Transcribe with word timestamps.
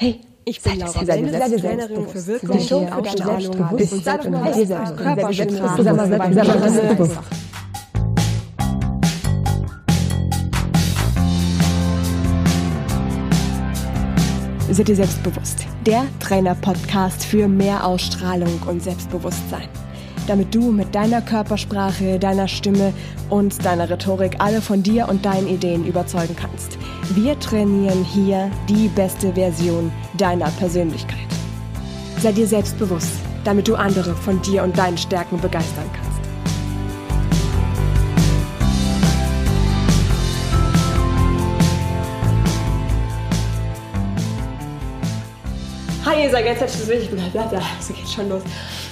Hey, 0.00 0.20
ich 0.44 0.62
bin 0.62 0.78
Laura 0.78 1.02
Benne, 1.02 1.32
Trainerin 1.32 2.06
für 2.06 2.24
Wirkung, 2.24 2.92
Ausstrahlung 2.92 3.48
und 3.48 3.76
Körpersprache. 4.96 5.82
Seid 14.70 14.88
ihr 14.88 14.94
selbstbewusst? 14.94 15.66
Der 15.84 16.06
Trainer-Podcast 16.20 17.24
für 17.24 17.48
mehr 17.48 17.84
Ausstrahlung 17.84 18.62
und 18.68 18.80
Selbstbewusstsein 18.80 19.68
damit 20.28 20.54
du 20.54 20.70
mit 20.70 20.94
deiner 20.94 21.22
Körpersprache, 21.22 22.18
deiner 22.18 22.48
Stimme 22.48 22.92
und 23.30 23.64
deiner 23.64 23.88
Rhetorik 23.88 24.36
alle 24.38 24.60
von 24.60 24.82
dir 24.82 25.08
und 25.08 25.24
deinen 25.24 25.48
Ideen 25.48 25.86
überzeugen 25.86 26.36
kannst. 26.36 26.78
Wir 27.14 27.38
trainieren 27.38 28.04
hier 28.04 28.50
die 28.68 28.88
beste 28.88 29.32
Version 29.32 29.90
deiner 30.16 30.50
Persönlichkeit. 30.52 31.18
Sei 32.20 32.32
dir 32.32 32.46
selbstbewusst, 32.46 33.12
damit 33.44 33.68
du 33.68 33.76
andere 33.76 34.14
von 34.14 34.42
dir 34.42 34.62
und 34.62 34.76
deinen 34.76 34.98
Stärken 34.98 35.40
begeistern 35.40 35.86
kannst. 35.94 36.07
Hi, 46.18 46.24
ihr 46.24 46.30
seid 46.30 46.46
ganz 46.46 46.58
herzlich 46.58 46.88
willkommen. 46.88 47.30
So 47.80 47.92
geht 47.92 48.08
schon 48.08 48.28
los. 48.28 48.42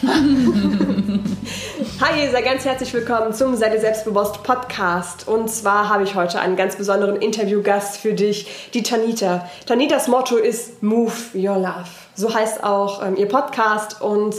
Hi, 2.00 2.22
ihr 2.22 2.30
seid 2.30 2.44
ganz 2.44 2.64
herzlich 2.64 2.94
willkommen 2.94 3.32
zum 3.32 3.54
ihr 3.54 3.80
selbstbewusst 3.80 4.44
Podcast. 4.44 5.26
Und 5.26 5.50
zwar 5.50 5.88
habe 5.88 6.04
ich 6.04 6.14
heute 6.14 6.38
einen 6.38 6.54
ganz 6.54 6.76
besonderen 6.76 7.16
Interviewgast 7.16 7.96
für 7.96 8.14
dich, 8.14 8.70
die 8.74 8.84
Tanita. 8.84 9.50
Tanitas 9.66 10.06
Motto 10.06 10.36
ist 10.36 10.84
Move 10.84 11.10
Your 11.34 11.56
Love. 11.56 11.88
So 12.14 12.32
heißt 12.32 12.62
auch 12.62 13.04
ähm, 13.04 13.16
ihr 13.16 13.27
Podcast. 13.27 14.00
Und 14.00 14.36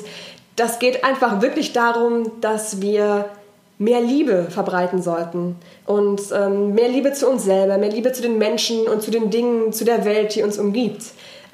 das 0.56 0.80
geht 0.80 1.04
einfach 1.04 1.42
wirklich 1.42 1.74
darum, 1.74 2.40
dass 2.40 2.82
wir 2.82 3.26
mehr 3.80 4.00
Liebe 4.00 4.48
verbreiten 4.50 5.02
sollten 5.02 5.58
und 5.86 6.22
ähm, 6.34 6.74
mehr 6.74 6.88
Liebe 6.88 7.12
zu 7.12 7.30
uns 7.30 7.44
selber, 7.44 7.78
mehr 7.78 7.92
Liebe 7.92 8.14
zu 8.14 8.22
den 8.22 8.38
Menschen 8.38 8.88
und 8.88 9.02
zu 9.02 9.12
den 9.12 9.30
Dingen, 9.30 9.74
zu 9.74 9.84
der 9.84 10.06
Welt, 10.06 10.36
die 10.36 10.42
uns 10.42 10.58
umgibt. 10.58 11.02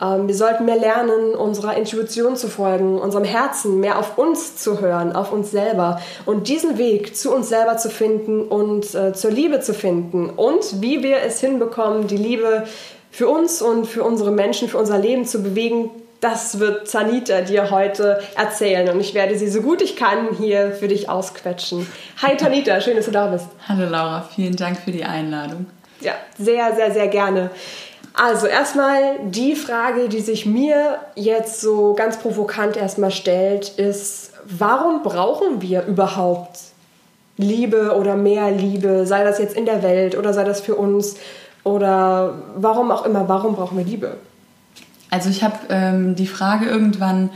Ähm, 0.02 0.28
wir 0.28 0.36
sollten 0.36 0.66
mehr 0.66 0.78
lernen, 0.78 1.36
unserer 1.36 1.76
Intuition 1.78 2.36
zu 2.36 2.48
folgen, 2.48 3.00
unserem 3.00 3.24
Herzen, 3.24 3.80
mehr 3.80 4.00
auf 4.00 4.18
uns 4.18 4.58
zu 4.58 4.82
hören, 4.82 5.16
auf 5.16 5.32
uns 5.32 5.52
selber 5.52 6.02
und 6.26 6.48
diesen 6.48 6.78
Weg 6.78 7.16
zu 7.16 7.34
uns 7.34 7.50
selber 7.50 7.78
zu 7.78 7.90
finden 7.90 8.42
und 8.42 8.94
äh, 8.96 9.14
zur 9.14 9.32
Liebe 9.32 9.60
zu 9.60 9.74
finden 9.74 10.30
und 10.30 10.82
wie 10.82 11.04
wir 11.04 11.18
es 11.22 11.40
hinbekommen, 11.40 12.08
die 12.08 12.18
Liebe 12.18 12.66
für 13.12 13.28
uns 13.28 13.62
und 13.62 13.86
für 13.86 14.04
unsere 14.04 14.32
Menschen, 14.32 14.70
für 14.70 14.78
unser 14.78 14.98
Leben 14.98 15.26
zu 15.26 15.44
bewegen, 15.44 15.92
das 16.20 16.60
wird 16.60 16.88
Zanita 16.88 17.42
dir 17.42 17.70
heute 17.70 18.22
erzählen 18.36 18.90
und 18.90 19.00
ich 19.02 19.14
werde 19.14 19.38
sie 19.38 19.50
so 19.50 19.62
gut 19.62 19.82
ich 19.82 19.98
kann 19.98 20.30
hier 20.38 20.72
für 20.72 20.88
dich 20.88 21.10
ausquetschen. 21.10 21.86
Hi 22.22 22.38
Tanita, 22.38 22.80
schön, 22.82 22.96
dass 22.96 23.06
du 23.06 23.12
da 23.12 23.28
bist. 23.28 23.48
Hallo 23.68 23.90
Laura, 23.90 24.28
vielen 24.34 24.56
Dank 24.56 24.80
für 24.80 24.92
die 24.92 25.04
Einladung. 25.04 25.68
Ja, 26.00 26.14
sehr, 26.38 26.76
sehr, 26.76 26.92
sehr 26.92 27.08
gerne. 27.08 27.50
Also 28.14 28.45
erstmal 28.45 29.19
die 29.23 29.56
Frage, 29.56 30.08
die 30.08 30.19
sich 30.19 30.45
mir 30.45 31.00
jetzt 31.16 31.61
so 31.61 31.94
ganz 31.94 32.17
provokant 32.17 32.78
erstmal 32.78 33.09
stellt, 33.09 33.69
ist, 33.69 34.33
warum 34.45 35.02
brauchen 35.02 35.61
wir 35.61 35.86
überhaupt 35.86 36.59
Liebe 37.38 37.95
oder 37.95 38.16
mehr 38.16 38.52
Liebe, 38.52 39.08
sei 39.08 39.23
das 39.23 39.39
jetzt 39.39 39.56
in 39.56 39.66
der 39.66 39.81
Welt 39.81 40.16
oder 40.16 40.34
sei 40.34 40.44
das 40.44 40.61
für 40.61 40.75
uns 40.75 41.16
oder 41.64 42.36
warum 42.56 42.91
auch 42.91 43.06
immer, 43.06 43.28
warum 43.28 43.56
brauchen 43.56 43.78
wir 43.78 43.86
Liebe? 43.86 44.17
Also 45.09 45.30
ich 45.30 45.44
habe 45.44 45.58
ähm, 45.69 46.16
die 46.16 46.28
Frage 46.28 46.66
irgendwann 46.66 47.31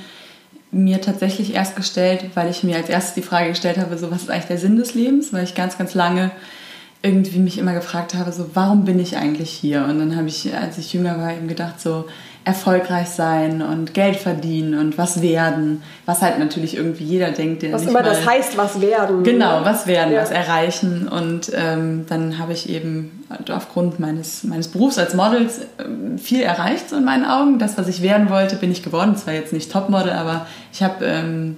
mir 0.69 1.01
tatsächlich 1.01 1.55
erst 1.55 1.75
gestellt, 1.75 2.25
weil 2.35 2.49
ich 2.49 2.63
mir 2.63 2.75
als 2.75 2.89
erstes 2.89 3.15
die 3.15 3.21
Frage 3.21 3.49
gestellt 3.49 3.77
habe, 3.77 3.97
so 3.97 4.11
was 4.11 4.23
ist 4.23 4.29
eigentlich 4.29 4.45
der 4.45 4.57
Sinn 4.57 4.77
des 4.77 4.93
Lebens, 4.93 5.33
weil 5.33 5.43
ich 5.43 5.55
ganz, 5.55 5.77
ganz 5.77 5.95
lange 5.95 6.31
irgendwie 7.01 7.39
mich 7.39 7.57
immer 7.57 7.73
gefragt 7.73 8.15
habe, 8.15 8.31
so 8.31 8.49
warum 8.53 8.85
bin 8.85 8.99
ich 8.99 9.17
eigentlich 9.17 9.51
hier? 9.51 9.85
Und 9.85 9.99
dann 9.99 10.15
habe 10.15 10.27
ich, 10.27 10.55
als 10.55 10.77
ich 10.77 10.93
jünger 10.93 11.19
war, 11.19 11.31
eben 11.33 11.47
gedacht, 11.47 11.79
so 11.79 12.05
erfolgreich 12.47 13.09
sein 13.09 13.61
und 13.61 13.93
Geld 13.93 14.15
verdienen 14.15 14.79
und 14.79 14.97
was 14.97 15.21
werden, 15.21 15.83
was 16.05 16.21
halt 16.21 16.39
natürlich 16.39 16.77
irgendwie 16.77 17.03
jeder 17.03 17.31
denkt, 17.31 17.61
der 17.61 17.73
was 17.73 17.85
immer 17.85 18.01
das 18.01 18.25
heißt, 18.25 18.57
was 18.57 18.79
werden. 18.79 19.23
Genau, 19.23 19.65
was 19.65 19.85
werden, 19.85 20.13
ja. 20.13 20.21
was 20.21 20.31
erreichen. 20.31 21.09
Und 21.09 21.51
ähm, 21.53 22.05
dann 22.07 22.39
habe 22.39 22.53
ich 22.53 22.69
eben 22.69 23.25
aufgrund 23.51 23.99
meines, 23.99 24.45
meines 24.45 24.69
Berufs 24.69 24.97
als 24.97 25.13
Model 25.13 25.49
ähm, 25.83 26.17
viel 26.17 26.41
erreicht 26.41 26.89
so 26.89 26.95
in 26.95 27.03
meinen 27.03 27.25
Augen. 27.25 27.59
Das, 27.59 27.77
was 27.77 27.89
ich 27.89 28.01
werden 28.01 28.29
wollte, 28.29 28.55
bin 28.55 28.71
ich 28.71 28.81
geworden. 28.81 29.17
Zwar 29.17 29.33
jetzt 29.33 29.51
nicht 29.51 29.69
Topmodel, 29.69 30.13
aber 30.13 30.47
ich 30.71 30.81
habe 30.81 31.05
ähm, 31.05 31.57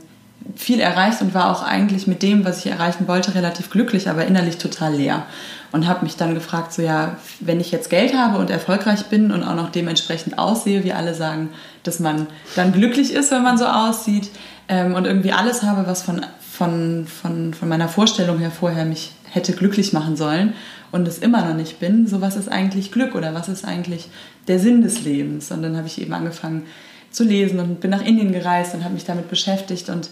viel 0.56 0.80
erreicht 0.80 1.22
und 1.22 1.34
war 1.34 1.52
auch 1.52 1.64
eigentlich 1.64 2.08
mit 2.08 2.24
dem, 2.24 2.46
was 2.46 2.66
ich 2.66 2.72
erreichen 2.72 3.08
wollte, 3.08 3.36
relativ 3.36 3.70
glücklich, 3.70 4.10
aber 4.10 4.26
innerlich 4.26 4.58
total 4.58 4.96
leer. 4.96 5.24
Und 5.72 5.88
habe 5.88 6.04
mich 6.04 6.16
dann 6.16 6.34
gefragt, 6.34 6.74
so 6.74 6.82
ja, 6.82 7.18
wenn 7.40 7.60
ich 7.60 7.72
jetzt 7.72 7.90
Geld 7.90 8.16
habe 8.16 8.38
und 8.38 8.50
erfolgreich 8.50 9.06
bin 9.06 9.32
und 9.32 9.44
auch 9.44 9.56
noch 9.56 9.70
dementsprechend 9.70 10.40
aussehe, 10.40 10.84
wie 10.84 10.94
alle 10.94 11.14
sagen, 11.14 11.50
dass 11.84 12.00
man 12.00 12.28
dann 12.56 12.74
glücklich 12.74 13.14
ist, 13.14 13.32
wenn 13.32 13.44
man 13.44 13.58
so 13.58 13.66
aussieht 13.66 14.30
ähm, 14.68 14.96
und 14.96 15.06
irgendwie 15.06 15.32
alles 15.32 15.64
habe, 15.64 15.86
was 15.88 16.02
von, 16.02 16.26
von, 16.40 17.06
von, 17.08 17.54
von 17.54 17.70
meiner 17.70 17.88
Vorstellung 17.88 18.40
her 18.40 18.52
vorher 18.52 18.86
mich 18.86 19.12
hätte 19.32 19.54
glücklich 19.54 19.94
machen 19.94 20.18
sollen 20.18 20.54
und 20.92 21.08
es 21.08 21.20
immer 21.20 21.46
noch 21.46 21.56
nicht 21.56 21.80
bin, 21.80 22.08
so 22.08 22.22
was 22.22 22.36
ist 22.36 22.50
eigentlich 22.50 22.92
Glück 22.92 23.16
oder 23.16 23.34
was 23.34 23.48
ist 23.48 23.66
eigentlich 23.66 24.10
der 24.48 24.60
Sinn 24.60 24.82
des 24.82 25.04
Lebens? 25.04 25.52
Und 25.52 25.62
dann 25.62 25.78
habe 25.78 25.88
ich 25.88 26.02
eben 26.02 26.14
angefangen, 26.14 26.64
zu 27.12 27.24
lesen 27.24 27.60
und 27.60 27.80
bin 27.80 27.92
nach 27.92 28.06
Indien 28.06 28.32
gereist 28.32 28.74
und 28.76 28.84
habe 28.84 28.94
mich 28.94 29.06
damit 29.06 29.30
beschäftigt 29.30 29.90
und 29.90 30.10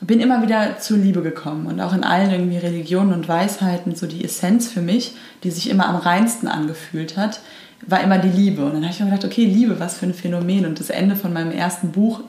bin 0.00 0.20
immer 0.20 0.42
wieder 0.42 0.78
zur 0.80 0.98
Liebe 0.98 1.22
gekommen 1.22 1.66
und 1.66 1.80
auch 1.80 1.94
in 1.94 2.02
allen 2.02 2.30
irgendwie 2.30 2.58
Religionen 2.58 3.12
und 3.12 3.28
Weisheiten 3.28 3.94
so 3.94 4.06
die 4.06 4.24
Essenz 4.24 4.68
für 4.68 4.80
mich, 4.80 5.14
die 5.44 5.50
sich 5.50 5.70
immer 5.70 5.88
am 5.88 5.96
reinsten 5.96 6.48
angefühlt 6.48 7.16
hat, 7.16 7.40
war 7.86 8.02
immer 8.02 8.18
die 8.18 8.28
Liebe. 8.28 8.64
Und 8.64 8.74
dann 8.74 8.82
habe 8.82 8.92
ich 8.92 9.00
mir 9.00 9.06
gedacht, 9.06 9.24
okay, 9.24 9.44
Liebe, 9.44 9.78
was 9.78 9.98
für 9.98 10.06
ein 10.06 10.14
Phänomen. 10.14 10.66
Und 10.66 10.80
das 10.80 10.90
Ende 10.90 11.16
von 11.16 11.32
meinem 11.32 11.52
ersten 11.52 11.92
Buch 11.92 12.20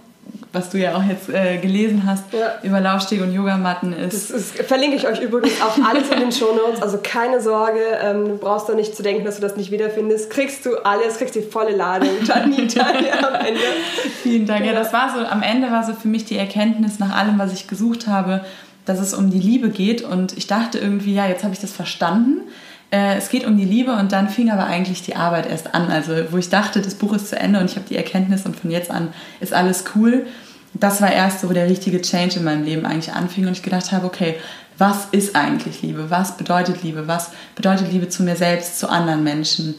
was 0.54 0.70
du 0.70 0.78
ja 0.78 0.96
auch 0.96 1.04
jetzt 1.04 1.30
äh, 1.30 1.58
gelesen 1.58 2.04
hast 2.06 2.26
ja. 2.32 2.60
über 2.62 2.80
Laufstege 2.80 3.24
und 3.24 3.34
Yogamatten 3.34 3.92
ist. 3.92 4.30
Das 4.30 4.40
ist, 4.40 4.60
verlinke 4.64 4.96
ich 4.96 5.08
euch 5.08 5.20
übrigens 5.20 5.60
auch 5.62 5.78
alles 5.84 6.10
in 6.10 6.20
den 6.20 6.32
Shownotes. 6.32 6.82
Also 6.82 7.00
keine 7.02 7.42
Sorge, 7.42 7.80
ähm, 8.02 8.26
du 8.26 8.38
brauchst 8.38 8.70
doch 8.70 8.76
nicht 8.76 8.96
zu 8.96 9.02
denken, 9.02 9.26
dass 9.26 9.38
du 9.38 9.42
das 9.42 9.58
nicht 9.58 9.72
wiederfindest. 9.72 10.30
Kriegst 10.30 10.66
du 10.68 10.78
alles, 10.86 11.18
kriegst 11.18 11.34
die 11.34 11.42
volle 11.42 11.76
Ladung. 11.76 12.10
Janita 12.24 12.82
am 13.28 13.46
Ende. 13.46 13.62
Vielen 14.22 14.46
Dank. 14.46 14.66
Ja. 14.66 14.74
ja, 14.74 14.80
das 14.80 14.94
war 14.94 15.12
so, 15.16 15.26
am 15.26 15.42
Ende 15.42 15.72
war 15.72 15.84
so 15.84 15.94
für 15.94 16.08
mich 16.08 16.26
die 16.26 16.38
Erkenntnis 16.38 17.00
nach 17.00 17.16
allem, 17.16 17.40
was 17.40 17.52
ich 17.52 17.68
gesucht 17.68 18.08
habe, 18.08 18.46
dass 18.86 19.00
es 19.00 19.16
um 19.16 19.32
die 19.32 19.40
Liebe 19.40 19.70
geht. 19.70 20.04
Und 20.04 20.38
ich 20.38 20.46
dachte 20.46 20.78
irgendwie, 20.78 21.16
ja, 21.16 21.28
jetzt 21.28 21.44
habe 21.44 21.54
ich 21.54 21.60
das 21.60 21.72
verstanden 21.72 22.42
äh, 22.94 23.18
es 23.18 23.30
geht 23.30 23.46
um 23.46 23.58
die 23.58 23.66
Liebe 23.66 23.94
und 23.94 24.12
dann 24.12 24.30
fing 24.30 24.52
aber 24.52 24.66
eigentlich 24.68 25.02
die 25.02 25.16
Arbeit 25.16 25.50
erst 25.50 25.74
an. 25.74 25.90
Also 25.90 26.14
wo 26.30 26.38
ich 26.38 26.50
dachte, 26.50 26.80
das 26.80 26.94
Buch 26.94 27.14
ist 27.14 27.30
zu 27.30 27.40
Ende 27.40 27.60
und 27.60 27.66
ich 27.66 27.76
habe 27.76 27.88
die 27.90 27.98
Erkenntnis 27.98 28.46
und 28.46 28.56
von 28.56 28.70
jetzt 28.70 28.92
an 28.92 29.14
ist 29.40 29.52
alles 29.52 29.86
cool. 29.96 30.28
Das 30.76 31.02
war 31.02 31.12
erst 31.12 31.42
so, 31.42 31.50
wo 31.50 31.54
der 31.54 31.70
richtige 31.70 32.02
Change 32.02 32.38
in 32.38 32.46
meinem 32.46 32.64
Leben 32.64 32.86
eigentlich 32.86 33.14
anfing 33.14 33.48
und 33.48 33.54
ich 33.54 33.64
gedacht 33.64 33.92
habe, 33.92 34.06
okay, 34.06 34.36
was 34.78 35.08
ist 35.12 35.36
eigentlich 35.36 35.82
Liebe? 35.82 36.10
Was 36.10 36.38
bedeutet 36.38 36.84
Liebe? 36.84 37.08
Was 37.08 37.32
bedeutet 37.56 37.92
Liebe 37.92 38.10
zu 38.10 38.24
mir 38.24 38.36
selbst, 38.36 38.80
zu 38.80 38.90
anderen 38.90 39.24
Menschen? 39.24 39.76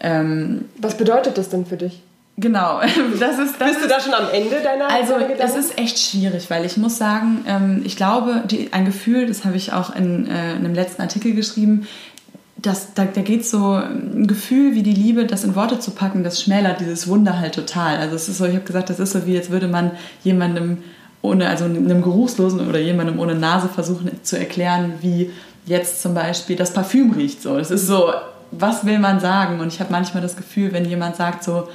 Ähm, 0.00 0.66
was 0.78 0.96
bedeutet 0.96 1.36
das 1.36 1.50
denn 1.50 1.66
für 1.66 1.76
dich? 1.76 2.02
Genau, 2.36 2.80
das 3.20 3.38
ist. 3.38 3.60
Das 3.60 3.68
Bist 3.68 3.84
du 3.84 3.88
da 3.88 4.00
schon 4.00 4.14
am 4.14 4.28
Ende 4.32 4.60
deiner 4.62 4.90
Also, 4.90 5.14
das 5.38 5.54
ist 5.56 5.78
echt 5.78 5.98
schwierig, 5.98 6.50
weil 6.50 6.64
ich 6.64 6.76
muss 6.76 6.98
sagen, 6.98 7.44
ähm, 7.46 7.82
ich 7.84 7.96
glaube, 7.96 8.42
die, 8.46 8.72
ein 8.72 8.84
Gefühl, 8.86 9.26
das 9.26 9.44
habe 9.44 9.56
ich 9.56 9.72
auch 9.72 9.94
in, 9.94 10.26
äh, 10.26 10.52
in 10.52 10.64
einem 10.64 10.74
letzten 10.74 11.02
Artikel 11.02 11.34
geschrieben, 11.34 11.86
das, 12.66 12.94
da, 12.94 13.04
da 13.04 13.20
geht 13.20 13.44
so 13.44 13.74
ein 13.74 14.26
Gefühl 14.26 14.74
wie 14.74 14.82
die 14.82 14.94
Liebe, 14.94 15.26
das 15.26 15.44
in 15.44 15.54
Worte 15.54 15.78
zu 15.80 15.90
packen, 15.90 16.24
das 16.24 16.42
schmälert 16.42 16.80
dieses 16.80 17.06
Wunder 17.08 17.38
halt 17.38 17.54
total. 17.54 17.98
Also 17.98 18.16
es 18.16 18.28
ist 18.28 18.38
so, 18.38 18.46
ich 18.46 18.54
habe 18.54 18.64
gesagt, 18.64 18.88
das 18.88 18.98
ist 18.98 19.12
so 19.12 19.26
wie 19.26 19.34
jetzt 19.34 19.50
würde 19.50 19.68
man 19.68 19.90
jemandem 20.22 20.78
ohne, 21.20 21.48
also 21.48 21.64
einem 21.64 22.02
Geruchslosen 22.02 22.66
oder 22.66 22.78
jemandem 22.78 23.18
ohne 23.18 23.34
Nase 23.34 23.68
versuchen 23.68 24.10
zu 24.22 24.38
erklären, 24.38 24.94
wie 25.02 25.30
jetzt 25.66 26.00
zum 26.02 26.14
Beispiel 26.14 26.56
das 26.56 26.72
Parfüm 26.72 27.12
riecht. 27.12 27.42
So, 27.42 27.56
das 27.56 27.70
ist 27.70 27.86
so, 27.86 28.12
was 28.50 28.86
will 28.86 28.98
man 28.98 29.20
sagen? 29.20 29.60
Und 29.60 29.68
ich 29.68 29.80
habe 29.80 29.92
manchmal 29.92 30.22
das 30.22 30.36
Gefühl, 30.36 30.72
wenn 30.72 30.84
jemand 30.86 31.16
sagt 31.16 31.44
so, 31.44 31.68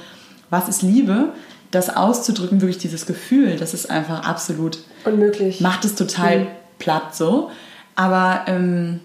was 0.50 0.68
ist 0.68 0.82
Liebe? 0.82 1.30
Das 1.70 1.96
auszudrücken, 1.96 2.60
wirklich 2.60 2.78
dieses 2.78 3.06
Gefühl, 3.06 3.56
das 3.56 3.74
ist 3.74 3.90
einfach 3.90 4.24
absolut 4.24 4.78
unmöglich. 5.04 5.60
Macht 5.60 5.84
es 5.84 5.94
total 5.94 6.40
mhm. 6.40 6.46
platt 6.78 7.14
so. 7.14 7.50
Aber 7.94 8.42
ähm, 8.46 9.00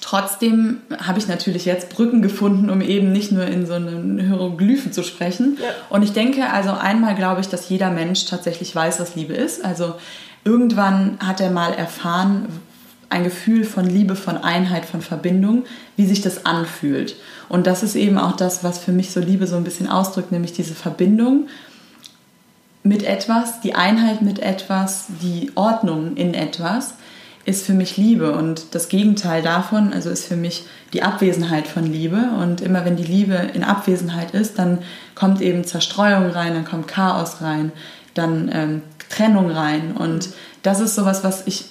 Trotzdem 0.00 0.78
habe 0.98 1.18
ich 1.18 1.28
natürlich 1.28 1.64
jetzt 1.64 1.90
Brücken 1.90 2.22
gefunden, 2.22 2.70
um 2.70 2.80
eben 2.80 3.12
nicht 3.12 3.32
nur 3.32 3.46
in 3.46 3.66
so 3.66 3.74
einen 3.74 4.18
Hieroglyphen 4.18 4.92
zu 4.92 5.02
sprechen. 5.02 5.58
Ja. 5.60 5.68
Und 5.90 6.02
ich 6.02 6.12
denke, 6.12 6.50
also 6.50 6.70
einmal 6.70 7.14
glaube 7.14 7.40
ich, 7.40 7.48
dass 7.48 7.68
jeder 7.68 7.90
Mensch 7.90 8.24
tatsächlich 8.24 8.74
weiß, 8.74 9.00
was 9.00 9.14
Liebe 9.14 9.34
ist. 9.34 9.64
Also 9.64 9.94
irgendwann 10.44 11.18
hat 11.20 11.40
er 11.40 11.50
mal 11.50 11.72
erfahren, 11.74 12.48
ein 13.10 13.24
Gefühl 13.24 13.64
von 13.64 13.86
Liebe, 13.86 14.16
von 14.16 14.36
Einheit, 14.36 14.84
von 14.84 15.00
Verbindung, 15.00 15.64
wie 15.96 16.06
sich 16.06 16.20
das 16.20 16.44
anfühlt. 16.44 17.16
Und 17.48 17.66
das 17.66 17.82
ist 17.82 17.94
eben 17.94 18.18
auch 18.18 18.36
das, 18.36 18.62
was 18.64 18.78
für 18.78 18.92
mich 18.92 19.10
so 19.10 19.20
Liebe 19.20 19.46
so 19.46 19.56
ein 19.56 19.64
bisschen 19.64 19.88
ausdrückt, 19.88 20.32
nämlich 20.32 20.52
diese 20.52 20.74
Verbindung 20.74 21.48
mit 22.82 23.02
etwas, 23.02 23.60
die 23.60 23.74
Einheit 23.74 24.22
mit 24.22 24.38
etwas, 24.38 25.06
die 25.22 25.50
Ordnung 25.54 26.16
in 26.16 26.34
etwas 26.34 26.94
ist 27.48 27.64
für 27.64 27.72
mich 27.72 27.96
Liebe 27.96 28.32
und 28.32 28.74
das 28.74 28.90
Gegenteil 28.90 29.40
davon, 29.40 29.94
also 29.94 30.10
ist 30.10 30.26
für 30.26 30.36
mich 30.36 30.64
die 30.92 31.02
Abwesenheit 31.02 31.66
von 31.66 31.90
Liebe 31.90 32.18
und 32.38 32.60
immer 32.60 32.84
wenn 32.84 32.96
die 32.96 33.04
Liebe 33.04 33.40
in 33.54 33.64
Abwesenheit 33.64 34.32
ist, 34.32 34.58
dann 34.58 34.80
kommt 35.14 35.40
eben 35.40 35.64
Zerstreuung 35.64 36.26
rein, 36.30 36.52
dann 36.52 36.66
kommt 36.66 36.88
Chaos 36.88 37.40
rein, 37.40 37.72
dann 38.12 38.50
ähm, 38.52 38.82
Trennung 39.08 39.50
rein 39.50 39.92
und 39.98 40.28
das 40.62 40.80
ist 40.80 40.94
sowas, 40.94 41.24
was 41.24 41.46
ich 41.46 41.64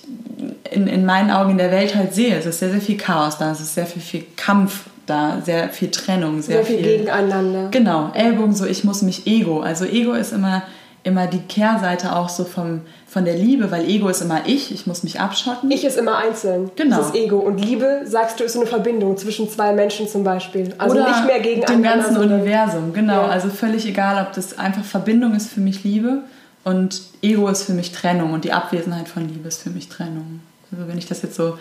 in, 0.72 0.88
in 0.88 1.06
meinen 1.06 1.30
Augen 1.30 1.52
in 1.52 1.58
der 1.60 1.70
Welt 1.70 1.96
halt 1.96 2.16
sehe. 2.16 2.36
Es 2.36 2.48
ist 2.48 2.58
sehr, 2.58 2.72
sehr 2.72 2.82
viel 2.82 2.98
Chaos 2.98 3.38
da, 3.38 3.52
es 3.52 3.60
ist 3.60 3.76
sehr 3.76 3.86
viel, 3.86 4.02
viel 4.02 4.26
Kampf 4.36 4.86
da, 5.06 5.42
sehr 5.46 5.70
viel 5.70 5.92
Trennung, 5.92 6.42
sehr, 6.42 6.58
sehr 6.58 6.66
viel, 6.66 6.78
viel 6.78 6.98
Gegeneinander. 6.98 7.68
Genau, 7.70 8.10
Ellbogen 8.16 8.56
so, 8.56 8.66
ich 8.66 8.84
muss 8.84 9.04
mich 9.04 9.28
Ego. 9.28 9.60
Also 9.60 9.86
Ego 9.86 10.14
ist 10.14 10.34
immer 10.34 10.64
immer 11.08 11.26
die 11.26 11.40
Kehrseite 11.40 12.16
auch 12.16 12.30
so 12.30 12.44
vom, 12.44 12.82
von 13.08 13.24
der 13.24 13.36
Liebe, 13.36 13.72
weil 13.72 13.90
Ego 13.90 14.10
ist 14.10 14.22
immer 14.22 14.42
ich, 14.46 14.72
ich 14.72 14.86
muss 14.86 15.04
mich 15.04 15.22
abschotten. 15.22 15.72
Ich 15.72 15.86
ist 15.86 15.98
immer 15.98 16.18
einzeln. 16.18 16.72
Genau. 16.76 16.98
Das 16.98 17.08
ist 17.08 17.16
Ego. 17.16 17.38
Und 17.38 17.58
Liebe, 17.58 18.02
sagst 18.04 18.40
du, 18.40 18.44
ist 18.44 18.54
so 18.54 18.60
eine 18.60 18.68
Verbindung 18.68 19.16
zwischen 19.16 19.50
zwei 19.50 19.72
Menschen 19.72 20.10
zum 20.10 20.26
Beispiel. 20.26 20.74
Also 20.78 20.98
Oder 20.98 21.10
nicht 21.10 21.26
mehr 21.26 21.40
gegen 21.40 21.62
dem 21.62 21.82
ganzen 21.82 22.18
Universum, 22.18 22.94
genau. 22.94 23.22
Ja. 23.22 23.28
Also 23.28 23.50
völlig 23.50 23.86
egal, 23.88 24.26
ob 24.28 24.34
das 24.34 24.58
einfach 24.58 24.84
Verbindung 24.84 25.36
ist 25.36 25.50
für 25.50 25.62
mich 25.62 25.86
Liebe 25.86 26.24
und 26.66 27.02
Ego 27.22 27.48
ist 27.48 27.64
für 27.64 27.74
mich 27.74 27.94
Trennung 27.94 28.34
und 28.34 28.44
die 28.44 28.52
Abwesenheit 28.52 29.08
von 29.08 29.26
Liebe 29.26 29.48
ist 29.48 29.64
für 29.64 29.70
mich 29.70 29.88
Trennung. 29.88 30.42
Also 30.70 30.88
wenn 30.90 30.98
ich 30.98 31.08
das 31.08 31.22
jetzt 31.22 31.36
so 31.36 31.58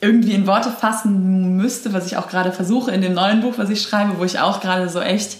irgendwie 0.00 0.32
in 0.32 0.46
Worte 0.46 0.70
fassen 0.70 1.56
müsste, 1.56 1.92
was 1.92 2.06
ich 2.06 2.16
auch 2.16 2.28
gerade 2.28 2.52
versuche 2.52 2.90
in 2.90 3.02
dem 3.02 3.12
neuen 3.12 3.42
Buch, 3.42 3.54
was 3.58 3.68
ich 3.68 3.82
schreibe, 3.82 4.18
wo 4.18 4.24
ich 4.24 4.38
auch 4.40 4.60
gerade 4.62 4.88
so 4.88 5.00
echt 5.00 5.36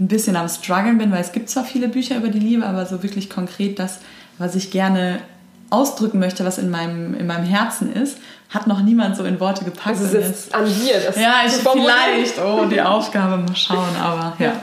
ein 0.00 0.08
bisschen 0.08 0.36
am 0.36 0.48
struggeln 0.48 0.98
bin, 0.98 1.10
weil 1.10 1.22
es 1.22 1.32
gibt 1.32 1.48
zwar 1.48 1.64
viele 1.64 1.88
Bücher 1.88 2.16
über 2.16 2.28
die 2.28 2.38
Liebe, 2.38 2.66
aber 2.66 2.84
so 2.86 3.02
wirklich 3.02 3.30
konkret 3.30 3.78
das, 3.78 4.00
was 4.38 4.54
ich 4.54 4.70
gerne 4.70 5.20
ausdrücken 5.70 6.18
möchte, 6.18 6.44
was 6.44 6.58
in 6.58 6.70
meinem, 6.70 7.14
in 7.14 7.26
meinem 7.26 7.44
Herzen 7.44 7.92
ist, 7.92 8.18
hat 8.48 8.66
noch 8.66 8.80
niemand 8.80 9.16
so 9.16 9.24
in 9.24 9.38
Worte 9.40 9.64
gepackt. 9.64 9.98
Also 9.98 10.16
es 10.16 10.30
ist 10.30 10.54
an 10.54 10.64
dir. 10.64 11.00
Das 11.04 11.16
ja, 11.16 11.42
ich 11.46 11.52
vielleicht, 11.52 12.38
oh, 12.40 12.64
die 12.64 12.80
Aufgabe, 12.80 13.36
mal 13.36 13.54
schauen, 13.54 13.96
aber 14.00 14.34
ja. 14.38 14.54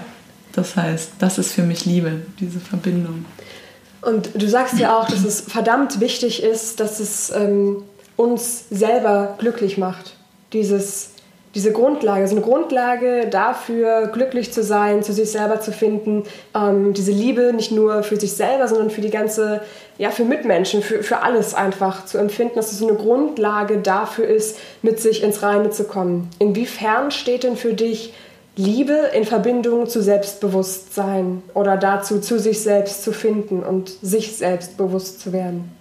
Das 0.54 0.76
heißt, 0.76 1.12
das 1.20 1.38
ist 1.38 1.52
für 1.52 1.64
mich 1.64 1.86
Liebe, 1.86 2.22
diese 2.40 2.60
Verbindung. 2.60 3.26
Und 4.02 4.30
du 4.34 4.48
sagst 4.48 4.80
ja 4.80 4.98
auch, 4.98 5.08
dass 5.08 5.24
es 5.26 5.42
verdammt 5.42 6.00
wichtig 6.00 6.42
ist, 6.42 6.80
dass 6.80 7.00
es 7.00 7.32
ähm, 7.32 7.84
uns 8.16 8.70
selber 8.70 9.36
glücklich 9.38 9.78
macht. 9.78 10.14
Dieses 10.54 11.10
diese 11.56 11.72
Grundlage, 11.72 12.28
so 12.28 12.36
eine 12.36 12.44
Grundlage 12.44 13.28
dafür, 13.32 14.08
glücklich 14.08 14.52
zu 14.52 14.62
sein, 14.62 15.04
zu 15.04 15.14
sich 15.14 15.32
selber 15.32 15.62
zu 15.62 15.72
finden, 15.72 16.24
ähm, 16.54 16.94
diese 16.94 17.14
Liebe 17.14 17.54
nicht 17.54 17.72
nur 17.72 18.04
für 18.04 18.18
sich 18.18 18.34
selber, 18.34 18.68
sondern 18.68 18.90
für 18.90 19.00
die 19.00 19.10
ganze, 19.10 19.62
ja, 19.98 20.12
für 20.12 20.26
Mitmenschen, 20.26 20.82
für, 20.82 21.02
für 21.02 21.24
alles 21.24 21.54
einfach 21.54 22.06
zu 22.06 22.18
empfinden, 22.18 22.56
dass 22.56 22.74
es 22.74 22.80
so 22.80 22.90
eine 22.90 22.98
Grundlage 22.98 23.78
dafür 23.78 24.28
ist, 24.28 24.58
mit 24.82 25.00
sich 25.00 25.24
ins 25.24 25.42
Reine 25.42 25.70
zu 25.70 25.86
kommen. 25.86 26.30
Inwiefern 26.40 27.10
steht 27.10 27.44
denn 27.44 27.56
für 27.56 27.74
dich 27.74 28.14
Liebe 28.58 29.12
in 29.14 29.24
Verbindung 29.24 29.88
zu 29.88 30.02
Selbstbewusstsein 30.02 31.42
oder 31.54 31.78
dazu, 31.78 32.20
zu 32.20 32.38
sich 32.38 32.62
selbst 32.62 33.04
zu 33.04 33.14
finden 33.14 33.64
und 33.64 33.90
sich 34.02 34.36
selbst 34.36 34.78
bewusst 34.78 35.22
zu 35.22 35.32
werden? 35.32 35.72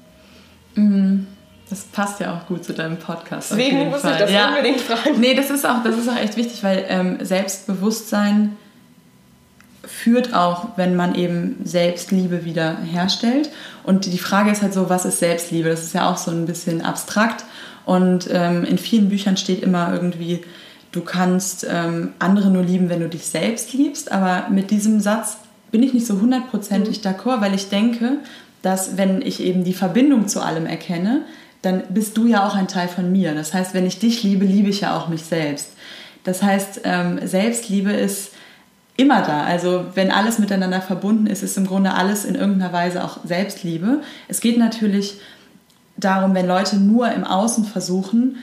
Mhm. 0.76 1.26
Das 1.70 1.82
passt 1.84 2.20
ja 2.20 2.36
auch 2.36 2.46
gut 2.46 2.64
zu 2.64 2.74
deinem 2.74 2.98
Podcast. 2.98 3.50
Deswegen 3.50 3.88
muss 3.88 4.02
Fall. 4.02 4.12
ich 4.12 4.18
das 4.18 4.30
ja. 4.30 4.48
unbedingt 4.48 4.80
fragen. 4.80 5.18
Nee, 5.18 5.34
das 5.34 5.50
ist 5.50 5.66
auch, 5.66 5.82
das 5.82 5.96
ist 5.96 6.08
auch 6.08 6.16
echt 6.16 6.36
wichtig, 6.36 6.62
weil 6.62 6.84
ähm, 6.88 7.18
Selbstbewusstsein 7.24 8.56
führt 9.86 10.34
auch, 10.34 10.76
wenn 10.76 10.96
man 10.96 11.14
eben 11.14 11.56
Selbstliebe 11.64 12.44
wieder 12.44 12.76
herstellt. 12.78 13.50
Und 13.82 14.06
die 14.06 14.18
Frage 14.18 14.50
ist 14.50 14.62
halt 14.62 14.74
so, 14.74 14.88
was 14.88 15.04
ist 15.04 15.18
Selbstliebe? 15.18 15.68
Das 15.68 15.82
ist 15.82 15.94
ja 15.94 16.10
auch 16.10 16.16
so 16.16 16.30
ein 16.30 16.46
bisschen 16.46 16.82
abstrakt. 16.82 17.44
Und 17.86 18.28
ähm, 18.30 18.64
in 18.64 18.78
vielen 18.78 19.08
Büchern 19.08 19.36
steht 19.36 19.62
immer 19.62 19.92
irgendwie, 19.92 20.42
du 20.92 21.02
kannst 21.02 21.66
ähm, 21.68 22.12
andere 22.18 22.50
nur 22.50 22.62
lieben, 22.62 22.88
wenn 22.88 23.00
du 23.00 23.08
dich 23.08 23.26
selbst 23.26 23.72
liebst. 23.72 24.12
Aber 24.12 24.48
mit 24.50 24.70
diesem 24.70 25.00
Satz 25.00 25.38
bin 25.70 25.82
ich 25.82 25.92
nicht 25.92 26.06
so 26.06 26.20
hundertprozentig 26.20 27.02
mhm. 27.02 27.10
d'accord, 27.10 27.40
weil 27.40 27.54
ich 27.54 27.68
denke, 27.68 28.18
dass 28.62 28.96
wenn 28.96 29.20
ich 29.20 29.40
eben 29.40 29.64
die 29.64 29.74
Verbindung 29.74 30.28
zu 30.28 30.40
allem 30.40 30.66
erkenne, 30.66 31.22
dann 31.64 31.84
bist 31.88 32.16
du 32.16 32.26
ja 32.26 32.46
auch 32.46 32.54
ein 32.54 32.68
Teil 32.68 32.88
von 32.88 33.10
mir. 33.10 33.34
Das 33.34 33.54
heißt, 33.54 33.74
wenn 33.74 33.86
ich 33.86 33.98
dich 33.98 34.22
liebe, 34.22 34.44
liebe 34.44 34.68
ich 34.68 34.82
ja 34.82 34.96
auch 34.96 35.08
mich 35.08 35.24
selbst. 35.24 35.70
Das 36.24 36.42
heißt, 36.42 36.80
ähm, 36.84 37.26
Selbstliebe 37.26 37.92
ist 37.92 38.32
immer 38.96 39.22
da. 39.22 39.42
Also 39.42 39.86
wenn 39.94 40.10
alles 40.10 40.38
miteinander 40.38 40.80
verbunden 40.80 41.26
ist, 41.26 41.42
ist 41.42 41.56
im 41.56 41.66
Grunde 41.66 41.94
alles 41.94 42.24
in 42.24 42.34
irgendeiner 42.34 42.72
Weise 42.72 43.04
auch 43.04 43.18
Selbstliebe. 43.24 44.02
Es 44.28 44.40
geht 44.40 44.58
natürlich 44.58 45.20
darum, 45.96 46.34
wenn 46.34 46.46
Leute 46.46 46.76
nur 46.76 47.10
im 47.12 47.24
Außen 47.24 47.64
versuchen, 47.64 48.38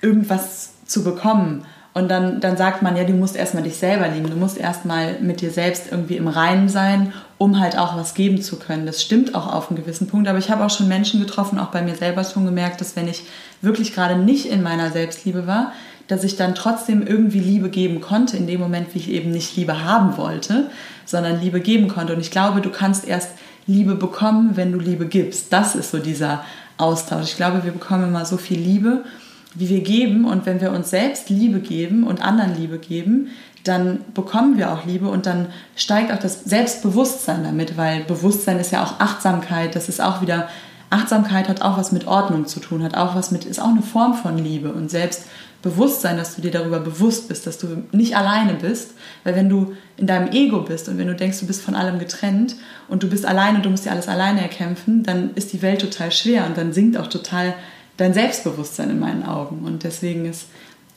irgendwas 0.00 0.72
zu 0.86 1.02
bekommen 1.02 1.64
und 1.94 2.08
dann, 2.08 2.40
dann 2.40 2.56
sagt 2.56 2.82
man, 2.82 2.96
ja, 2.96 3.04
du 3.04 3.12
musst 3.12 3.36
erstmal 3.36 3.62
dich 3.62 3.76
selber 3.76 4.08
lieben. 4.08 4.28
Du 4.28 4.36
musst 4.36 4.58
erstmal 4.58 5.20
mit 5.20 5.40
dir 5.40 5.52
selbst 5.52 5.92
irgendwie 5.92 6.16
im 6.16 6.26
Reinen 6.26 6.68
sein, 6.68 7.12
um 7.38 7.60
halt 7.60 7.78
auch 7.78 7.96
was 7.96 8.14
geben 8.14 8.42
zu 8.42 8.58
können. 8.58 8.84
Das 8.84 9.00
stimmt 9.00 9.36
auch 9.36 9.46
auf 9.46 9.70
einen 9.70 9.76
gewissen 9.76 10.08
Punkt. 10.08 10.26
Aber 10.26 10.38
ich 10.38 10.50
habe 10.50 10.64
auch 10.64 10.70
schon 10.70 10.88
Menschen 10.88 11.20
getroffen, 11.20 11.60
auch 11.60 11.68
bei 11.68 11.82
mir 11.82 11.94
selber 11.94 12.24
schon 12.24 12.46
gemerkt, 12.46 12.80
dass 12.80 12.96
wenn 12.96 13.06
ich 13.06 13.22
wirklich 13.62 13.94
gerade 13.94 14.16
nicht 14.16 14.46
in 14.46 14.60
meiner 14.60 14.90
Selbstliebe 14.90 15.46
war, 15.46 15.72
dass 16.08 16.24
ich 16.24 16.34
dann 16.34 16.56
trotzdem 16.56 17.06
irgendwie 17.06 17.38
Liebe 17.38 17.68
geben 17.68 18.00
konnte, 18.00 18.36
in 18.36 18.48
dem 18.48 18.58
Moment, 18.58 18.92
wie 18.92 18.98
ich 18.98 19.10
eben 19.10 19.30
nicht 19.30 19.56
Liebe 19.56 19.84
haben 19.84 20.16
wollte, 20.16 20.70
sondern 21.04 21.40
Liebe 21.40 21.60
geben 21.60 21.86
konnte. 21.86 22.12
Und 22.12 22.20
ich 22.20 22.32
glaube, 22.32 22.60
du 22.60 22.70
kannst 22.70 23.06
erst 23.06 23.30
Liebe 23.68 23.94
bekommen, 23.94 24.56
wenn 24.56 24.72
du 24.72 24.80
Liebe 24.80 25.06
gibst. 25.06 25.52
Das 25.52 25.76
ist 25.76 25.92
so 25.92 25.98
dieser 26.00 26.44
Austausch. 26.76 27.22
Ich 27.22 27.36
glaube, 27.36 27.62
wir 27.62 27.70
bekommen 27.70 28.08
immer 28.08 28.24
so 28.24 28.36
viel 28.36 28.58
Liebe 28.58 29.04
wie 29.54 29.68
wir 29.68 29.80
geben. 29.80 30.24
Und 30.24 30.46
wenn 30.46 30.60
wir 30.60 30.72
uns 30.72 30.90
selbst 30.90 31.30
Liebe 31.30 31.60
geben 31.60 32.04
und 32.04 32.22
anderen 32.22 32.56
Liebe 32.56 32.78
geben, 32.78 33.28
dann 33.64 34.00
bekommen 34.12 34.58
wir 34.58 34.72
auch 34.72 34.84
Liebe 34.84 35.08
und 35.08 35.24
dann 35.24 35.46
steigt 35.74 36.12
auch 36.12 36.18
das 36.18 36.44
Selbstbewusstsein 36.44 37.44
damit, 37.44 37.78
weil 37.78 38.04
Bewusstsein 38.04 38.58
ist 38.58 38.72
ja 38.72 38.84
auch 38.84 39.00
Achtsamkeit. 39.00 39.74
Das 39.74 39.88
ist 39.88 40.02
auch 40.02 40.20
wieder, 40.20 40.48
Achtsamkeit 40.90 41.48
hat 41.48 41.62
auch 41.62 41.78
was 41.78 41.90
mit 41.90 42.06
Ordnung 42.06 42.46
zu 42.46 42.60
tun, 42.60 42.82
hat 42.82 42.94
auch 42.94 43.14
was 43.14 43.30
mit, 43.30 43.46
ist 43.46 43.60
auch 43.60 43.70
eine 43.70 43.82
Form 43.82 44.14
von 44.14 44.36
Liebe 44.36 44.70
und 44.70 44.90
Selbstbewusstsein, 44.90 46.18
dass 46.18 46.36
du 46.36 46.42
dir 46.42 46.50
darüber 46.50 46.78
bewusst 46.78 47.28
bist, 47.28 47.46
dass 47.46 47.56
du 47.56 47.84
nicht 47.90 48.18
alleine 48.18 48.52
bist, 48.52 48.92
weil 49.24 49.34
wenn 49.34 49.48
du 49.48 49.72
in 49.96 50.06
deinem 50.06 50.30
Ego 50.30 50.60
bist 50.60 50.90
und 50.90 50.98
wenn 50.98 51.08
du 51.08 51.14
denkst, 51.14 51.40
du 51.40 51.46
bist 51.46 51.62
von 51.62 51.74
allem 51.74 51.98
getrennt 51.98 52.56
und 52.88 53.02
du 53.02 53.08
bist 53.08 53.24
alleine 53.24 53.56
und 53.56 53.64
du 53.64 53.70
musst 53.70 53.86
dir 53.86 53.92
alles 53.92 54.08
alleine 54.08 54.42
erkämpfen, 54.42 55.04
dann 55.04 55.30
ist 55.36 55.54
die 55.54 55.62
Welt 55.62 55.80
total 55.80 56.12
schwer 56.12 56.44
und 56.44 56.58
dann 56.58 56.74
sinkt 56.74 56.98
auch 56.98 57.06
total 57.06 57.54
dein 57.96 58.14
Selbstbewusstsein 58.14 58.90
in 58.90 59.00
meinen 59.00 59.24
Augen. 59.24 59.64
Und 59.64 59.84
deswegen 59.84 60.24
ist 60.26 60.46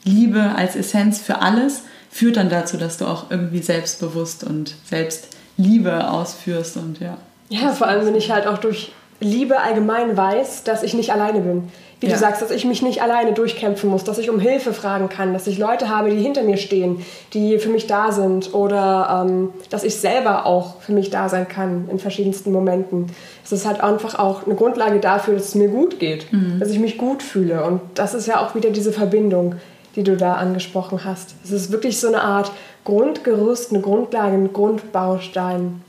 Liebe 0.04 0.54
als 0.56 0.76
Essenz 0.76 1.20
für 1.20 1.40
alles, 1.40 1.82
führt 2.10 2.36
dann 2.36 2.48
dazu, 2.48 2.76
dass 2.76 2.96
du 2.96 3.06
auch 3.06 3.30
irgendwie 3.30 3.62
selbstbewusst 3.62 4.44
und 4.44 4.74
Selbstliebe 4.84 6.10
ausführst 6.10 6.76
und 6.76 7.00
ja. 7.00 7.18
Ja, 7.50 7.72
vor 7.72 7.86
allem, 7.86 8.06
wenn 8.06 8.14
ich 8.14 8.30
halt 8.30 8.46
auch 8.46 8.58
durch 8.58 8.92
Liebe 9.20 9.60
allgemein 9.60 10.16
weiß, 10.16 10.64
dass 10.64 10.82
ich 10.82 10.94
nicht 10.94 11.12
alleine 11.12 11.40
bin 11.40 11.70
wie 12.00 12.06
ja. 12.06 12.12
du 12.12 12.18
sagst, 12.18 12.40
dass 12.42 12.50
ich 12.50 12.64
mich 12.64 12.82
nicht 12.82 13.02
alleine 13.02 13.32
durchkämpfen 13.32 13.90
muss, 13.90 14.04
dass 14.04 14.18
ich 14.18 14.30
um 14.30 14.38
Hilfe 14.38 14.72
fragen 14.72 15.08
kann, 15.08 15.32
dass 15.32 15.46
ich 15.46 15.58
Leute 15.58 15.88
habe, 15.88 16.10
die 16.10 16.22
hinter 16.22 16.42
mir 16.42 16.56
stehen, 16.56 17.04
die 17.34 17.58
für 17.58 17.70
mich 17.70 17.86
da 17.88 18.12
sind 18.12 18.54
oder 18.54 19.24
ähm, 19.26 19.50
dass 19.70 19.82
ich 19.82 19.96
selber 19.96 20.46
auch 20.46 20.80
für 20.80 20.92
mich 20.92 21.10
da 21.10 21.28
sein 21.28 21.48
kann 21.48 21.88
in 21.90 21.98
verschiedensten 21.98 22.52
Momenten. 22.52 23.06
Es 23.44 23.50
ist 23.50 23.66
halt 23.66 23.80
einfach 23.80 24.16
auch 24.18 24.46
eine 24.46 24.54
Grundlage 24.54 25.00
dafür, 25.00 25.34
dass 25.34 25.46
es 25.48 25.54
mir 25.56 25.68
gut 25.68 25.98
geht, 25.98 26.32
mhm. 26.32 26.60
dass 26.60 26.70
ich 26.70 26.78
mich 26.78 26.98
gut 26.98 27.22
fühle. 27.22 27.64
Und 27.64 27.80
das 27.94 28.14
ist 28.14 28.28
ja 28.28 28.40
auch 28.40 28.54
wieder 28.54 28.70
diese 28.70 28.92
Verbindung, 28.92 29.56
die 29.96 30.04
du 30.04 30.16
da 30.16 30.34
angesprochen 30.34 31.04
hast. 31.04 31.34
Es 31.42 31.50
ist 31.50 31.72
wirklich 31.72 31.98
so 31.98 32.06
eine 32.06 32.22
Art 32.22 32.52
Grundgerüst, 32.84 33.72
eine 33.72 33.82
Grundlage, 33.82 34.34
ein 34.34 34.52
Grundbaustein, 34.52 35.82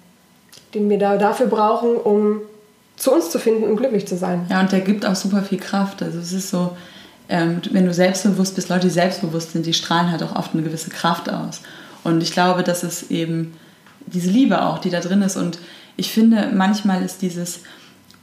den 0.73 0.89
wir 0.89 0.97
da 0.97 1.17
dafür 1.17 1.45
brauchen, 1.45 1.95
um 1.95 2.41
zu 2.99 3.13
uns 3.13 3.31
zu 3.31 3.39
finden 3.39 3.63
und 3.63 3.77
glücklich 3.77 4.05
zu 4.05 4.17
sein. 4.17 4.45
Ja, 4.49 4.59
und 4.59 4.71
der 4.71 4.81
gibt 4.81 5.05
auch 5.05 5.15
super 5.15 5.41
viel 5.41 5.57
Kraft. 5.57 6.03
Also 6.03 6.19
es 6.19 6.33
ist 6.33 6.49
so, 6.49 6.75
ähm, 7.29 7.61
wenn 7.71 7.85
du 7.85 7.93
selbstbewusst 7.93 8.55
bist, 8.55 8.69
Leute, 8.69 8.87
die 8.87 8.93
selbstbewusst 8.93 9.53
sind, 9.53 9.65
die 9.65 9.73
strahlen 9.73 10.11
halt 10.11 10.21
auch 10.21 10.35
oft 10.35 10.53
eine 10.53 10.63
gewisse 10.63 10.89
Kraft 10.89 11.29
aus. 11.29 11.61
Und 12.03 12.21
ich 12.21 12.31
glaube, 12.31 12.61
das 12.61 12.83
ist 12.83 13.09
eben 13.09 13.53
diese 14.05 14.29
Liebe 14.29 14.61
auch, 14.61 14.79
die 14.79 14.89
da 14.89 14.99
drin 14.99 15.21
ist. 15.21 15.37
Und 15.37 15.59
ich 15.95 16.11
finde, 16.11 16.51
manchmal 16.53 17.01
ist 17.01 17.21
dieses, 17.21 17.61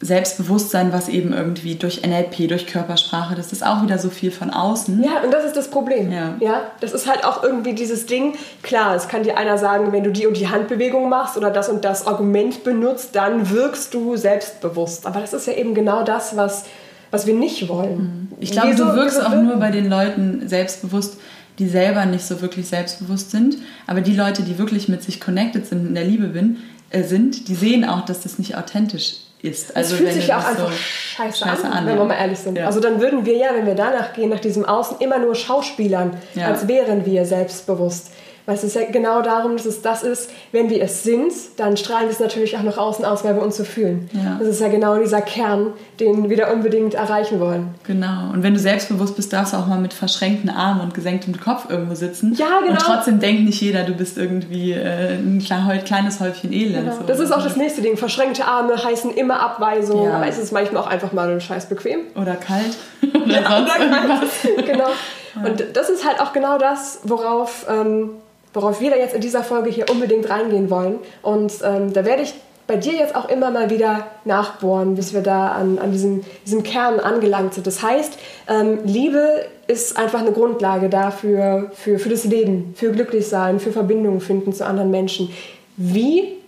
Selbstbewusstsein, 0.01 0.93
was 0.93 1.09
eben 1.09 1.33
irgendwie 1.33 1.75
durch 1.77 2.03
NLP, 2.07 2.49
durch 2.49 2.67
Körpersprache, 2.67 3.35
das 3.35 3.53
ist 3.53 3.65
auch 3.65 3.83
wieder 3.83 3.99
so 3.99 4.11
viel 4.11 4.31
von 4.31 4.51
außen. 4.51 5.03
Ja, 5.03 5.23
und 5.25 5.33
das 5.33 5.45
ist 5.45 5.57
das 5.57 5.69
Problem. 5.69 6.13
Ja. 6.13 6.35
ja. 6.41 6.63
Das 6.81 6.93
ist 6.93 7.09
halt 7.09 7.25
auch 7.25 7.43
irgendwie 7.43 7.73
dieses 7.75 8.05
Ding. 8.07 8.35
Klar, 8.63 8.95
es 8.95 9.09
kann 9.09 9.23
dir 9.23 9.39
einer 9.39 9.57
sagen, 9.57 9.93
wenn 9.93 10.05
du 10.05 10.13
die 10.13 10.27
und 10.27 10.37
die 10.37 10.49
Handbewegung 10.49 11.09
machst 11.09 11.37
oder 11.39 11.51
das 11.51 11.69
und 11.71 11.85
das 11.85 12.07
Argument 12.07 12.63
benutzt, 12.63 13.11
dann 13.17 13.51
wirkst 13.51 13.95
du 13.95 14.17
selbstbewusst. 14.17 15.07
Aber 15.07 15.21
das 15.21 15.33
ist 15.33 15.47
ja 15.47 15.55
eben 15.55 15.75
genau 15.75 16.03
das, 16.03 16.37
was 16.37 16.65
was 17.13 17.25
wir 17.27 17.35
nicht 17.35 17.69
wollen. 17.69 18.29
Ich 18.41 18.51
glaube, 18.51 18.73
Wieso- 18.73 18.85
du 18.87 18.95
wirkst 18.97 19.25
auch 19.25 19.31
wirken- 19.31 19.47
nur 19.47 19.57
bei 19.57 19.71
den 19.71 19.89
Leuten 19.89 20.49
selbstbewusst, 20.49 21.19
die 21.59 21.69
selber 21.69 22.05
nicht 22.05 22.25
so 22.27 22.43
wirklich 22.43 22.67
selbstbewusst 22.69 23.31
sind. 23.31 23.57
Aber 23.87 24.01
die 24.01 24.15
Leute, 24.15 24.43
die 24.43 24.59
wirklich 24.59 24.89
mit 24.89 25.03
sich 25.05 25.21
connected 25.21 25.67
sind, 25.67 25.87
in 25.87 25.95
der 25.95 26.05
Liebe 26.05 26.27
bin, 26.27 26.59
äh, 26.91 27.05
sind, 27.05 27.49
die 27.49 27.55
sehen 27.55 27.85
auch, 27.85 28.05
dass 28.05 28.21
das 28.23 28.39
nicht 28.39 28.57
authentisch 28.59 29.19
ist. 29.43 29.71
Es 29.71 29.77
Also 29.77 29.97
fühlt 29.97 30.09
wenn 30.09 30.15
sich 30.15 30.29
ja 30.29 30.39
auch 30.39 30.45
einfach 30.45 30.71
so 30.71 30.77
scheiße, 30.77 31.39
scheiße 31.45 31.67
an, 31.67 31.73
an, 31.73 31.87
wenn 31.87 31.97
wir 31.99 32.05
mal 32.05 32.15
ehrlich 32.15 32.39
sind. 32.39 32.57
Ja. 32.59 32.67
Also 32.67 32.81
dann 32.81 33.01
würden 33.01 33.25
wir 33.27 33.37
ja, 33.37 33.49
wenn 33.55 33.67
wir 33.67 33.75
danach 33.75 34.13
gehen, 34.13 34.31
nach 34.31 34.41
diesem 34.41 34.65
Außen, 34.65 34.99
immer 35.01 35.19
nur 35.19 35.35
Schauspielern, 35.35 36.17
Ja. 36.35 36.47
als 36.49 36.69
wären 36.69 37.05
wir 37.07 37.25
selbstbewusst. 37.25 38.11
Weil 38.47 38.55
es 38.55 38.63
ist 38.63 38.77
ja 38.77 38.83
genau 38.91 39.23
darum, 39.23 39.57
dass 39.57 39.67
es 39.67 39.83
das 39.83 40.05
ist, 40.05 40.31
wenn 40.53 40.71
wir 40.71 40.81
es 40.81 41.03
sind, 41.03 41.33
dann 41.57 41.77
strahlen 41.77 42.05
wir 42.05 42.13
es 42.13 42.21
natürlich 42.21 42.57
auch 42.57 42.63
nach 42.63 42.79
außen 42.79 43.05
aus, 43.05 43.25
weil 43.25 43.35
wir 43.35 43.43
uns 43.43 43.57
so 43.57 43.65
fühlen. 43.65 44.09
Ja. 44.13 44.37
Das 44.39 44.47
ist 44.47 44.61
ja 44.61 44.69
genau 44.69 44.97
dieser 44.99 45.21
Kern, 45.21 45.73
den 45.99 46.31
wir 46.31 46.37
da 46.37 46.53
unbedingt 46.53 46.95
erreichen 46.95 47.41
wollen. 47.41 47.75
Genau. 47.85 48.31
Und 48.33 48.45
wenn 48.45 48.55
du 48.55 48.61
selbstbewusst 48.61 49.17
bist, 49.17 49.33
darfst 49.33 49.53
du 49.53 49.57
auch 49.57 49.67
mal 49.67 49.81
mit 49.81 49.93
verschränkten 49.93 50.49
Armen 50.49 50.81
und 50.81 50.95
gesenktem 50.95 51.39
Kopf 51.41 51.69
irgendwo 51.69 51.97
sitzen. 51.97 52.35
Ja, 52.35 52.61
genau. 52.61 52.71
Und 52.71 52.79
trotzdem 52.81 53.19
denkt 53.19 53.43
nicht 53.45 53.61
jeder, 53.61 53.83
du 53.83 53.95
bist 53.95 54.17
irgendwie 54.17 54.73
äh, 54.73 55.15
ein 55.17 55.41
kle- 55.41 55.83
kleines 55.83 56.21
Häufchen 56.21 56.53
Elend. 56.53 56.95
So. 56.95 57.03
Das 57.05 57.19
ist 57.19 57.33
auch 57.33 57.43
das 57.43 57.57
nächste 57.57 57.83
Ding. 57.83 57.97
Verschränkte 57.97 58.45
Arme 58.45 58.77
heißen 58.83 59.11
immer 59.13 59.41
Abweisung, 59.41 60.05
Ja. 60.05 60.15
aber 60.19 60.29
es 60.29 60.39
ist 60.39 60.53
manchmal 60.53 60.83
auch 60.85 60.87
einfach 60.89 61.13
mal 61.13 61.41
scheiß 61.41 61.67
bequem. 61.69 61.99
Oder 62.15 62.37
kalt. 62.37 62.77
Oder 63.03 63.27
Ja, 63.41 63.51
sonst 63.51 63.75
oder 63.75 63.81
irgendwas. 63.85 64.65
genau. 64.65 64.89
Und 65.49 65.65
das 65.77 65.91
ist 65.91 66.07
halt 66.07 66.21
auch 66.21 66.33
genau 66.33 66.59
das, 66.59 67.01
worauf, 67.03 67.67
ähm, 67.69 68.11
worauf 68.57 68.81
wir 68.81 68.91
da 68.91 68.97
jetzt 68.97 69.15
in 69.15 69.21
dieser 69.21 69.45
Folge 69.45 69.69
hier 69.69 69.85
unbedingt 69.91 70.31
reingehen 70.31 70.71
wollen. 70.71 70.99
Und 71.21 71.53
ähm, 71.63 71.93
da 71.93 72.07
werde 72.07 72.23
ich 72.23 72.33
bei 72.67 72.77
dir 72.77 72.95
jetzt 72.95 73.15
auch 73.15 73.29
immer 73.29 73.51
mal 73.51 73.71
wieder 73.71 74.07
nachbohren, 74.25 74.95
bis 74.97 75.13
wir 75.15 75.21
da 75.21 75.49
an, 75.49 75.79
an 75.79 75.93
diesem, 75.93 76.25
diesem 76.45 76.63
Kern 76.63 76.99
angelangt 76.99 77.55
sind. 77.55 77.67
Das 77.67 77.83
heißt, 77.83 78.19
ähm, 78.49 78.79
Liebe 78.85 79.45
ist 79.67 79.99
einfach 79.99 80.21
eine 80.21 80.33
Grundlage 80.33 80.89
dafür, 80.89 81.71
für, 81.75 81.99
für 81.99 82.09
das 82.09 82.25
Leben, 82.25 82.75
für 82.75 82.91
Glücklichsein, 82.93 83.61
für 83.61 83.73
Verbindungen 83.73 84.21
finden 84.21 84.53
zu 84.53 84.65
anderen 84.67 84.91
Menschen. 84.91 85.31
Wie 85.77 86.39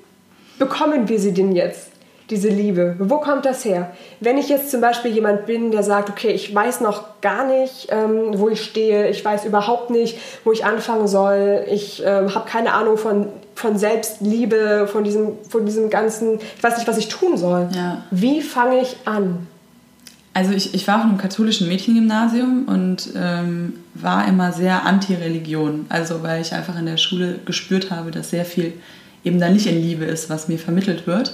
bekommen 0.58 1.08
wir 1.08 1.20
sie 1.20 1.32
denn 1.32 1.52
jetzt? 1.52 1.87
Diese 2.30 2.48
Liebe. 2.48 2.96
Wo 2.98 3.18
kommt 3.18 3.46
das 3.46 3.64
her? 3.64 3.92
Wenn 4.20 4.36
ich 4.36 4.50
jetzt 4.50 4.70
zum 4.70 4.82
Beispiel 4.82 5.12
jemand 5.12 5.46
bin, 5.46 5.70
der 5.70 5.82
sagt, 5.82 6.10
okay, 6.10 6.30
ich 6.30 6.54
weiß 6.54 6.82
noch 6.82 7.20
gar 7.22 7.46
nicht, 7.46 7.88
ähm, 7.90 8.38
wo 8.38 8.50
ich 8.50 8.62
stehe, 8.62 9.08
ich 9.08 9.24
weiß 9.24 9.46
überhaupt 9.46 9.90
nicht, 9.90 10.18
wo 10.44 10.52
ich 10.52 10.64
anfangen 10.64 11.08
soll, 11.08 11.64
ich 11.70 12.02
ähm, 12.04 12.34
habe 12.34 12.46
keine 12.48 12.74
Ahnung 12.74 12.98
von, 12.98 13.28
von 13.54 13.78
Selbstliebe, 13.78 14.86
von 14.92 15.04
diesem, 15.04 15.38
von 15.48 15.64
diesem 15.64 15.88
ganzen, 15.88 16.38
ich 16.56 16.62
weiß 16.62 16.76
nicht, 16.76 16.86
was 16.86 16.98
ich 16.98 17.08
tun 17.08 17.38
soll. 17.38 17.68
Ja. 17.74 18.02
Wie 18.10 18.42
fange 18.42 18.80
ich 18.82 18.96
an? 19.06 19.46
Also 20.34 20.52
ich, 20.52 20.74
ich 20.74 20.86
war 20.86 20.98
auf 20.98 21.02
einem 21.04 21.18
katholischen 21.18 21.66
Mädchengymnasium 21.66 22.66
und 22.68 23.08
ähm, 23.16 23.80
war 23.94 24.28
immer 24.28 24.52
sehr 24.52 24.84
anti-Religion. 24.84 25.86
Also 25.88 26.22
weil 26.22 26.42
ich 26.42 26.52
einfach 26.52 26.78
in 26.78 26.86
der 26.86 26.98
Schule 26.98 27.40
gespürt 27.44 27.90
habe, 27.90 28.10
dass 28.10 28.30
sehr 28.30 28.44
viel 28.44 28.74
eben 29.24 29.40
da 29.40 29.48
nicht 29.48 29.66
in 29.66 29.82
Liebe 29.82 30.04
ist, 30.04 30.30
was 30.30 30.46
mir 30.46 30.58
vermittelt 30.58 31.06
wird. 31.06 31.32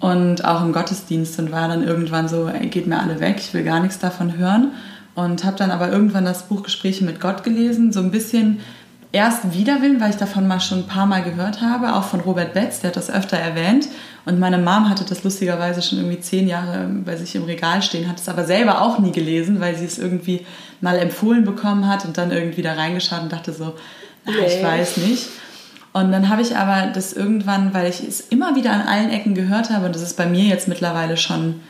Und 0.00 0.44
auch 0.44 0.62
im 0.62 0.72
Gottesdienst 0.72 1.38
und 1.38 1.52
war 1.52 1.68
dann 1.68 1.86
irgendwann 1.86 2.28
so, 2.28 2.48
ey, 2.48 2.66
geht 2.68 2.86
mir 2.86 3.00
alle 3.00 3.20
weg, 3.20 3.36
ich 3.38 3.52
will 3.52 3.62
gar 3.62 3.80
nichts 3.80 3.98
davon 3.98 4.38
hören. 4.38 4.72
Und 5.14 5.44
habe 5.44 5.56
dann 5.56 5.70
aber 5.70 5.92
irgendwann 5.92 6.24
das 6.24 6.44
Buch 6.44 6.62
Gespräche 6.62 7.04
mit 7.04 7.20
Gott 7.20 7.44
gelesen, 7.44 7.92
so 7.92 8.00
ein 8.00 8.10
bisschen 8.10 8.60
erst 9.12 9.52
Widerwillen, 9.52 10.00
weil 10.00 10.10
ich 10.10 10.16
davon 10.16 10.46
mal 10.46 10.60
schon 10.60 10.78
ein 10.78 10.86
paar 10.86 11.06
Mal 11.06 11.22
gehört 11.22 11.60
habe, 11.60 11.94
auch 11.94 12.04
von 12.04 12.20
Robert 12.20 12.54
Betz, 12.54 12.80
der 12.80 12.88
hat 12.88 12.96
das 12.96 13.10
öfter 13.10 13.36
erwähnt. 13.36 13.88
Und 14.24 14.38
meine 14.38 14.58
Mom 14.58 14.88
hatte 14.88 15.04
das 15.04 15.24
lustigerweise 15.24 15.82
schon 15.82 15.98
irgendwie 15.98 16.20
zehn 16.20 16.46
Jahre 16.46 16.88
bei 17.04 17.16
sich 17.16 17.34
im 17.34 17.44
Regal 17.44 17.82
stehen, 17.82 18.08
hat 18.08 18.20
es 18.20 18.28
aber 18.28 18.44
selber 18.44 18.82
auch 18.82 18.98
nie 18.98 19.12
gelesen, 19.12 19.60
weil 19.60 19.76
sie 19.76 19.86
es 19.86 19.98
irgendwie 19.98 20.46
mal 20.80 20.96
empfohlen 20.98 21.44
bekommen 21.44 21.88
hat 21.88 22.04
und 22.04 22.16
dann 22.18 22.30
irgendwie 22.30 22.62
da 22.62 22.74
reingeschaut 22.74 23.22
und 23.22 23.32
dachte 23.32 23.52
so, 23.52 23.74
na, 24.24 24.32
ich 24.46 24.62
weiß 24.62 24.98
nicht. 24.98 25.28
Und 25.92 26.12
dann 26.12 26.28
habe 26.28 26.42
ich 26.42 26.56
aber 26.56 26.92
das 26.92 27.12
irgendwann, 27.12 27.74
weil 27.74 27.88
ich 27.88 28.06
es 28.06 28.20
immer 28.20 28.54
wieder 28.54 28.72
an 28.72 28.82
allen 28.82 29.10
Ecken 29.10 29.34
gehört 29.34 29.70
habe, 29.70 29.86
und 29.86 29.94
das 29.94 30.02
ist 30.02 30.16
bei 30.16 30.26
mir 30.26 30.44
jetzt 30.44 30.68
mittlerweile 30.68 31.16
schon 31.16 31.60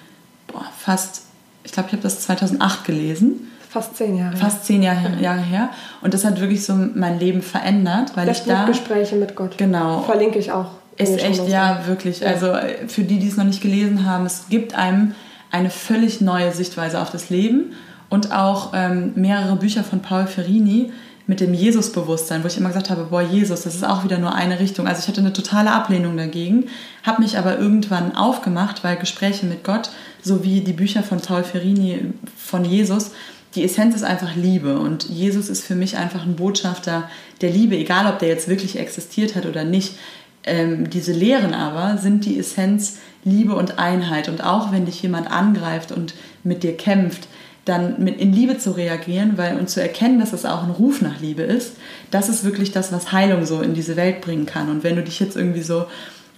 boah, 0.47 0.65
fast, 0.79 1.23
ich 1.65 1.73
glaube, 1.73 1.89
ich 1.89 1.93
habe 1.95 2.03
das 2.03 2.21
2008 2.21 2.85
gelesen, 2.85 3.47
Fast 3.71 3.97
zehn 3.97 4.17
Jahre. 4.17 4.37
fast 4.37 4.65
zehn 4.65 4.83
Jahre, 4.83 5.17
Jahre 5.21 5.41
her. 5.41 5.71
Und 6.03 6.13
das 6.13 6.25
hat 6.25 6.41
wirklich 6.41 6.67
so 6.67 6.75
mein 6.75 7.21
Leben 7.21 7.41
verändert, 7.41 8.17
weil 8.17 8.27
das 8.27 8.41
ich 8.41 8.47
da... 8.47 8.65
Gespräche 8.65 9.15
mit 9.15 9.37
Gott. 9.37 9.57
Genau. 9.59 10.03
Verlinke 10.03 10.41
ich 10.41 10.51
auch. 10.51 10.73
Ist 10.97 11.23
echt, 11.23 11.47
ja, 11.49 11.87
wirklich. 11.87 12.27
Also 12.27 12.49
äh, 12.49 12.89
für 12.89 13.05
die, 13.05 13.21
die 13.21 13.29
es 13.29 13.37
noch 13.37 13.45
nicht 13.45 13.63
gelesen 13.63 14.05
haben, 14.05 14.27
es 14.27 14.49
gibt 14.51 14.75
einem 14.75 15.15
eine 15.53 15.71
völlig 15.71 16.21
neue 16.21 16.53
Sichtweise 16.53 17.01
auf 17.01 17.11
das 17.11 17.31
Leben 17.31 17.73
und 18.09 18.33
auch 18.33 18.73
ähm, 18.75 19.13
mehrere 19.15 19.57
Bücher 19.57 19.85
von 19.85 20.03
Paul 20.03 20.27
Ferrini 20.27 20.93
mit 21.31 21.39
dem 21.39 21.55
Jesus-Bewusstsein, 21.55 22.43
wo 22.43 22.49
ich 22.49 22.57
immer 22.57 22.71
gesagt 22.71 22.91
habe, 22.91 23.05
boah, 23.05 23.23
Jesus, 23.23 23.63
das 23.63 23.77
ist 23.77 23.85
auch 23.85 24.03
wieder 24.03 24.19
nur 24.19 24.35
eine 24.35 24.59
Richtung. 24.59 24.89
Also 24.89 25.01
ich 25.01 25.07
hatte 25.07 25.21
eine 25.21 25.33
totale 25.33 25.71
Ablehnung 25.71 26.17
dagegen, 26.17 26.67
habe 27.05 27.23
mich 27.23 27.39
aber 27.39 27.57
irgendwann 27.57 28.17
aufgemacht, 28.17 28.83
weil 28.83 28.97
Gespräche 28.97 29.47
mit 29.47 29.63
Gott 29.63 29.91
sowie 30.21 30.61
die 30.61 30.73
Bücher 30.73 31.05
von 31.05 31.21
Paul 31.21 31.45
Ferrini 31.45 32.01
von 32.37 32.65
Jesus, 32.65 33.13
die 33.55 33.63
Essenz 33.63 33.95
ist 33.95 34.03
einfach 34.03 34.35
Liebe 34.35 34.81
und 34.81 35.09
Jesus 35.09 35.49
ist 35.49 35.65
für 35.65 35.77
mich 35.77 35.97
einfach 35.97 36.25
ein 36.25 36.35
Botschafter 36.35 37.09
der 37.43 37.51
Liebe, 37.51 37.77
egal 37.77 38.13
ob 38.13 38.19
der 38.19 38.29
jetzt 38.29 38.49
wirklich 38.49 38.77
existiert 38.77 39.37
hat 39.37 39.47
oder 39.47 39.63
nicht. 39.63 39.95
Ähm, 40.43 40.91
diese 40.91 41.13
Lehren 41.13 41.55
aber 41.55 41.99
sind 41.99 42.25
die 42.25 42.41
Essenz 42.41 42.99
Liebe 43.23 43.55
und 43.55 43.79
Einheit. 43.79 44.29
Und 44.29 44.43
auch 44.43 44.73
wenn 44.73 44.85
dich 44.85 45.01
jemand 45.01 45.31
angreift 45.31 45.93
und 45.93 46.15
mit 46.43 46.65
dir 46.65 46.77
kämpft, 46.77 47.29
dann 47.71 48.03
mit 48.03 48.21
in 48.21 48.33
Liebe 48.33 48.59
zu 48.59 48.73
reagieren 48.73 49.33
weil, 49.37 49.57
und 49.57 49.71
zu 49.71 49.81
erkennen, 49.81 50.19
dass 50.19 50.33
es 50.33 50.45
auch 50.45 50.65
ein 50.65 50.71
Ruf 50.71 51.01
nach 51.01 51.21
Liebe 51.21 51.43
ist, 51.43 51.77
das 52.11 52.29
ist 52.29 52.45
wirklich 52.45 52.73
das, 52.73 52.93
was 52.93 53.13
Heilung 53.13 53.47
so 53.47 53.63
in 53.63 53.75
diese 53.75 53.97
Welt 53.97 54.21
bringen 54.21 54.45
kann. 54.45 54.69
Und 54.69 54.83
wenn 54.83 54.97
du 54.97 55.03
dich 55.03 55.21
jetzt 55.21 55.37
irgendwie 55.37 55.63
so 55.63 55.87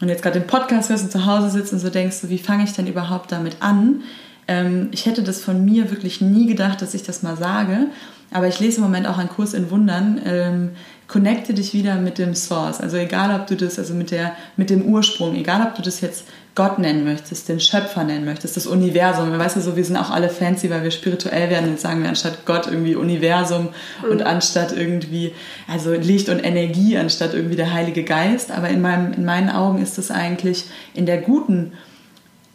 und 0.00 0.08
jetzt 0.08 0.22
gerade 0.22 0.38
den 0.38 0.46
Podcast 0.46 0.90
hörst 0.90 1.04
und 1.04 1.12
zu 1.12 1.26
Hause 1.26 1.48
sitzt 1.48 1.72
und 1.72 1.78
so 1.78 1.88
denkst, 1.88 2.16
so, 2.16 2.28
wie 2.28 2.38
fange 2.38 2.64
ich 2.64 2.72
denn 2.72 2.86
überhaupt 2.86 3.32
damit 3.32 3.56
an? 3.60 4.02
Ähm, 4.46 4.88
ich 4.92 5.06
hätte 5.06 5.22
das 5.22 5.40
von 5.40 5.64
mir 5.64 5.90
wirklich 5.90 6.20
nie 6.20 6.46
gedacht, 6.46 6.82
dass 6.82 6.92
ich 6.94 7.02
das 7.02 7.22
mal 7.22 7.36
sage. 7.36 7.86
Aber 8.30 8.48
ich 8.48 8.60
lese 8.60 8.78
im 8.78 8.82
Moment 8.82 9.06
auch 9.06 9.18
einen 9.18 9.28
Kurs 9.28 9.54
in 9.54 9.70
Wundern. 9.70 10.20
Ähm, 10.24 10.70
connecte 11.06 11.54
dich 11.54 11.72
wieder 11.72 11.96
mit 11.96 12.18
dem 12.18 12.34
Source. 12.34 12.80
Also 12.80 12.96
egal, 12.96 13.38
ob 13.38 13.46
du 13.46 13.56
das, 13.56 13.78
also 13.78 13.94
mit, 13.94 14.10
der, 14.10 14.32
mit 14.56 14.70
dem 14.70 14.82
Ursprung, 14.82 15.34
egal, 15.36 15.66
ob 15.66 15.74
du 15.74 15.82
das 15.82 16.00
jetzt 16.00 16.24
Gott 16.54 16.78
nennen 16.78 17.04
möchtest, 17.04 17.48
den 17.48 17.60
Schöpfer 17.60 18.04
nennen 18.04 18.26
möchtest, 18.26 18.56
das 18.58 18.66
Universum. 18.66 19.38
Weißt 19.38 19.56
du, 19.56 19.60
so, 19.60 19.74
wir 19.74 19.84
sind 19.84 19.96
auch 19.96 20.10
alle 20.10 20.28
fancy, 20.28 20.68
weil 20.68 20.82
wir 20.82 20.90
spirituell 20.90 21.48
werden. 21.48 21.70
Jetzt 21.70 21.82
sagen 21.82 22.02
wir 22.02 22.10
anstatt 22.10 22.44
Gott 22.44 22.66
irgendwie 22.66 22.94
Universum 22.94 23.70
und 24.10 24.22
anstatt 24.22 24.72
irgendwie, 24.76 25.32
also 25.66 25.92
Licht 25.92 26.28
und 26.28 26.40
Energie, 26.40 26.98
anstatt 26.98 27.32
irgendwie 27.32 27.56
der 27.56 27.72
Heilige 27.72 28.04
Geist. 28.04 28.50
Aber 28.50 28.68
in, 28.68 28.82
meinem, 28.82 29.14
in 29.14 29.24
meinen 29.24 29.48
Augen 29.48 29.80
ist 29.82 29.96
es 29.96 30.10
eigentlich 30.10 30.64
in 30.92 31.06
der 31.06 31.18
guten 31.18 31.72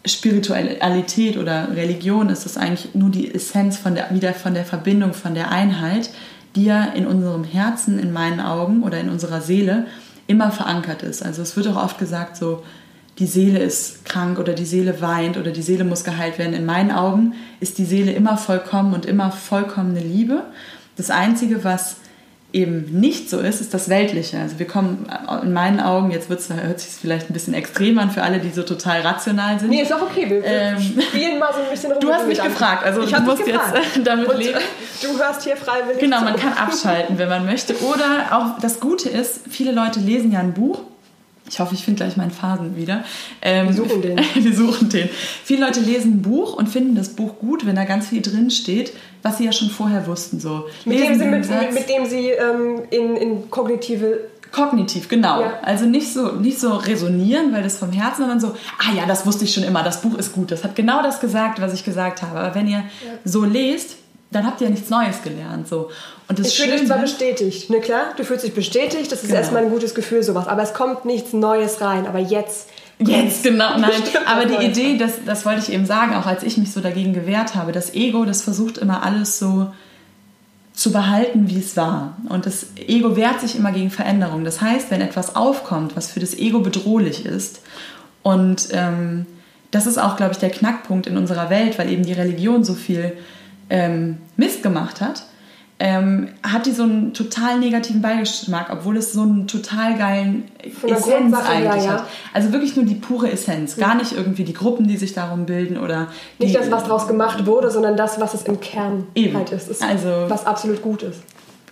Spiritualität 0.06 1.38
oder 1.38 1.76
Religion 1.76 2.30
ist 2.30 2.46
es 2.46 2.56
eigentlich 2.56 2.94
nur 2.94 3.10
die 3.10 3.34
Essenz 3.34 3.78
von 3.78 3.96
der, 3.96 4.12
wieder 4.12 4.34
von 4.34 4.54
der 4.54 4.64
Verbindung, 4.64 5.14
von 5.14 5.34
der 5.34 5.52
Einheit, 5.52 6.12
die 6.56 6.66
ja 6.66 6.86
in 6.86 7.08
unserem 7.08 7.44
Herzen, 7.44 8.00
in 8.00 8.14
meinen 8.14 8.40
Augen 8.40 8.84
oder 8.84 9.00
in 9.00 9.10
unserer 9.10 9.42
Seele 9.42 9.86
immer 10.28 10.52
verankert 10.52 11.04
ist. 11.04 11.24
Also 11.24 11.42
es 11.42 11.56
wird 11.56 11.68
auch 11.68 11.84
oft 11.84 11.98
gesagt, 11.98 12.38
so 12.38 12.64
die 13.20 13.26
Seele 13.28 13.60
ist 13.60 14.06
krank 14.06 14.38
oder 14.40 14.54
die 14.54 14.66
Seele 14.66 15.02
weint 15.02 15.38
oder 15.38 15.52
die 15.52 15.62
Seele 15.64 15.84
muss 15.84 16.04
geheilt 16.04 16.38
werden. 16.38 16.54
In 16.54 16.66
meinen 16.66 16.92
Augen 16.92 17.34
ist 17.60 17.78
die 17.78 17.86
Seele 17.86 18.12
immer 18.12 18.38
vollkommen 18.38 18.94
und 18.94 19.06
immer 19.06 19.32
vollkommene 19.32 20.00
Liebe. 20.02 20.44
Das 20.98 21.10
Einzige, 21.10 21.64
was 21.64 21.98
eben 22.54 23.00
nicht 23.00 23.30
so 23.30 23.40
ist, 23.40 23.60
ist 23.60 23.74
das 23.74 23.90
Weltliche. 23.90 24.40
Also 24.40 24.58
wir 24.58 24.68
kommen 24.68 25.06
in 25.44 25.52
meinen 25.52 25.80
Augen, 25.80 26.12
jetzt 26.12 26.30
wird's, 26.30 26.48
hört 26.50 26.80
sich 26.80 26.92
vielleicht 26.92 27.30
ein 27.30 27.34
bisschen 27.34 27.54
extrem 27.54 28.00
an 28.00 28.10
für 28.10 28.24
alle, 28.24 28.40
die 28.40 28.52
so 28.52 28.64
total 28.64 29.02
rational 29.02 29.60
sind. 29.60 29.70
Nee, 29.70 29.82
ist 29.82 29.92
auch 29.94 30.02
okay. 30.02 30.30
Wir 30.30 30.44
Ähm, 30.46 30.78
spielen 31.02 31.40
mal 31.40 31.52
so 31.54 31.60
ein 31.60 31.70
bisschen 31.70 31.92
rum. 31.92 32.00
Du 32.02 32.12
hast 32.14 32.26
mich 32.28 32.42
gefragt, 32.42 32.86
also 32.86 33.02
ich 33.02 33.12
du 33.12 33.22
musst 33.22 33.40
jetzt 33.40 33.52
gefragt. 33.52 34.00
damit 34.06 34.30
Und, 34.30 34.38
leben. 34.38 34.58
äh, 34.58 34.62
Du 35.06 35.18
hörst 35.20 35.44
hier 35.44 35.58
freiwillig 35.58 36.00
Genau, 36.00 36.20
zu. 36.20 36.24
man 36.24 36.36
kann 36.38 36.54
abschalten, 36.54 37.18
wenn 37.18 37.30
man 37.30 37.46
möchte. 37.46 37.76
Oder 37.84 38.28
auch 38.32 38.60
das 38.62 38.80
Gute 38.80 39.10
ist, 39.10 39.42
viele 39.50 39.72
Leute 39.72 40.00
lesen 40.00 40.32
ja 40.32 40.40
ein 40.40 40.54
Buch. 40.54 40.82
Ich 41.50 41.60
hoffe, 41.60 41.76
ich 41.76 41.84
finde 41.84 42.04
gleich 42.04 42.18
meinen 42.18 42.32
Faden 42.32 42.76
wieder. 42.76 43.04
Ähm, 43.42 43.68
Wir 43.68 43.74
suchen 43.74 44.02
den. 44.02 44.18
Wir 44.36 44.54
suchen 44.54 44.90
den. 44.90 45.10
Viele 45.44 45.66
Leute 45.66 45.80
lesen 45.80 46.16
ein 46.16 46.22
Buch 46.22 46.54
und 46.54 46.68
finden 46.68 46.96
das 46.96 47.10
Buch 47.10 47.40
gut, 47.40 47.66
wenn 47.66 47.76
da 47.76 47.86
ganz 47.86 48.08
viel 48.08 48.22
drin 48.22 48.52
steht, 48.52 48.94
was 49.24 49.38
sie 49.38 49.46
ja 49.46 49.52
schon 49.52 49.70
vorher 49.70 50.08
wussten. 50.08 50.40
So, 50.40 50.66
Mit 50.86 51.00
dem 51.00 51.18
sie, 51.18 51.26
mit, 51.26 51.50
mit, 51.50 51.74
mit 51.74 51.90
dem 51.90 52.06
sie 52.06 52.30
ähm, 52.30 52.82
in, 52.90 53.16
in 53.16 53.50
kognitive 53.50 54.30
Kognitiv, 54.52 55.10
genau. 55.10 55.42
Ja. 55.42 55.60
Also 55.62 55.86
nicht 55.86 56.14
so, 56.14 56.32
nicht 56.32 56.60
so 56.60 56.76
resonieren, 56.76 57.52
weil 57.54 57.64
das 57.64 57.78
vom 57.78 57.92
Herzen, 57.92 58.22
sondern 58.22 58.40
so, 58.40 58.56
ah 58.80 58.94
ja, 58.96 59.06
das 59.06 59.26
wusste 59.26 59.44
ich 59.44 59.54
schon 59.54 59.64
immer, 59.64 59.84
das 59.84 60.02
Buch 60.02 60.18
ist 60.18 60.34
gut, 60.34 60.52
das 60.52 60.64
hat 60.64 60.76
genau 60.76 61.04
das 61.04 61.20
gesagt, 61.20 61.60
was 61.62 61.74
ich 61.74 61.84
gesagt 61.84 62.22
habe. 62.22 62.40
Aber 62.40 62.56
wenn 62.56 62.68
ihr 62.68 62.84
so 63.24 63.44
lest, 63.44 63.98
dann 64.38 64.48
habt 64.48 64.62
ihr 64.62 64.68
ja 64.68 64.72
nichts 64.72 64.90
Neues 64.90 65.22
gelernt. 65.24 65.68
So. 65.68 65.90
Und 66.28 66.40
das 66.40 66.48
Ich 66.48 66.60
fühle 66.60 66.78
dich 66.78 66.88
zwar 66.88 67.00
bestätigt, 67.00 67.70
ne 67.70 67.80
klar, 67.80 68.14
du 68.16 68.24
fühlst 68.24 68.46
dich 68.46 68.54
bestätigt, 68.54 69.12
das 69.12 69.22
ist 69.24 69.28
Genau. 69.28 69.40
erstmal 69.40 69.64
ein 69.64 69.70
gutes 69.70 69.94
Gefühl, 69.96 70.24
sowas, 70.24 70.48
aber 70.48 70.62
es 70.64 70.74
kommt 70.74 71.06
nichts 71.06 71.34
Neues 71.34 71.82
rein. 71.82 72.08
Aber 72.08 72.20
jetzt 72.20 72.70
Jetzt, 73.00 73.44
genau, 73.44 73.78
nein. 73.78 73.92
Aber 74.26 74.46
die 74.46 74.66
Idee, 74.66 74.98
das, 74.98 75.14
das 75.26 75.46
wollte 75.46 75.62
ich 75.62 75.72
eben 75.72 75.86
sagen, 75.86 76.16
auch 76.16 76.26
als 76.26 76.42
ich 76.42 76.58
mich 76.58 76.72
so 76.72 76.80
dagegen 76.82 77.14
gewehrt 77.14 77.54
habe, 77.54 77.72
das 77.72 77.94
Ego, 77.94 78.26
das 78.26 78.42
versucht 78.42 78.80
immer 78.80 79.04
alles 79.04 79.38
so 79.38 79.72
zu 80.74 80.92
behalten, 80.92 81.48
wie 81.50 81.60
es 81.60 81.78
war. 81.78 82.18
Und 82.30 82.46
das 82.46 82.68
Ego 82.76 83.16
wehrt 83.16 83.40
sich 83.42 83.56
immer 83.56 83.72
gegen 83.72 83.92
Veränderung. 83.92 84.44
Das 84.44 84.62
heißt, 84.62 84.90
wenn 84.90 85.02
etwas 85.02 85.36
aufkommt, 85.36 85.96
was 85.96 86.12
für 86.12 86.20
das 86.20 86.36
Ego 86.36 86.60
bedrohlich 86.60 87.26
ist, 87.26 87.62
und 88.24 88.70
ähm, 88.72 89.26
das 89.72 89.86
ist 89.86 89.98
auch, 89.98 90.18
glaube 90.18 90.34
ich, 90.34 90.38
der 90.38 90.50
Knackpunkt 90.50 91.08
in 91.08 91.18
unserer 91.18 91.50
Welt, 91.50 91.78
weil 91.80 91.92
eben 91.92 92.04
die 92.04 92.14
Religion 92.14 92.64
so 92.64 92.74
viel 92.74 93.14
ähm, 93.70 94.18
Mist 94.38 94.64
gemacht 94.64 95.02
hat, 95.02 95.24
ähm, 95.80 96.30
hat 96.42 96.66
die 96.66 96.72
so 96.72 96.84
einen 96.84 97.14
total 97.14 97.60
negativen 97.60 98.02
Beigeschmack, 98.02 98.70
obwohl 98.72 98.98
es 98.98 99.14
so 99.14 99.22
einen 99.22 99.48
total 99.48 99.96
geilen 99.96 100.46
Essenz 100.64 101.36
eigentlich 101.36 101.84
ja, 101.84 101.84
ja. 101.84 101.92
hat. 101.92 102.04
Also 102.34 102.52
wirklich 102.52 102.76
nur 102.76 102.86
die 102.86 102.96
pure 102.96 103.32
Essenz, 103.32 103.76
gar 103.76 103.94
nicht 103.94 104.14
irgendwie 104.14 104.44
die 104.44 104.54
Gruppen, 104.54 104.88
die 104.88 104.98
sich 104.98 105.14
darum 105.14 105.46
bilden 105.46 105.78
oder 105.78 106.08
nicht 106.40 106.56
das, 106.56 106.72
was 106.72 106.84
daraus 106.84 107.08
gemacht 107.08 107.46
wurde, 107.46 107.70
sondern 107.70 107.96
das, 107.96 108.20
was 108.20 108.34
es 108.34 108.44
im 108.44 108.60
Kern 108.60 109.06
eben. 109.14 109.38
halt 109.38 109.52
ist, 109.52 109.70
ist 109.70 109.84
also, 109.84 110.26
was 110.28 110.48
absolut 110.48 110.82
gut 110.82 111.04
ist. 111.04 111.22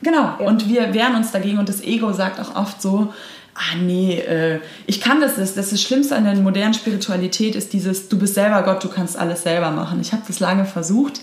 Genau. 0.04 0.36
Ja. 0.40 0.46
Und 0.46 0.70
wir 0.70 0.94
wehren 0.94 1.16
uns 1.16 1.32
dagegen 1.32 1.58
und 1.58 1.68
das 1.68 1.82
Ego 1.82 2.14
sagt 2.14 2.40
auch 2.40 2.56
oft 2.56 2.80
so, 2.80 3.12
ah 3.56 3.76
nee, 3.82 4.20
äh, 4.20 4.60
ich 4.86 5.02
kann 5.02 5.20
das, 5.20 5.38
das, 5.38 5.56
das, 5.56 5.72
das 5.72 5.82
Schlimmste 5.82 6.16
an 6.16 6.26
der 6.26 6.36
modernen 6.36 6.76
Spiritualität 6.76 7.56
ist 7.56 7.74
dieses, 7.74 8.08
du 8.08 8.20
bist 8.20 8.36
selber 8.36 8.62
Gott, 8.62 8.84
du 8.84 8.90
kannst 8.90 9.18
alles 9.18 9.42
selber 9.42 9.72
machen. 9.72 10.00
Ich 10.00 10.12
habe 10.12 10.22
das 10.28 10.40
lange 10.40 10.66
versucht 10.66 11.22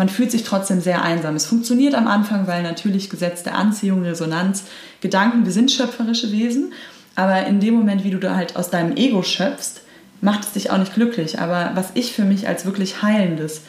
man 0.00 0.08
fühlt 0.08 0.30
sich 0.30 0.44
trotzdem 0.44 0.80
sehr 0.80 1.02
einsam. 1.02 1.36
Es 1.36 1.44
funktioniert 1.44 1.94
am 1.94 2.06
Anfang, 2.06 2.46
weil 2.46 2.62
natürlich 2.62 3.10
Gesetz 3.10 3.42
der 3.42 3.54
Anziehung, 3.54 4.02
Resonanz, 4.02 4.64
Gedanken, 5.02 5.44
wir 5.44 5.52
sind 5.52 5.70
schöpferische 5.70 6.32
Wesen, 6.32 6.72
aber 7.16 7.44
in 7.44 7.60
dem 7.60 7.74
Moment, 7.74 8.02
wie 8.02 8.10
du 8.10 8.16
da 8.16 8.34
halt 8.34 8.56
aus 8.56 8.70
deinem 8.70 8.96
Ego 8.96 9.22
schöpfst, 9.22 9.82
macht 10.22 10.44
es 10.44 10.52
dich 10.52 10.70
auch 10.70 10.78
nicht 10.78 10.94
glücklich. 10.94 11.38
Aber 11.38 11.72
was 11.74 11.90
ich 11.92 12.14
für 12.14 12.24
mich 12.24 12.48
als 12.48 12.64
wirklich 12.64 13.02
Heilendes 13.02 13.60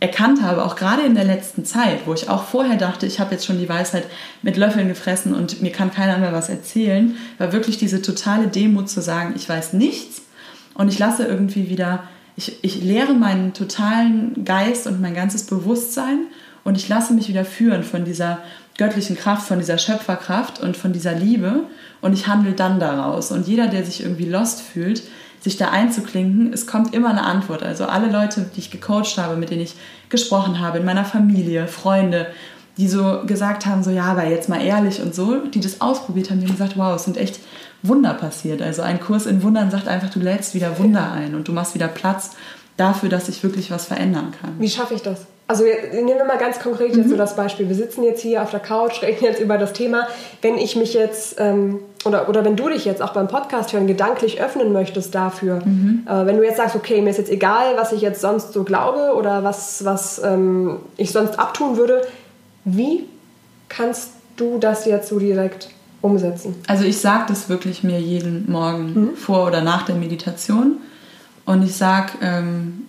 erkannt 0.00 0.40
habe, 0.40 0.64
auch 0.64 0.76
gerade 0.76 1.02
in 1.02 1.14
der 1.14 1.24
letzten 1.24 1.66
Zeit, 1.66 2.06
wo 2.06 2.14
ich 2.14 2.30
auch 2.30 2.44
vorher 2.44 2.78
dachte, 2.78 3.04
ich 3.04 3.20
habe 3.20 3.32
jetzt 3.32 3.44
schon 3.44 3.58
die 3.58 3.68
Weisheit 3.68 4.06
mit 4.40 4.56
Löffeln 4.56 4.88
gefressen 4.88 5.34
und 5.34 5.60
mir 5.60 5.70
kann 5.70 5.92
keiner 5.92 6.16
mehr 6.16 6.32
was 6.32 6.48
erzählen, 6.48 7.14
war 7.36 7.52
wirklich 7.52 7.76
diese 7.76 8.00
totale 8.00 8.46
Demut 8.46 8.88
zu 8.88 9.02
sagen, 9.02 9.34
ich 9.36 9.46
weiß 9.46 9.74
nichts 9.74 10.22
und 10.72 10.88
ich 10.88 10.98
lasse 10.98 11.26
irgendwie 11.26 11.68
wieder 11.68 12.04
ich, 12.36 12.62
ich 12.62 12.82
lehre 12.82 13.14
meinen 13.14 13.52
totalen 13.52 14.44
Geist 14.44 14.86
und 14.86 15.00
mein 15.00 15.14
ganzes 15.14 15.44
Bewusstsein 15.44 16.26
und 16.64 16.76
ich 16.76 16.88
lasse 16.88 17.12
mich 17.12 17.28
wieder 17.28 17.44
führen 17.44 17.84
von 17.84 18.04
dieser 18.04 18.38
göttlichen 18.76 19.16
Kraft, 19.16 19.46
von 19.46 19.58
dieser 19.58 19.78
Schöpferkraft 19.78 20.60
und 20.60 20.76
von 20.76 20.92
dieser 20.92 21.14
Liebe 21.14 21.64
und 22.00 22.12
ich 22.12 22.26
handle 22.26 22.52
dann 22.52 22.80
daraus. 22.80 23.30
Und 23.30 23.46
jeder, 23.46 23.68
der 23.68 23.84
sich 23.84 24.02
irgendwie 24.02 24.28
lost 24.28 24.60
fühlt, 24.62 25.02
sich 25.40 25.56
da 25.56 25.68
einzuklinken, 25.68 26.52
es 26.52 26.66
kommt 26.66 26.94
immer 26.94 27.10
eine 27.10 27.22
Antwort. 27.22 27.62
Also 27.62 27.84
alle 27.84 28.10
Leute, 28.10 28.50
die 28.54 28.60
ich 28.60 28.70
gecoacht 28.70 29.18
habe, 29.18 29.36
mit 29.36 29.50
denen 29.50 29.60
ich 29.60 29.74
gesprochen 30.08 30.58
habe, 30.58 30.78
in 30.78 30.84
meiner 30.84 31.04
Familie, 31.04 31.68
Freunde, 31.68 32.26
die 32.76 32.88
so 32.88 33.20
gesagt 33.26 33.66
haben, 33.66 33.82
so 33.84 33.90
ja, 33.90 34.04
aber 34.04 34.26
jetzt 34.26 34.48
mal 34.48 34.60
ehrlich 34.60 35.00
und 35.00 35.14
so, 35.14 35.36
die 35.46 35.60
das 35.60 35.80
ausprobiert 35.80 36.30
haben, 36.30 36.40
die 36.40 36.46
haben 36.46 36.56
gesagt, 36.56 36.76
wow, 36.76 36.96
es 36.96 37.04
sind 37.04 37.16
echt 37.16 37.40
Wunder 37.82 38.14
passiert. 38.14 38.62
Also 38.62 38.82
ein 38.82 39.00
Kurs 39.00 39.26
in 39.26 39.42
Wundern 39.42 39.70
sagt 39.70 39.88
einfach, 39.88 40.10
du 40.10 40.18
lädst 40.18 40.54
wieder 40.54 40.78
Wunder 40.78 41.12
ein 41.12 41.34
und 41.34 41.46
du 41.46 41.52
machst 41.52 41.74
wieder 41.74 41.88
Platz 41.88 42.30
dafür, 42.76 43.08
dass 43.08 43.26
sich 43.26 43.42
wirklich 43.42 43.70
was 43.70 43.86
verändern 43.86 44.32
kann. 44.40 44.54
Wie 44.58 44.70
schaffe 44.70 44.94
ich 44.94 45.02
das? 45.02 45.26
Also 45.46 45.64
nehmen 45.64 46.08
wir 46.08 46.24
mal 46.24 46.38
ganz 46.38 46.58
konkret 46.58 46.96
jetzt 46.96 47.06
mhm. 47.06 47.10
so 47.10 47.16
das 47.16 47.36
Beispiel. 47.36 47.68
Wir 47.68 47.76
sitzen 47.76 48.02
jetzt 48.02 48.22
hier 48.22 48.42
auf 48.42 48.50
der 48.50 48.60
Couch, 48.60 49.02
reden 49.02 49.24
jetzt 49.24 49.40
über 49.40 49.58
das 49.58 49.74
Thema. 49.74 50.08
Wenn 50.40 50.56
ich 50.56 50.74
mich 50.74 50.94
jetzt, 50.94 51.36
ähm, 51.38 51.80
oder, 52.06 52.30
oder 52.30 52.46
wenn 52.46 52.56
du 52.56 52.70
dich 52.70 52.86
jetzt 52.86 53.02
auch 53.02 53.12
beim 53.12 53.28
Podcast 53.28 53.74
hören 53.74 53.86
gedanklich 53.86 54.40
öffnen 54.40 54.72
möchtest 54.72 55.14
dafür, 55.14 55.60
mhm. 55.62 56.06
äh, 56.08 56.24
wenn 56.24 56.38
du 56.38 56.44
jetzt 56.44 56.56
sagst, 56.56 56.74
okay, 56.74 57.02
mir 57.02 57.10
ist 57.10 57.18
jetzt 57.18 57.30
egal, 57.30 57.76
was 57.76 57.92
ich 57.92 58.00
jetzt 58.00 58.22
sonst 58.22 58.54
so 58.54 58.64
glaube 58.64 59.14
oder 59.14 59.44
was, 59.44 59.84
was 59.84 60.18
ähm, 60.24 60.78
ich 60.96 61.12
sonst 61.12 61.38
abtun 61.38 61.76
würde, 61.76 62.00
wie 62.64 63.04
kannst 63.68 64.10
du 64.36 64.58
das 64.58 64.84
jetzt 64.86 65.08
so 65.08 65.18
direkt 65.18 65.70
umsetzen? 66.00 66.54
Also 66.66 66.84
ich 66.84 66.98
sage 66.98 67.24
das 67.28 67.48
wirklich 67.48 67.82
mir 67.82 68.00
jeden 68.00 68.50
Morgen 68.50 68.94
mhm. 68.94 69.16
vor 69.16 69.46
oder 69.46 69.62
nach 69.62 69.82
der 69.82 69.94
Meditation. 69.94 70.78
Und 71.44 71.62
ich 71.62 71.74
sage 71.74 72.12
ähm, 72.22 72.86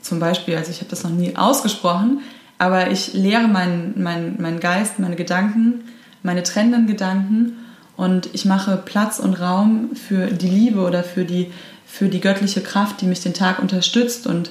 zum 0.00 0.18
Beispiel, 0.18 0.56
also 0.56 0.70
ich 0.70 0.78
habe 0.78 0.90
das 0.90 1.04
noch 1.04 1.10
nie 1.10 1.36
ausgesprochen, 1.36 2.20
aber 2.58 2.90
ich 2.90 3.14
lehre 3.14 3.48
meinen 3.48 3.94
mein, 3.96 4.36
mein 4.38 4.60
Geist, 4.60 4.98
meine 4.98 5.16
Gedanken, 5.16 5.84
meine 6.22 6.42
trennenden 6.42 6.86
Gedanken 6.86 7.56
und 7.96 8.30
ich 8.32 8.44
mache 8.44 8.76
Platz 8.76 9.18
und 9.18 9.40
Raum 9.40 9.90
für 9.94 10.26
die 10.26 10.48
Liebe 10.48 10.80
oder 10.80 11.02
für 11.02 11.24
die, 11.24 11.52
für 11.86 12.08
die 12.08 12.20
göttliche 12.20 12.60
Kraft, 12.60 13.00
die 13.00 13.06
mich 13.06 13.22
den 13.22 13.34
Tag 13.34 13.60
unterstützt 13.60 14.26
und 14.26 14.50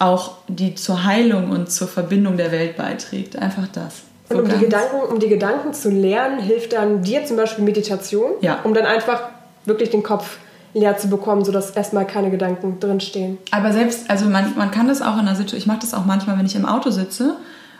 auch 0.00 0.38
die 0.48 0.74
zur 0.74 1.04
Heilung 1.04 1.50
und 1.50 1.70
zur 1.70 1.86
Verbindung 1.86 2.36
der 2.36 2.50
Welt 2.50 2.76
beiträgt. 2.76 3.36
Einfach 3.36 3.68
das. 3.68 4.02
Und 4.30 4.40
um 4.40 4.48
die, 4.48 4.58
Gedanken, 4.58 4.96
um 5.12 5.18
die 5.20 5.28
Gedanken 5.28 5.74
zu 5.74 5.90
lernen, 5.90 6.40
hilft 6.40 6.72
dann 6.72 7.02
dir 7.02 7.24
zum 7.26 7.36
Beispiel 7.36 7.64
Meditation, 7.64 8.32
ja. 8.40 8.60
um 8.64 8.74
dann 8.74 8.86
einfach 8.86 9.22
wirklich 9.66 9.90
den 9.90 10.02
Kopf 10.02 10.38
leer 10.72 10.96
zu 10.96 11.08
bekommen, 11.08 11.44
sodass 11.44 11.70
erstmal 11.70 12.06
keine 12.06 12.30
Gedanken 12.30 12.78
drinstehen. 12.80 13.38
Aber 13.50 13.72
selbst, 13.72 14.08
also 14.08 14.26
man, 14.26 14.56
man 14.56 14.70
kann 14.70 14.88
das 14.88 15.02
auch 15.02 15.18
in 15.18 15.26
der 15.26 15.34
Situation, 15.34 15.58
ich 15.58 15.66
mache 15.66 15.80
das 15.80 15.94
auch 15.94 16.06
manchmal, 16.06 16.38
wenn 16.38 16.46
ich 16.46 16.54
im 16.54 16.64
Auto 16.64 16.90
sitze 16.90 17.36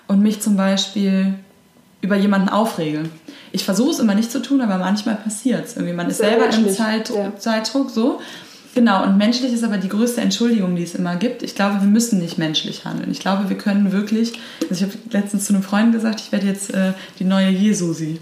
und 0.09 0.21
mich 0.21 0.43
zum 0.43 0.57
Beispiel 0.57 1.35
über 2.03 2.17
jemanden 2.17 2.49
aufrege. 2.49 3.05
Ich 3.53 3.65
versuche 3.65 3.91
es 3.91 3.99
immer 3.99 4.15
nicht 4.15 4.31
zu 4.31 4.43
tun, 4.43 4.61
aber 4.61 4.79
manchmal 4.79 5.17
passiert 5.17 5.67
es. 5.67 5.77
man 5.77 6.11
ist 6.11 6.19
selber 6.19 6.47
im 6.53 6.69
Zeit, 6.71 7.11
ja. 7.11 7.33
Zeitdruck 7.37 7.91
so. 7.91 8.21
Genau, 8.75 9.03
und 9.03 9.19
menschlich 9.19 9.53
ist 9.53 9.65
aber 9.65 9.79
die 9.79 9.89
größte 9.89 10.21
Entschuldigung, 10.21 10.77
die 10.77 10.85
es 10.85 10.95
immer 10.95 11.17
gibt. 11.17 11.43
Ich 11.43 11.57
glaube, 11.57 11.81
wir 11.81 11.89
müssen 11.89 12.21
nicht 12.21 12.39
menschlich 12.39 12.85
handeln. 12.85 13.11
Ich 13.11 13.19
glaube, 13.19 13.49
wir 13.49 13.59
können 13.59 13.91
wirklich, 13.91 14.33
also 14.69 14.75
ich 14.75 14.83
habe 14.83 14.93
letztens 15.11 15.47
zu 15.47 15.55
einem 15.55 15.65
Freund 15.65 15.93
gesagt, 15.93 16.21
ich 16.21 16.31
werde 16.31 16.47
jetzt 16.47 16.73
äh, 16.73 16.93
die 17.19 17.25
neue 17.25 17.49
Jesusi. 17.49 18.21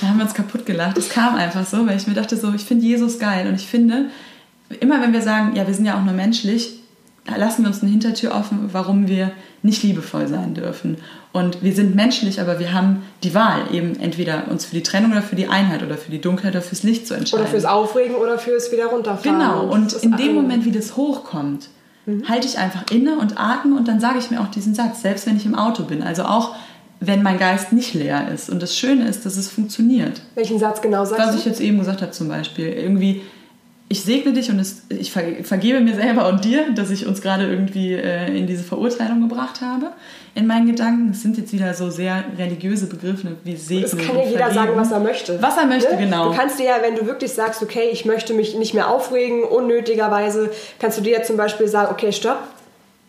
Da 0.00 0.08
haben 0.08 0.18
wir 0.18 0.24
uns 0.24 0.34
kaputt 0.34 0.66
gelacht. 0.66 0.98
Es 0.98 1.08
kam 1.08 1.34
einfach 1.34 1.66
so, 1.66 1.86
weil 1.86 1.96
ich 1.96 2.06
mir 2.06 2.14
dachte 2.14 2.36
so, 2.36 2.52
ich 2.52 2.62
finde 2.62 2.84
Jesus 2.84 3.18
geil 3.18 3.48
und 3.48 3.54
ich 3.54 3.66
finde, 3.66 4.06
immer 4.80 5.00
wenn 5.00 5.14
wir 5.14 5.22
sagen, 5.22 5.56
ja, 5.56 5.66
wir 5.66 5.72
sind 5.72 5.86
ja 5.86 5.98
auch 5.98 6.04
nur 6.04 6.14
menschlich, 6.14 6.74
lassen 7.34 7.62
wir 7.62 7.68
uns 7.68 7.80
eine 7.80 7.90
Hintertür 7.90 8.34
offen, 8.34 8.68
warum 8.72 9.08
wir 9.08 9.32
nicht 9.62 9.82
liebevoll 9.82 10.28
sein 10.28 10.54
dürfen. 10.54 10.98
Und 11.36 11.62
wir 11.62 11.74
sind 11.74 11.94
menschlich, 11.94 12.40
aber 12.40 12.58
wir 12.58 12.72
haben 12.72 13.02
die 13.22 13.34
Wahl, 13.34 13.64
eben 13.70 14.00
entweder 14.00 14.44
uns 14.48 14.64
für 14.64 14.74
die 14.74 14.82
Trennung 14.82 15.12
oder 15.12 15.20
für 15.20 15.36
die 15.36 15.48
Einheit 15.48 15.82
oder 15.82 15.98
für 15.98 16.10
die 16.10 16.18
Dunkelheit 16.18 16.54
oder 16.54 16.62
fürs 16.62 16.82
Licht 16.82 17.06
zu 17.06 17.12
entscheiden. 17.12 17.42
Oder 17.42 17.50
fürs 17.50 17.66
Aufregen 17.66 18.16
oder 18.16 18.38
fürs 18.38 18.72
wieder 18.72 18.86
runterfahren. 18.86 19.38
Genau, 19.38 19.66
und 19.66 19.92
in 19.92 20.16
dem 20.16 20.34
Moment, 20.34 20.64
wie 20.64 20.72
das 20.72 20.96
hochkommt, 20.96 21.68
mhm. 22.06 22.26
halte 22.26 22.46
ich 22.46 22.56
einfach 22.56 22.90
inne 22.90 23.18
und 23.18 23.38
atme 23.38 23.76
und 23.76 23.86
dann 23.86 24.00
sage 24.00 24.18
ich 24.18 24.30
mir 24.30 24.40
auch 24.40 24.50
diesen 24.50 24.74
Satz, 24.74 25.02
selbst 25.02 25.26
wenn 25.26 25.36
ich 25.36 25.44
im 25.44 25.54
Auto 25.54 25.82
bin. 25.82 26.02
Also 26.02 26.22
auch 26.22 26.54
wenn 27.00 27.22
mein 27.22 27.38
Geist 27.38 27.70
nicht 27.70 27.92
leer 27.92 28.28
ist. 28.32 28.48
Und 28.48 28.62
das 28.62 28.74
Schöne 28.74 29.06
ist, 29.06 29.26
dass 29.26 29.36
es 29.36 29.50
funktioniert. 29.50 30.22
Welchen 30.36 30.58
Satz 30.58 30.80
genau 30.80 31.04
sagst 31.04 31.18
Was 31.18 31.26
du? 31.26 31.32
Was 31.34 31.40
ich 31.40 31.44
jetzt 31.44 31.60
eben 31.60 31.78
gesagt 31.78 32.00
habe 32.00 32.12
zum 32.12 32.28
Beispiel. 32.28 32.68
Irgendwie, 32.68 33.20
ich 33.88 34.02
segne 34.02 34.32
dich 34.32 34.50
und 34.50 34.58
es, 34.58 34.82
ich 34.88 35.12
vergebe 35.12 35.80
mir 35.80 35.94
selber 35.94 36.28
und 36.28 36.44
dir, 36.44 36.72
dass 36.74 36.90
ich 36.90 37.06
uns 37.06 37.22
gerade 37.22 37.44
irgendwie 37.44 37.92
äh, 37.92 38.36
in 38.36 38.48
diese 38.48 38.64
Verurteilung 38.64 39.28
gebracht 39.28 39.60
habe. 39.60 39.92
In 40.34 40.46
meinen 40.46 40.66
Gedanken. 40.66 41.10
Es 41.12 41.22
sind 41.22 41.38
jetzt 41.38 41.52
wieder 41.52 41.72
so 41.72 41.88
sehr 41.88 42.24
religiöse 42.36 42.86
Begriffe 42.86 43.36
wie 43.44 43.56
Segnen. 43.56 43.84
Es 43.84 43.96
kann 43.96 44.16
ja 44.16 44.24
jeder 44.24 44.38
vergeben. 44.38 44.54
sagen, 44.54 44.72
was 44.74 44.90
er 44.90 45.00
möchte. 45.00 45.40
Was 45.40 45.56
er 45.56 45.66
möchte, 45.66 45.94
ne? 45.94 46.00
genau. 46.00 46.30
Du 46.30 46.36
kannst 46.36 46.58
dir 46.58 46.66
ja, 46.66 46.78
wenn 46.82 46.96
du 46.96 47.06
wirklich 47.06 47.32
sagst, 47.32 47.62
okay, 47.62 47.88
ich 47.92 48.04
möchte 48.04 48.34
mich 48.34 48.56
nicht 48.56 48.74
mehr 48.74 48.90
aufregen, 48.90 49.44
unnötigerweise, 49.44 50.50
kannst 50.80 50.98
du 50.98 51.02
dir 51.02 51.18
ja 51.18 51.22
zum 51.22 51.36
Beispiel 51.36 51.68
sagen, 51.68 51.92
okay, 51.92 52.12
stopp, 52.12 52.42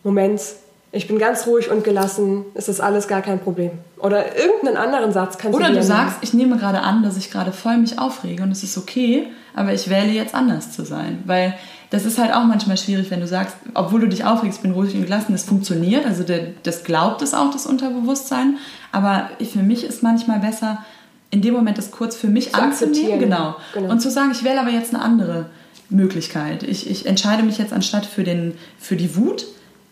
Moment, 0.04 0.40
ich 0.90 1.06
bin 1.06 1.18
ganz 1.18 1.46
ruhig 1.46 1.70
und 1.70 1.84
gelassen, 1.84 2.46
es 2.54 2.68
ist 2.68 2.80
alles 2.80 3.08
gar 3.08 3.20
kein 3.20 3.40
Problem. 3.40 3.72
Oder 3.98 4.36
irgendeinen 4.36 4.78
anderen 4.78 5.12
Satz 5.12 5.36
kannst 5.36 5.54
Oder 5.54 5.66
du 5.66 5.72
Oder 5.72 5.80
du 5.80 5.86
sagst, 5.86 6.16
ich 6.22 6.32
nehme 6.32 6.56
gerade 6.56 6.80
an, 6.80 7.02
dass 7.02 7.16
ich 7.16 7.30
gerade 7.30 7.52
voll 7.52 7.76
mich 7.76 7.98
aufrege 7.98 8.42
und 8.42 8.50
es 8.50 8.62
ist 8.62 8.78
okay, 8.78 9.26
aber 9.54 9.74
ich 9.74 9.90
wähle 9.90 10.12
jetzt 10.12 10.34
anders 10.34 10.72
zu 10.72 10.84
sein. 10.84 11.22
Weil 11.26 11.54
das 11.90 12.04
ist 12.04 12.18
halt 12.18 12.32
auch 12.34 12.44
manchmal 12.44 12.76
schwierig, 12.76 13.10
wenn 13.10 13.20
du 13.20 13.26
sagst, 13.26 13.56
obwohl 13.74 14.00
du 14.00 14.08
dich 14.08 14.24
aufregst, 14.24 14.62
bin 14.62 14.72
ruhig 14.72 14.94
und 14.94 15.02
gelassen, 15.02 15.32
das 15.32 15.44
funktioniert, 15.44 16.06
also 16.06 16.24
das 16.62 16.84
glaubt 16.84 17.22
es 17.22 17.34
auch, 17.34 17.50
das 17.50 17.66
Unterbewusstsein. 17.66 18.56
Aber 18.90 19.30
für 19.40 19.62
mich 19.62 19.84
ist 19.84 20.02
manchmal 20.02 20.40
besser, 20.40 20.84
in 21.30 21.42
dem 21.42 21.52
Moment 21.52 21.76
das 21.76 21.90
kurz 21.90 22.16
für 22.16 22.28
mich 22.28 22.52
zu 22.52 22.60
anzunehmen 22.60 23.18
genau, 23.18 23.56
genau. 23.74 23.90
und 23.90 24.00
zu 24.00 24.10
sagen, 24.10 24.30
ich 24.32 24.44
wähle 24.44 24.60
aber 24.60 24.70
jetzt 24.70 24.94
eine 24.94 25.02
andere 25.02 25.46
Möglichkeit. 25.90 26.62
Ich, 26.62 26.90
ich 26.90 27.06
entscheide 27.06 27.42
mich 27.42 27.58
jetzt 27.58 27.72
anstatt 27.72 28.06
für, 28.06 28.24
den, 28.24 28.54
für 28.78 28.96
die 28.96 29.16
Wut, 29.16 29.46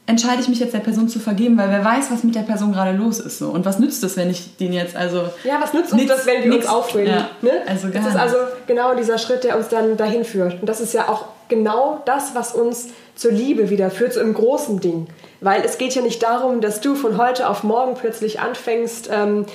entscheide 0.06 0.40
ich 0.40 0.48
mich 0.48 0.60
jetzt 0.60 0.72
der 0.72 0.78
Person 0.78 1.08
zu 1.08 1.18
vergeben, 1.18 1.58
weil 1.58 1.70
wer 1.70 1.84
weiß, 1.84 2.10
was 2.10 2.22
mit 2.22 2.34
der 2.34 2.42
Person 2.42 2.72
gerade 2.72 2.96
los 2.96 3.18
ist. 3.18 3.38
So. 3.38 3.48
Und 3.48 3.64
was 3.64 3.78
nützt 3.78 4.04
es, 4.04 4.16
wenn 4.16 4.30
ich 4.30 4.56
den 4.56 4.72
jetzt 4.72 4.94
also. 4.94 5.24
Ja, 5.42 5.60
was 5.60 5.72
nützt 5.72 5.92
uns 5.92 6.06
das, 6.06 6.26
wenn 6.26 6.44
wir 6.44 6.50
nix, 6.50 6.64
uns 6.64 6.74
aufregen? 6.74 7.12
Ja, 7.12 7.30
ne? 7.42 7.50
also 7.66 7.88
das 7.88 8.06
ist 8.06 8.16
also 8.16 8.36
genau 8.66 8.94
dieser 8.94 9.18
Schritt, 9.18 9.42
der 9.42 9.56
uns 9.56 9.68
dann 9.68 9.96
dahin 9.96 10.24
führt. 10.24 10.60
Und 10.60 10.68
das 10.68 10.80
ist 10.80 10.94
ja 10.94 11.08
auch 11.08 11.26
genau 11.48 12.02
das, 12.04 12.34
was 12.34 12.54
uns 12.54 12.88
zur 13.16 13.32
Liebe 13.32 13.68
wieder 13.68 13.90
führt, 13.90 14.12
so 14.12 14.20
im 14.20 14.34
großen 14.34 14.80
Ding. 14.80 15.08
Weil 15.40 15.62
es 15.64 15.76
geht 15.76 15.94
ja 15.94 16.02
nicht 16.02 16.22
darum, 16.22 16.60
dass 16.60 16.80
du 16.80 16.94
von 16.94 17.18
heute 17.18 17.48
auf 17.48 17.64
morgen 17.64 17.94
plötzlich 17.94 18.40
anfängst, 18.40 19.10
ähm, 19.12 19.46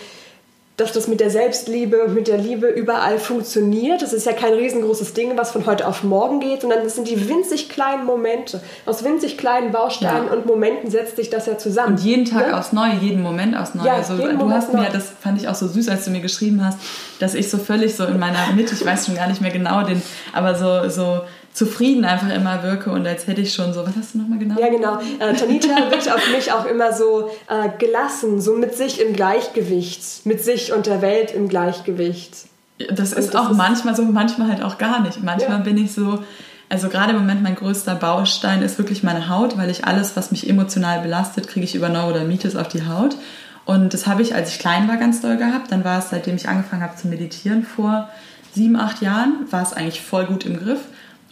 dass 0.81 0.91
das 0.91 1.07
mit 1.07 1.19
der 1.19 1.29
Selbstliebe 1.29 2.03
und 2.03 2.13
mit 2.13 2.27
der 2.27 2.37
Liebe 2.37 2.67
überall 2.67 3.19
funktioniert. 3.19 4.01
Das 4.01 4.13
ist 4.13 4.25
ja 4.25 4.33
kein 4.33 4.53
riesengroßes 4.53 5.13
Ding, 5.13 5.37
was 5.37 5.51
von 5.51 5.65
heute 5.65 5.87
auf 5.87 6.03
morgen 6.03 6.39
geht, 6.39 6.61
sondern 6.61 6.83
das 6.83 6.95
sind 6.95 7.07
die 7.07 7.29
winzig 7.29 7.69
kleinen 7.69 8.05
Momente. 8.05 8.61
Aus 8.85 9.03
winzig 9.03 9.37
kleinen 9.37 9.71
Bausteinen 9.71 10.27
ja. 10.27 10.33
und 10.33 10.45
Momenten 10.45 10.89
setzt 10.89 11.15
sich 11.15 11.29
das 11.29 11.45
ja 11.45 11.57
zusammen. 11.57 11.93
Und 11.93 12.03
jeden 12.03 12.25
Tag 12.25 12.47
ja? 12.47 12.59
aufs 12.59 12.73
Neue, 12.73 12.95
jeden 12.95 13.21
Moment 13.21 13.55
aufs 13.55 13.75
Neue. 13.75 13.87
Ja, 13.87 13.95
also, 13.95 14.17
du 14.17 14.23
Moment 14.23 14.53
hast 14.53 14.73
mir, 14.73 14.89
das 14.91 15.11
fand 15.19 15.39
ich 15.39 15.47
auch 15.47 15.55
so 15.55 15.67
süß, 15.67 15.87
als 15.89 16.05
du 16.05 16.11
mir 16.11 16.21
geschrieben 16.21 16.65
hast, 16.65 16.79
dass 17.19 17.35
ich 17.35 17.49
so 17.49 17.57
völlig 17.57 17.95
so 17.95 18.05
in 18.05 18.19
meiner 18.19 18.51
Mitte, 18.55 18.73
ich 18.73 18.85
weiß 18.85 19.05
schon 19.05 19.15
gar 19.15 19.27
nicht 19.27 19.41
mehr 19.41 19.51
genau 19.51 19.83
den, 19.83 20.01
aber 20.33 20.55
so, 20.55 20.89
so 20.89 21.21
zufrieden 21.53 22.05
einfach 22.05 22.33
immer 22.33 22.63
wirke 22.63 22.91
und 22.91 23.05
als 23.05 23.27
hätte 23.27 23.41
ich 23.41 23.53
schon 23.53 23.73
so, 23.73 23.85
was 23.85 23.95
hast 23.97 24.13
du 24.13 24.19
nochmal 24.19 24.39
genau? 24.39 24.59
Ja, 24.59 24.69
genau. 24.69 24.99
Äh, 25.19 25.33
Tanita 25.33 25.75
wirkt 25.91 26.11
auf 26.11 26.31
mich 26.31 26.51
auch 26.51 26.65
immer 26.65 26.93
so 26.93 27.29
äh, 27.49 27.69
gelassen, 27.77 28.39
so 28.39 28.55
mit 28.55 28.75
sich 28.75 29.01
im 29.01 29.13
Gleichgewicht, 29.13 30.25
mit 30.25 30.41
sich 30.43 30.71
und 30.71 30.85
der 30.85 31.01
Welt 31.01 31.31
im 31.31 31.49
Gleichgewicht. 31.49 32.45
Das 32.89 33.13
und 33.13 33.19
ist 33.19 33.33
das 33.33 33.35
auch 33.35 33.51
ist 33.51 33.57
manchmal 33.57 33.95
so, 33.95 34.03
manchmal 34.03 34.47
halt 34.47 34.63
auch 34.63 34.77
gar 34.77 35.01
nicht. 35.01 35.23
Manchmal 35.23 35.57
ja. 35.57 35.63
bin 35.63 35.77
ich 35.77 35.91
so, 35.91 36.23
also 36.69 36.87
gerade 36.87 37.11
im 37.11 37.19
Moment 37.19 37.43
mein 37.43 37.55
größter 37.55 37.95
Baustein 37.95 38.61
ist 38.61 38.77
wirklich 38.77 39.03
meine 39.03 39.27
Haut, 39.27 39.57
weil 39.57 39.69
ich 39.69 39.85
alles, 39.85 40.15
was 40.15 40.31
mich 40.31 40.49
emotional 40.49 41.01
belastet, 41.01 41.47
kriege 41.47 41.65
ich 41.65 41.75
über 41.75 41.89
Neurodermitis 41.89 42.55
auf 42.55 42.69
die 42.69 42.87
Haut. 42.87 43.17
Und 43.65 43.93
das 43.93 44.07
habe 44.07 44.21
ich, 44.21 44.33
als 44.33 44.49
ich 44.49 44.59
klein 44.59 44.87
war, 44.87 44.97
ganz 44.97 45.21
doll 45.21 45.37
gehabt. 45.37 45.71
Dann 45.71 45.83
war 45.83 45.99
es, 45.99 46.09
seitdem 46.09 46.35
ich 46.35 46.47
angefangen 46.47 46.81
habe 46.81 46.95
zu 46.95 47.07
meditieren 47.07 47.63
vor 47.63 48.09
sieben, 48.53 48.75
acht 48.75 49.01
Jahren, 49.01 49.45
war 49.49 49.61
es 49.61 49.73
eigentlich 49.73 50.01
voll 50.01 50.25
gut 50.25 50.45
im 50.45 50.57
Griff. 50.57 50.79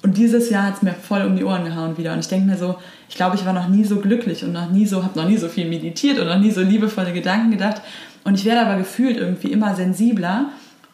Und 0.02 0.18
dieses 0.18 0.50
Jahr 0.50 0.68
hat 0.68 0.76
es 0.76 0.82
mir 0.82 0.94
voll 0.94 1.24
um 1.26 1.36
die 1.36 1.44
Ohren 1.44 1.66
gehauen 1.66 1.98
wieder. 1.98 2.14
Und 2.14 2.20
ich 2.20 2.28
denke 2.28 2.48
mir 2.48 2.58
so, 2.58 2.76
ich 3.10 3.16
glaube, 3.16 3.36
ich 3.36 3.46
war 3.46 3.54
noch 3.54 3.68
nie 3.68 3.84
so 3.84 3.98
glücklich 3.98 4.44
und 4.44 4.54
noch 4.54 4.70
nie 4.70 4.86
so, 4.86 5.04
habe 5.04 5.20
noch 5.20 5.28
nie 5.28 5.38
so 5.38 5.50
viel 5.50 5.68
meditiert 5.68 6.20
und 6.20 6.28
noch 6.28 6.40
nie 6.40 6.52
so 6.52 6.62
liebevolle 6.62 7.12
Gedanken 7.12 7.52
gedacht. 7.52 7.82
Und 8.24 8.36
ich 8.36 8.46
werde 8.46 8.62
aber 8.62 8.78
gefühlt 8.78 9.18
irgendwie 9.18 9.52
immer 9.52 9.76
sensibler. 9.76 10.46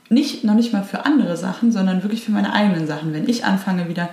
Nicht, 0.09 0.43
noch 0.43 0.55
nicht 0.55 0.73
mal 0.73 0.83
für 0.83 1.05
andere 1.05 1.37
Sachen, 1.37 1.71
sondern 1.71 2.03
wirklich 2.03 2.23
für 2.23 2.31
meine 2.31 2.53
eigenen 2.53 2.87
Sachen. 2.87 3.13
Wenn 3.13 3.27
ich 3.29 3.45
anfange 3.45 3.89
wieder 3.89 4.09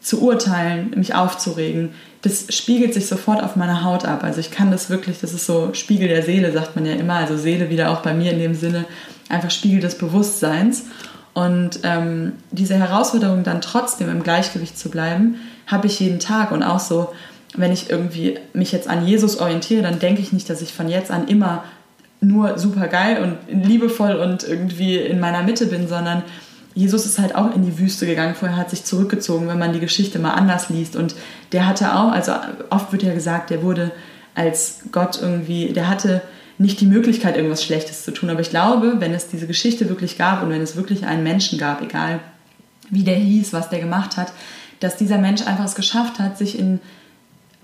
zu 0.00 0.22
urteilen, 0.22 0.92
mich 0.96 1.14
aufzuregen, 1.14 1.90
das 2.22 2.46
spiegelt 2.54 2.94
sich 2.94 3.06
sofort 3.06 3.42
auf 3.42 3.56
meiner 3.56 3.84
Haut 3.84 4.04
ab. 4.04 4.22
Also 4.22 4.40
ich 4.40 4.50
kann 4.50 4.70
das 4.70 4.90
wirklich, 4.90 5.20
das 5.20 5.32
ist 5.34 5.46
so 5.46 5.72
Spiegel 5.74 6.08
der 6.08 6.22
Seele, 6.22 6.52
sagt 6.52 6.76
man 6.76 6.86
ja 6.86 6.94
immer. 6.94 7.14
Also 7.14 7.36
Seele 7.36 7.68
wieder 7.70 7.90
auch 7.90 8.00
bei 8.00 8.14
mir 8.14 8.32
in 8.32 8.38
dem 8.38 8.54
Sinne, 8.54 8.84
einfach 9.28 9.50
Spiegel 9.50 9.80
des 9.80 9.96
Bewusstseins. 9.96 10.84
Und 11.34 11.80
ähm, 11.82 12.32
diese 12.52 12.76
Herausforderung 12.76 13.42
dann 13.42 13.60
trotzdem 13.60 14.08
im 14.08 14.22
Gleichgewicht 14.22 14.78
zu 14.78 14.88
bleiben, 14.88 15.36
habe 15.66 15.88
ich 15.88 15.98
jeden 16.00 16.20
Tag 16.20 16.52
und 16.52 16.62
auch 16.62 16.78
so, 16.78 17.12
wenn 17.56 17.72
ich 17.72 17.90
irgendwie 17.90 18.38
mich 18.52 18.72
jetzt 18.72 18.88
an 18.88 19.06
Jesus 19.06 19.38
orientiere, 19.38 19.82
dann 19.82 19.98
denke 19.98 20.22
ich 20.22 20.32
nicht, 20.32 20.48
dass 20.48 20.62
ich 20.62 20.72
von 20.72 20.88
jetzt 20.88 21.10
an 21.10 21.28
immer 21.28 21.64
nur 22.20 22.58
super 22.58 22.88
geil 22.88 23.22
und 23.22 23.66
liebevoll 23.66 24.14
und 24.14 24.44
irgendwie 24.44 24.96
in 24.96 25.20
meiner 25.20 25.42
Mitte 25.42 25.66
bin, 25.66 25.88
sondern 25.88 26.22
Jesus 26.74 27.06
ist 27.06 27.18
halt 27.18 27.36
auch 27.36 27.54
in 27.54 27.64
die 27.64 27.78
Wüste 27.78 28.06
gegangen, 28.06 28.34
vorher 28.34 28.56
hat 28.56 28.70
sich 28.70 28.84
zurückgezogen, 28.84 29.46
wenn 29.46 29.58
man 29.58 29.72
die 29.72 29.80
Geschichte 29.80 30.18
mal 30.18 30.32
anders 30.32 30.70
liest. 30.70 30.96
Und 30.96 31.14
der 31.52 31.68
hatte 31.68 31.94
auch, 31.94 32.10
also 32.10 32.32
oft 32.70 32.90
wird 32.92 33.04
ja 33.04 33.14
gesagt, 33.14 33.50
der 33.50 33.62
wurde 33.62 33.92
als 34.34 34.80
Gott 34.90 35.20
irgendwie, 35.20 35.72
der 35.72 35.88
hatte 35.88 36.22
nicht 36.58 36.80
die 36.80 36.86
Möglichkeit, 36.86 37.36
irgendwas 37.36 37.64
Schlechtes 37.64 38.04
zu 38.04 38.12
tun. 38.12 38.30
Aber 38.30 38.40
ich 38.40 38.50
glaube, 38.50 38.96
wenn 38.98 39.12
es 39.12 39.28
diese 39.28 39.46
Geschichte 39.46 39.88
wirklich 39.88 40.18
gab 40.18 40.42
und 40.42 40.50
wenn 40.50 40.60
es 40.60 40.76
wirklich 40.76 41.04
einen 41.06 41.22
Menschen 41.22 41.58
gab, 41.58 41.82
egal 41.82 42.20
wie 42.90 43.04
der 43.04 43.16
hieß, 43.16 43.52
was 43.52 43.70
der 43.70 43.80
gemacht 43.80 44.16
hat, 44.16 44.32
dass 44.80 44.96
dieser 44.96 45.18
Mensch 45.18 45.46
einfach 45.46 45.64
es 45.64 45.74
geschafft 45.74 46.18
hat, 46.18 46.38
sich 46.38 46.58
in 46.58 46.80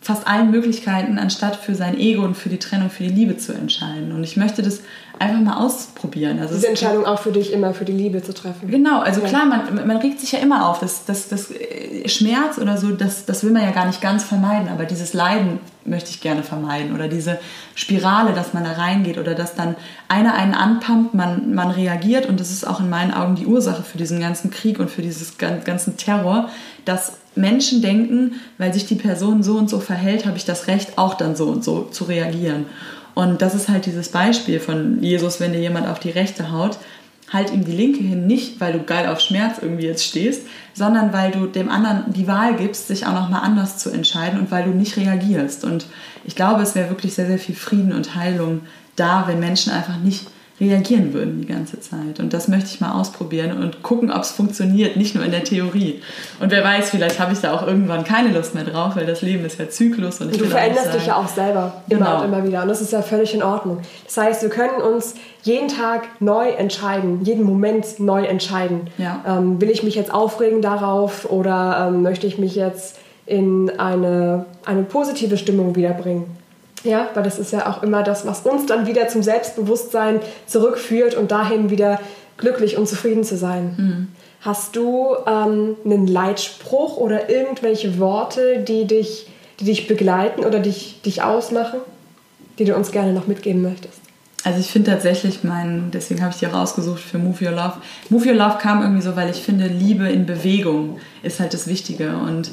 fast 0.00 0.26
allen 0.26 0.50
Möglichkeiten, 0.50 1.18
anstatt 1.18 1.56
für 1.56 1.74
sein 1.74 1.98
Ego 1.98 2.22
und 2.24 2.34
für 2.34 2.48
die 2.48 2.58
Trennung, 2.58 2.90
für 2.90 3.02
die 3.02 3.10
Liebe 3.10 3.36
zu 3.36 3.52
entscheiden. 3.52 4.12
Und 4.12 4.24
ich 4.24 4.36
möchte 4.36 4.62
das 4.62 4.80
einfach 5.18 5.40
mal 5.40 5.62
ausprobieren. 5.62 6.38
Also 6.40 6.54
Diese 6.54 6.68
Entscheidung 6.68 7.04
auch 7.04 7.20
für 7.20 7.32
dich 7.32 7.52
immer 7.52 7.74
für 7.74 7.84
die 7.84 7.92
Liebe 7.92 8.22
zu 8.22 8.32
treffen. 8.32 8.70
Genau, 8.70 9.00
also 9.00 9.20
klar, 9.20 9.44
man, 9.44 9.86
man 9.86 9.98
regt 9.98 10.18
sich 10.18 10.32
ja 10.32 10.38
immer 10.38 10.66
auf. 10.68 10.80
Das, 10.80 11.04
das, 11.04 11.28
das 11.28 11.50
äh, 11.50 12.08
Schmerz 12.08 12.56
oder 12.56 12.78
so, 12.78 12.90
das, 12.92 13.26
das 13.26 13.44
will 13.44 13.50
man 13.52 13.62
ja 13.62 13.72
gar 13.72 13.86
nicht 13.86 14.00
ganz 14.00 14.24
vermeiden, 14.24 14.68
aber 14.68 14.86
dieses 14.86 15.12
Leiden 15.12 15.60
möchte 15.84 16.08
ich 16.08 16.22
gerne 16.22 16.42
vermeiden. 16.42 16.94
Oder 16.94 17.08
diese 17.08 17.38
Spirale, 17.74 18.32
dass 18.32 18.54
man 18.54 18.64
da 18.64 18.72
reingeht 18.72 19.18
oder 19.18 19.34
dass 19.34 19.54
dann 19.54 19.76
einer 20.08 20.32
einen 20.32 20.54
anpumpt, 20.54 21.12
man, 21.12 21.54
man 21.54 21.70
reagiert 21.70 22.24
und 22.24 22.40
das 22.40 22.50
ist 22.50 22.66
auch 22.66 22.80
in 22.80 22.88
meinen 22.88 23.12
Augen 23.12 23.34
die 23.34 23.44
Ursache 23.44 23.82
für 23.82 23.98
diesen 23.98 24.20
ganzen 24.20 24.50
Krieg 24.50 24.78
und 24.80 24.90
für 24.90 25.02
diesen 25.02 25.26
ganzen 25.38 25.98
Terror, 25.98 26.48
dass 26.86 27.18
Menschen 27.34 27.82
denken, 27.82 28.34
weil 28.58 28.72
sich 28.72 28.86
die 28.86 28.96
Person 28.96 29.42
so 29.42 29.56
und 29.56 29.70
so 29.70 29.80
verhält, 29.80 30.26
habe 30.26 30.36
ich 30.36 30.44
das 30.44 30.66
Recht, 30.66 30.98
auch 30.98 31.14
dann 31.14 31.36
so 31.36 31.46
und 31.46 31.64
so 31.64 31.84
zu 31.84 32.04
reagieren. 32.04 32.66
Und 33.14 33.42
das 33.42 33.54
ist 33.54 33.68
halt 33.68 33.86
dieses 33.86 34.08
Beispiel 34.08 34.60
von 34.60 35.02
Jesus, 35.02 35.40
wenn 35.40 35.52
dir 35.52 35.60
jemand 35.60 35.86
auf 35.88 36.00
die 36.00 36.10
rechte 36.10 36.52
haut, 36.52 36.78
halt 37.32 37.52
ihm 37.52 37.64
die 37.64 37.72
linke 37.72 38.02
hin, 38.02 38.26
nicht 38.26 38.60
weil 38.60 38.72
du 38.72 38.82
geil 38.82 39.06
auf 39.06 39.20
Schmerz 39.20 39.58
irgendwie 39.60 39.86
jetzt 39.86 40.04
stehst, 40.04 40.42
sondern 40.74 41.12
weil 41.12 41.30
du 41.30 41.46
dem 41.46 41.68
anderen 41.68 42.12
die 42.12 42.26
Wahl 42.26 42.56
gibst, 42.56 42.88
sich 42.88 43.06
auch 43.06 43.12
nochmal 43.12 43.42
anders 43.42 43.78
zu 43.78 43.90
entscheiden 43.90 44.40
und 44.40 44.50
weil 44.50 44.64
du 44.64 44.70
nicht 44.70 44.96
reagierst. 44.96 45.64
Und 45.64 45.86
ich 46.24 46.34
glaube, 46.34 46.62
es 46.62 46.74
wäre 46.74 46.90
wirklich 46.90 47.14
sehr, 47.14 47.26
sehr 47.26 47.38
viel 47.38 47.54
Frieden 47.54 47.92
und 47.92 48.16
Heilung 48.16 48.62
da, 48.96 49.24
wenn 49.26 49.38
Menschen 49.38 49.72
einfach 49.72 49.98
nicht 49.98 50.26
reagieren 50.60 51.14
würden 51.14 51.40
die 51.40 51.46
ganze 51.46 51.80
Zeit. 51.80 52.20
Und 52.20 52.34
das 52.34 52.46
möchte 52.48 52.66
ich 52.66 52.80
mal 52.80 52.92
ausprobieren 52.92 53.56
und 53.62 53.82
gucken, 53.82 54.10
ob 54.10 54.22
es 54.22 54.30
funktioniert, 54.30 54.96
nicht 54.96 55.14
nur 55.14 55.24
in 55.24 55.30
der 55.30 55.42
Theorie. 55.42 56.02
Und 56.38 56.50
wer 56.50 56.62
weiß, 56.62 56.90
vielleicht 56.90 57.18
habe 57.18 57.32
ich 57.32 57.40
da 57.40 57.54
auch 57.54 57.66
irgendwann 57.66 58.04
keine 58.04 58.28
Lust 58.30 58.54
mehr 58.54 58.64
drauf, 58.64 58.94
weil 58.96 59.06
das 59.06 59.22
Leben 59.22 59.44
ist 59.46 59.58
ja 59.58 59.70
Zyklus. 59.70 60.20
Und, 60.20 60.32
und 60.32 60.40
du 60.40 60.44
veränderst 60.44 60.94
dich 60.94 61.06
ja 61.06 61.16
auch 61.16 61.28
selber 61.28 61.82
immer 61.88 62.04
genau. 62.04 62.18
und 62.18 62.24
immer 62.26 62.46
wieder. 62.46 62.62
Und 62.62 62.68
das 62.68 62.82
ist 62.82 62.92
ja 62.92 63.00
völlig 63.00 63.34
in 63.34 63.42
Ordnung. 63.42 63.78
Das 64.04 64.18
heißt, 64.18 64.42
wir 64.42 64.50
können 64.50 64.82
uns 64.82 65.14
jeden 65.42 65.68
Tag 65.68 66.08
neu 66.20 66.50
entscheiden, 66.50 67.24
jeden 67.24 67.44
Moment 67.44 67.98
neu 67.98 68.24
entscheiden. 68.24 68.88
Ja. 68.98 69.24
Ähm, 69.26 69.60
will 69.60 69.70
ich 69.70 69.82
mich 69.82 69.94
jetzt 69.94 70.12
aufregen 70.12 70.60
darauf 70.60 71.30
oder 71.30 71.88
ähm, 71.88 72.02
möchte 72.02 72.26
ich 72.26 72.38
mich 72.38 72.54
jetzt 72.54 72.98
in 73.24 73.70
eine, 73.78 74.44
eine 74.66 74.82
positive 74.82 75.38
Stimmung 75.38 75.74
wiederbringen? 75.76 76.39
Ja, 76.84 77.08
weil 77.14 77.22
das 77.22 77.38
ist 77.38 77.52
ja 77.52 77.70
auch 77.70 77.82
immer 77.82 78.02
das, 78.02 78.26
was 78.26 78.40
uns 78.40 78.66
dann 78.66 78.86
wieder 78.86 79.08
zum 79.08 79.22
Selbstbewusstsein 79.22 80.20
zurückführt 80.46 81.14
und 81.14 81.30
dahin 81.30 81.70
wieder 81.70 82.00
glücklich 82.38 82.76
und 82.76 82.88
zufrieden 82.88 83.24
zu 83.24 83.36
sein. 83.36 83.74
Mhm. 83.76 84.08
Hast 84.40 84.74
du 84.74 85.16
ähm, 85.26 85.76
einen 85.84 86.06
Leitspruch 86.06 86.96
oder 86.96 87.28
irgendwelche 87.28 87.98
Worte, 87.98 88.60
die 88.60 88.86
dich, 88.86 89.28
die 89.60 89.64
dich 89.64 89.86
begleiten 89.86 90.44
oder 90.44 90.58
dich, 90.58 91.02
dich 91.02 91.22
ausmachen, 91.22 91.80
die 92.58 92.64
du 92.64 92.74
uns 92.74 92.90
gerne 92.90 93.12
noch 93.12 93.26
mitgeben 93.26 93.60
möchtest? 93.60 94.00
Also 94.42 94.58
ich 94.60 94.70
finde 94.70 94.92
tatsächlich 94.92 95.44
meinen, 95.44 95.90
deswegen 95.90 96.22
habe 96.22 96.32
ich 96.32 96.38
die 96.38 96.46
rausgesucht 96.46 97.00
für 97.00 97.18
Move 97.18 97.44
Your 97.44 97.52
Love. 97.52 97.74
Move 98.08 98.26
Your 98.26 98.36
Love 98.36 98.56
kam 98.58 98.80
irgendwie 98.80 99.02
so, 99.02 99.14
weil 99.14 99.28
ich 99.28 99.42
finde, 99.42 99.66
Liebe 99.66 100.08
in 100.08 100.24
Bewegung 100.24 100.98
ist 101.22 101.40
halt 101.40 101.52
das 101.52 101.66
Wichtige 101.66 102.16
und 102.16 102.50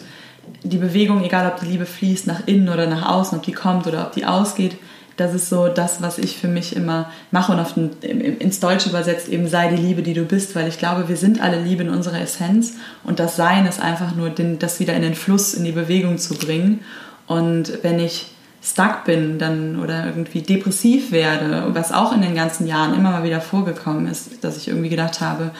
die 0.63 0.77
Bewegung, 0.77 1.23
egal 1.23 1.51
ob 1.51 1.59
die 1.59 1.67
Liebe 1.67 1.85
fließt 1.85 2.27
nach 2.27 2.47
innen 2.47 2.69
oder 2.69 2.87
nach 2.87 3.09
außen, 3.09 3.37
ob 3.37 3.43
die 3.43 3.53
kommt 3.53 3.87
oder 3.87 4.05
ob 4.05 4.11
die 4.11 4.25
ausgeht, 4.25 4.77
das 5.17 5.33
ist 5.33 5.49
so 5.49 5.67
das, 5.67 6.01
was 6.01 6.19
ich 6.19 6.37
für 6.37 6.47
mich 6.47 6.75
immer 6.75 7.09
mache 7.31 7.51
und 7.51 7.59
auf 7.59 7.73
den, 7.73 7.91
ins 8.01 8.59
Deutsche 8.59 8.89
übersetzt 8.89 9.27
eben 9.29 9.47
sei 9.47 9.67
die 9.67 9.81
Liebe, 9.81 10.03
die 10.03 10.13
du 10.13 10.23
bist, 10.23 10.55
weil 10.55 10.67
ich 10.67 10.77
glaube, 10.77 11.09
wir 11.09 11.17
sind 11.17 11.41
alle 11.41 11.59
Liebe 11.59 11.83
in 11.83 11.89
unserer 11.89 12.21
Essenz 12.21 12.75
und 13.03 13.19
das 13.19 13.35
Sein 13.35 13.65
ist 13.65 13.81
einfach 13.81 14.15
nur, 14.15 14.29
den, 14.29 14.59
das 14.59 14.79
wieder 14.79 14.93
in 14.93 15.01
den 15.01 15.15
Fluss, 15.15 15.55
in 15.55 15.63
die 15.63 15.71
Bewegung 15.71 16.19
zu 16.19 16.35
bringen. 16.35 16.81
Und 17.25 17.79
wenn 17.81 17.99
ich 17.99 18.27
stuck 18.63 19.05
bin 19.05 19.39
dann 19.39 19.79
oder 19.79 20.05
irgendwie 20.05 20.41
depressiv 20.41 21.11
werde, 21.11 21.65
was 21.69 21.91
auch 21.91 22.13
in 22.13 22.21
den 22.21 22.35
ganzen 22.35 22.67
Jahren 22.67 22.93
immer 22.93 23.11
mal 23.11 23.23
wieder 23.23 23.41
vorgekommen 23.41 24.07
ist, 24.07 24.43
dass 24.43 24.57
ich 24.57 24.67
irgendwie 24.67 24.89
gedacht 24.89 25.19
habe, 25.19 25.51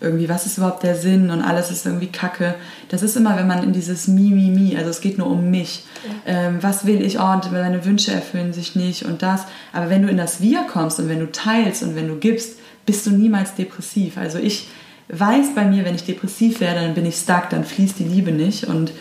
irgendwie, 0.00 0.28
was 0.28 0.46
ist 0.46 0.58
überhaupt 0.58 0.82
der 0.82 0.94
Sinn 0.94 1.30
und 1.30 1.42
alles 1.42 1.70
ist 1.70 1.86
irgendwie 1.86 2.08
Kacke. 2.08 2.54
Das 2.88 3.02
ist 3.02 3.16
immer, 3.16 3.36
wenn 3.36 3.46
man 3.46 3.62
in 3.62 3.72
dieses 3.72 4.08
Mi, 4.08 4.30
Mi, 4.30 4.50
Mi, 4.50 4.76
also 4.76 4.90
es 4.90 5.00
geht 5.00 5.18
nur 5.18 5.26
um 5.26 5.50
mich. 5.50 5.84
Ja. 6.26 6.32
Ähm, 6.48 6.58
was 6.62 6.84
will 6.84 7.02
ich? 7.02 7.18
Oh, 7.18 7.40
meine 7.52 7.84
Wünsche 7.84 8.12
erfüllen 8.12 8.52
sich 8.52 8.76
nicht 8.76 9.04
und 9.04 9.22
das. 9.22 9.46
Aber 9.72 9.88
wenn 9.90 10.02
du 10.02 10.08
in 10.08 10.16
das 10.16 10.40
Wir 10.40 10.62
kommst 10.64 11.00
und 11.00 11.08
wenn 11.08 11.20
du 11.20 11.30
teilst 11.30 11.82
und 11.82 11.96
wenn 11.96 12.08
du 12.08 12.16
gibst, 12.16 12.58
bist 12.84 13.06
du 13.06 13.10
niemals 13.10 13.54
depressiv. 13.54 14.18
Also 14.18 14.38
ich 14.38 14.68
weiß 15.08 15.54
bei 15.54 15.64
mir, 15.64 15.84
wenn 15.84 15.94
ich 15.94 16.04
depressiv 16.04 16.60
werde, 16.60 16.80
dann 16.80 16.94
bin 16.94 17.06
ich 17.06 17.16
stuck, 17.16 17.48
dann 17.50 17.64
fließt 17.64 17.98
die 17.98 18.04
Liebe 18.04 18.32
nicht 18.32 18.64
und 18.64 18.92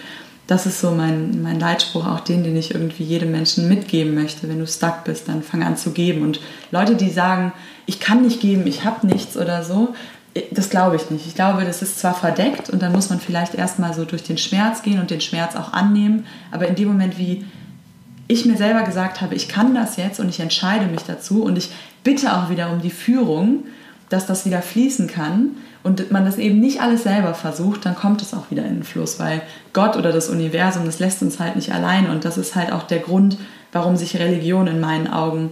das 0.47 0.67
ist 0.67 0.79
so 0.79 0.91
mein, 0.91 1.41
mein 1.41 1.59
Leitspruch, 1.59 2.05
auch 2.05 2.19
den, 2.19 2.43
den 2.43 2.55
ich 2.55 2.73
irgendwie 2.73 3.03
jedem 3.03 3.31
Menschen 3.31 3.67
mitgeben 3.67 4.13
möchte. 4.13 4.47
Wenn 4.47 4.59
du 4.59 4.67
stuck 4.67 5.03
bist, 5.03 5.27
dann 5.27 5.41
fang 5.41 5.63
an 5.63 5.75
zu 5.75 5.89
geben. 5.89 6.21
Und 6.21 6.39
Leute, 6.69 6.95
die 6.95 7.09
sagen, 7.09 7.51
ich 7.87 7.99
kann 7.99 8.21
nicht 8.21 8.41
geben, 8.41 8.67
ich 8.67 8.83
habe 8.83 9.07
nichts 9.07 9.37
oder 9.37 9.63
so, 9.63 9.95
das 10.51 10.69
glaube 10.69 10.97
ich 10.97 11.09
nicht. 11.09 11.25
Ich 11.27 11.35
glaube, 11.35 11.63
das 11.63 11.81
ist 11.81 11.99
zwar 11.99 12.13
verdeckt 12.13 12.69
und 12.69 12.81
dann 12.81 12.91
muss 12.91 13.09
man 13.09 13.19
vielleicht 13.19 13.55
erstmal 13.55 13.93
so 13.93 14.05
durch 14.05 14.23
den 14.23 14.37
Schmerz 14.37 14.81
gehen 14.81 14.99
und 14.99 15.09
den 15.09 15.21
Schmerz 15.21 15.55
auch 15.55 15.73
annehmen, 15.73 16.25
aber 16.51 16.67
in 16.67 16.75
dem 16.75 16.89
Moment, 16.89 17.17
wie 17.17 17.45
ich 18.27 18.45
mir 18.45 18.57
selber 18.57 18.83
gesagt 18.83 19.21
habe, 19.21 19.35
ich 19.35 19.47
kann 19.47 19.73
das 19.75 19.97
jetzt 19.97 20.19
und 20.19 20.29
ich 20.29 20.39
entscheide 20.39 20.87
mich 20.87 21.03
dazu 21.03 21.43
und 21.43 21.57
ich 21.57 21.69
bitte 22.03 22.35
auch 22.35 22.49
wieder 22.49 22.71
um 22.71 22.81
die 22.81 22.89
Führung, 22.89 23.65
dass 24.09 24.25
das 24.25 24.45
wieder 24.45 24.61
fließen 24.61 25.07
kann 25.07 25.51
und 25.83 26.11
man 26.11 26.25
das 26.25 26.37
eben 26.37 26.59
nicht 26.59 26.81
alles 26.81 27.03
selber 27.03 27.33
versucht, 27.33 27.85
dann 27.85 27.95
kommt 27.95 28.21
es 28.21 28.33
auch 28.33 28.51
wieder 28.51 28.65
in 28.65 28.75
den 28.75 28.83
Fluss, 28.83 29.19
weil 29.19 29.41
Gott 29.73 29.95
oder 29.95 30.11
das 30.11 30.29
Universum, 30.29 30.85
das 30.85 30.99
lässt 30.99 31.21
uns 31.21 31.39
halt 31.39 31.55
nicht 31.55 31.71
allein 31.71 32.09
und 32.09 32.25
das 32.25 32.37
ist 32.37 32.55
halt 32.55 32.71
auch 32.71 32.83
der 32.83 32.99
Grund, 32.99 33.37
warum 33.71 33.95
sich 33.95 34.17
Religion 34.17 34.67
in 34.67 34.79
meinen 34.79 35.07
Augen 35.07 35.51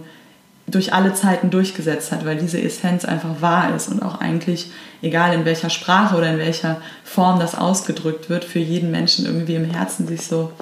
durch 0.66 0.92
alle 0.92 1.14
Zeiten 1.14 1.50
durchgesetzt 1.50 2.10
hat, 2.10 2.24
weil 2.24 2.36
diese 2.36 2.60
Essenz 2.60 3.04
einfach 3.04 3.40
wahr 3.40 3.74
ist 3.74 3.88
und 3.88 4.02
auch 4.02 4.20
eigentlich, 4.20 4.70
egal 5.02 5.34
in 5.34 5.44
welcher 5.44 5.70
Sprache 5.70 6.16
oder 6.16 6.30
in 6.30 6.38
welcher 6.38 6.80
Form 7.04 7.38
das 7.38 7.56
ausgedrückt 7.56 8.30
wird, 8.30 8.44
für 8.44 8.58
jeden 8.58 8.90
Menschen 8.90 9.26
irgendwie 9.26 9.56
im 9.56 9.70
Herzen 9.70 10.06
sich 10.06 10.26
so 10.26 10.52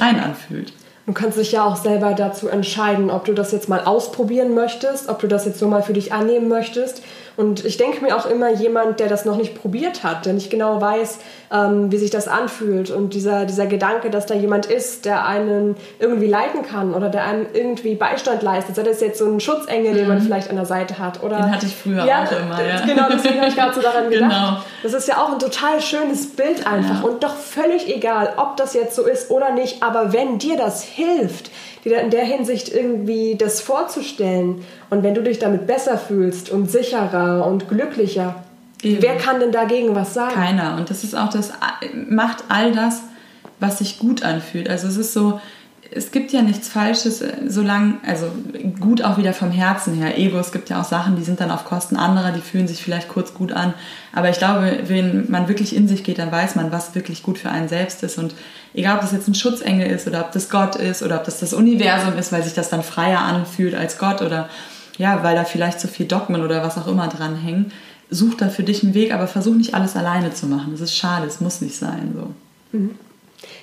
rein 0.00 0.18
anfühlt. 0.18 0.72
Du 1.06 1.12
kannst 1.12 1.38
dich 1.38 1.52
ja 1.52 1.64
auch 1.64 1.76
selber 1.76 2.14
dazu 2.14 2.48
entscheiden, 2.48 3.10
ob 3.10 3.26
du 3.26 3.34
das 3.34 3.52
jetzt 3.52 3.68
mal 3.68 3.84
ausprobieren 3.84 4.54
möchtest, 4.54 5.08
ob 5.08 5.18
du 5.18 5.28
das 5.28 5.44
jetzt 5.44 5.58
so 5.58 5.68
mal 5.68 5.82
für 5.82 5.92
dich 5.92 6.12
annehmen 6.14 6.48
möchtest 6.48 7.02
und 7.36 7.64
ich 7.64 7.76
denke 7.76 8.04
mir 8.04 8.16
auch 8.16 8.26
immer, 8.26 8.50
jemand, 8.50 9.00
der 9.00 9.08
das 9.08 9.24
noch 9.24 9.36
nicht 9.36 9.60
probiert 9.60 10.04
hat, 10.04 10.24
der 10.24 10.34
nicht 10.34 10.50
genau 10.50 10.80
weiß, 10.80 11.18
ähm, 11.52 11.90
wie 11.90 11.98
sich 11.98 12.10
das 12.10 12.28
anfühlt 12.28 12.90
und 12.90 13.14
dieser, 13.14 13.44
dieser 13.44 13.66
Gedanke, 13.66 14.10
dass 14.10 14.26
da 14.26 14.34
jemand 14.34 14.66
ist, 14.66 15.04
der 15.04 15.26
einen 15.26 15.76
irgendwie 15.98 16.28
leiten 16.28 16.62
kann 16.62 16.94
oder 16.94 17.08
der 17.08 17.24
einem 17.24 17.46
irgendwie 17.52 17.96
Beistand 17.96 18.42
leistet, 18.42 18.76
sei 18.76 18.84
das 18.84 19.00
jetzt 19.00 19.18
so 19.18 19.26
ein 19.26 19.40
Schutzengel, 19.40 19.92
mhm. 19.92 19.96
den 19.96 20.08
man 20.08 20.18
mhm. 20.18 20.22
vielleicht 20.22 20.48
an 20.48 20.56
der 20.56 20.66
Seite 20.66 20.98
hat. 20.98 21.22
Oder, 21.22 21.36
den 21.36 21.52
hatte 21.52 21.66
ich 21.66 21.74
früher 21.74 22.04
ja, 22.04 22.24
auch 22.24 22.32
immer, 22.32 22.62
ja. 22.62 22.84
Genau, 22.86 23.08
deswegen 23.10 23.38
habe 23.38 23.48
ich 23.48 23.56
gerade 23.56 23.74
so 23.74 23.80
daran 23.80 24.04
gedacht. 24.10 24.30
Genau. 24.30 24.58
Das 24.82 24.92
ist 24.92 25.08
ja 25.08 25.22
auch 25.22 25.32
ein 25.32 25.38
total 25.38 25.80
schönes 25.80 26.28
Bild 26.28 26.66
einfach 26.66 27.02
ja. 27.02 27.08
und 27.08 27.24
doch 27.24 27.36
völlig 27.36 27.94
egal, 27.94 28.34
ob 28.36 28.56
das 28.56 28.74
jetzt 28.74 28.94
so 28.94 29.02
ist 29.04 29.30
oder 29.30 29.52
nicht, 29.52 29.82
aber 29.82 30.12
wenn 30.12 30.38
dir 30.38 30.56
das 30.56 30.84
hilft, 30.84 31.50
dir 31.84 32.00
in 32.00 32.10
der 32.10 32.24
Hinsicht 32.24 32.72
irgendwie 32.72 33.36
das 33.36 33.60
vorzustellen. 33.60 34.64
Und 34.90 35.02
wenn 35.02 35.14
du 35.14 35.22
dich 35.22 35.38
damit 35.38 35.66
besser 35.66 35.98
fühlst 35.98 36.50
und 36.50 36.70
sicherer 36.70 37.23
und 37.32 37.68
glücklicher, 37.68 38.36
Eben. 38.82 39.02
wer 39.02 39.16
kann 39.16 39.40
denn 39.40 39.52
dagegen 39.52 39.94
was 39.94 40.14
sagen? 40.14 40.34
Keiner. 40.34 40.76
Und 40.76 40.90
das 40.90 41.04
ist 41.04 41.16
auch 41.16 41.30
das, 41.30 41.52
macht 42.08 42.44
all 42.48 42.72
das, 42.72 43.02
was 43.60 43.78
sich 43.78 43.98
gut 43.98 44.22
anfühlt. 44.22 44.68
Also 44.68 44.88
es 44.88 44.96
ist 44.96 45.12
so, 45.12 45.40
es 45.90 46.10
gibt 46.10 46.32
ja 46.32 46.42
nichts 46.42 46.68
Falsches, 46.68 47.22
solange, 47.46 47.94
also 48.06 48.26
gut 48.80 49.02
auch 49.02 49.16
wieder 49.16 49.32
vom 49.32 49.50
Herzen 49.50 49.94
her. 49.94 50.18
Ego, 50.18 50.38
es 50.38 50.50
gibt 50.50 50.68
ja 50.68 50.80
auch 50.80 50.84
Sachen, 50.84 51.16
die 51.16 51.22
sind 51.22 51.40
dann 51.40 51.50
auf 51.50 51.64
Kosten 51.64 51.96
anderer, 51.96 52.32
die 52.32 52.40
fühlen 52.40 52.66
sich 52.66 52.82
vielleicht 52.82 53.08
kurz 53.08 53.32
gut 53.32 53.52
an. 53.52 53.74
Aber 54.12 54.28
ich 54.28 54.38
glaube, 54.38 54.80
wenn 54.86 55.30
man 55.30 55.48
wirklich 55.48 55.74
in 55.74 55.86
sich 55.86 56.02
geht, 56.02 56.18
dann 56.18 56.32
weiß 56.32 56.56
man, 56.56 56.72
was 56.72 56.94
wirklich 56.94 57.22
gut 57.22 57.38
für 57.38 57.50
einen 57.50 57.68
selbst 57.68 58.02
ist. 58.02 58.18
Und 58.18 58.34
egal, 58.74 58.96
ob 58.96 59.02
das 59.02 59.12
jetzt 59.12 59.28
ein 59.28 59.34
Schutzengel 59.34 59.86
ist 59.88 60.06
oder 60.08 60.20
ob 60.20 60.32
das 60.32 60.50
Gott 60.50 60.76
ist 60.76 61.02
oder 61.02 61.16
ob 61.16 61.24
das 61.24 61.38
das 61.38 61.52
Universum 61.52 62.18
ist, 62.18 62.32
weil 62.32 62.42
sich 62.42 62.54
das 62.54 62.70
dann 62.70 62.82
freier 62.82 63.20
anfühlt 63.20 63.74
als 63.74 63.98
Gott 63.98 64.20
oder 64.20 64.48
ja, 64.98 65.22
weil 65.22 65.34
da 65.34 65.44
vielleicht 65.44 65.80
so 65.80 65.88
viel 65.88 66.06
Dogmen 66.06 66.42
oder 66.42 66.62
was 66.62 66.78
auch 66.78 66.86
immer 66.86 67.08
dran 67.08 67.36
hängen. 67.36 67.72
Such 68.10 68.34
da 68.34 68.48
für 68.48 68.62
dich 68.62 68.82
einen 68.82 68.94
Weg, 68.94 69.12
aber 69.12 69.26
versuch 69.26 69.54
nicht 69.54 69.74
alles 69.74 69.96
alleine 69.96 70.32
zu 70.32 70.46
machen. 70.46 70.68
Das 70.72 70.80
ist 70.80 70.96
schade, 70.96 71.26
es 71.26 71.40
muss 71.40 71.60
nicht 71.60 71.76
sein. 71.76 72.14
So. 72.14 72.78
Mhm. 72.78 72.98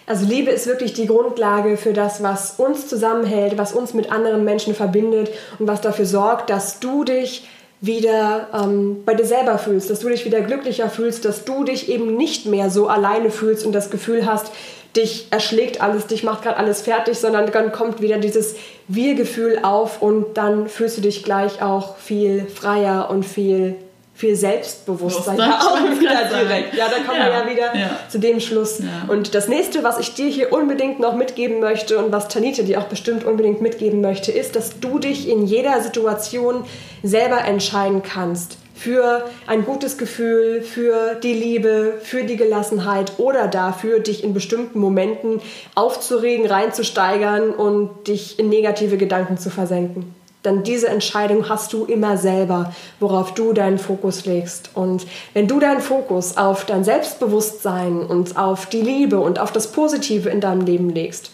Also 0.08 0.26
Liebe 0.26 0.52
ist 0.52 0.68
wirklich 0.68 0.94
die 0.94 1.06
Grundlage 1.06 1.78
für 1.78 1.94
das, 1.94 2.22
was 2.22 2.56
uns 2.58 2.88
zusammenhält, 2.88 3.58
was 3.58 3.74
uns 3.74 3.94
mit 3.94 4.12
anderen 4.12 4.44
Menschen 4.44 4.76
verbindet 4.76 5.30
und 5.60 5.68
was 5.68 5.82
dafür 5.82 6.06
sorgt, 6.06 6.50
dass 6.50 6.80
du 6.80 7.04
dich 7.04 7.48
wieder 7.82 8.48
ähm, 8.54 9.04
bei 9.06 9.16
dir 9.16 9.26
selber 9.26 9.58
fühlst, 9.58 9.90
dass 9.90 10.00
du 10.00 10.10
dich 10.10 10.24
wieder 10.26 10.42
glücklicher 10.42 10.90
fühlst, 10.90 11.26
dass 11.26 11.46
du 11.46 11.64
dich 11.64 11.90
eben 11.90 12.16
nicht 12.16 12.46
mehr 12.46 12.70
so 12.70 12.88
alleine 12.88 13.32
fühlst 13.32 13.66
und 13.66 13.74
das 13.74 13.90
Gefühl 13.90 14.26
hast, 14.26 14.52
dich 14.96 15.28
erschlägt 15.32 15.82
alles, 15.82 16.08
dich 16.08 16.24
macht 16.24 16.44
gerade 16.44 16.58
alles 16.58 16.82
fertig, 16.82 17.18
sondern 17.18 17.52
dann 17.52 17.72
kommt 17.72 18.02
wieder 18.02 18.18
dieses 18.18 18.56
Wir-Gefühl 18.88 19.60
auf 19.64 20.02
und 20.02 20.38
dann 20.38 20.68
fühlst 20.68 20.98
du 20.98 21.02
dich 21.02 21.24
gleich 21.24 21.62
auch 21.62 21.98
viel 21.98 22.46
freier 22.48 23.10
und 23.10 23.24
viel 23.24 23.76
viel 24.14 24.36
Selbstbewusstsein 24.36 25.38
ja, 25.38 25.60
auch 25.60 26.00
wieder 26.00 26.26
direkt. 26.26 26.76
Ja, 26.76 26.86
da 26.90 26.98
kommen 26.98 27.20
ja, 27.20 27.26
wir 27.26 27.34
ja 27.34 27.50
wieder 27.50 27.76
ja. 27.76 27.90
zu 28.08 28.20
dem 28.20 28.40
Schluss. 28.40 28.78
Ja. 28.78 29.12
Und 29.12 29.34
das 29.34 29.48
nächste, 29.48 29.84
was 29.84 30.00
ich 30.00 30.14
dir 30.14 30.28
hier 30.28 30.54
unbedingt 30.54 31.00
noch 31.00 31.16
mitgeben 31.16 31.60
möchte 31.60 31.98
und 31.98 32.12
was 32.12 32.28
Tanita 32.28 32.62
dir 32.62 32.80
auch 32.80 32.84
bestimmt 32.84 33.24
unbedingt 33.24 33.62
mitgeben 33.62 34.00
möchte, 34.00 34.32
ist, 34.32 34.56
dass 34.56 34.80
du 34.80 35.00
dich 35.00 35.28
in 35.28 35.48
jeder 35.48 35.82
Situation 35.82 36.66
selber 37.02 37.44
entscheiden 37.46 38.04
kannst 38.04 38.58
für 38.82 39.26
ein 39.46 39.64
gutes 39.64 40.00
Gefühl, 40.00 40.64
für 40.64 41.14
die 41.16 41.34
Liebe, 41.34 42.00
für 42.02 42.24
die 42.24 42.36
Gelassenheit 42.36 43.14
oder 43.20 43.48
dafür, 43.48 44.00
dich 44.00 44.24
in 44.24 44.34
bestimmten 44.34 44.80
Momenten 44.80 45.40
aufzuregen, 45.76 46.48
reinzusteigern 46.48 47.52
und 47.52 48.08
dich 48.08 48.40
in 48.40 48.50
negative 48.50 48.98
Gedanken 48.98 49.38
zu 49.38 49.52
versenken. 49.52 50.16
Dann 50.42 50.64
diese 50.64 50.88
Entscheidung 50.88 51.48
hast 51.48 51.72
du 51.74 51.86
immer 51.86 52.18
selber, 52.18 52.74
worauf 53.00 53.36
du 53.36 53.54
deinen 53.54 53.78
Fokus 53.78 54.26
legst. 54.26 54.72
Und 54.74 55.06
wenn 55.36 55.48
du 55.48 55.60
deinen 55.60 55.82
Fokus 55.82 56.36
auf 56.36 56.66
dein 56.66 56.84
Selbstbewusstsein 56.84 58.00
und 58.00 58.36
auf 58.36 58.66
die 58.66 58.82
Liebe 58.82 59.20
und 59.20 59.38
auf 59.38 59.52
das 59.52 59.72
Positive 59.72 60.28
in 60.30 60.42
deinem 60.42 60.66
Leben 60.66 60.90
legst, 60.90 61.30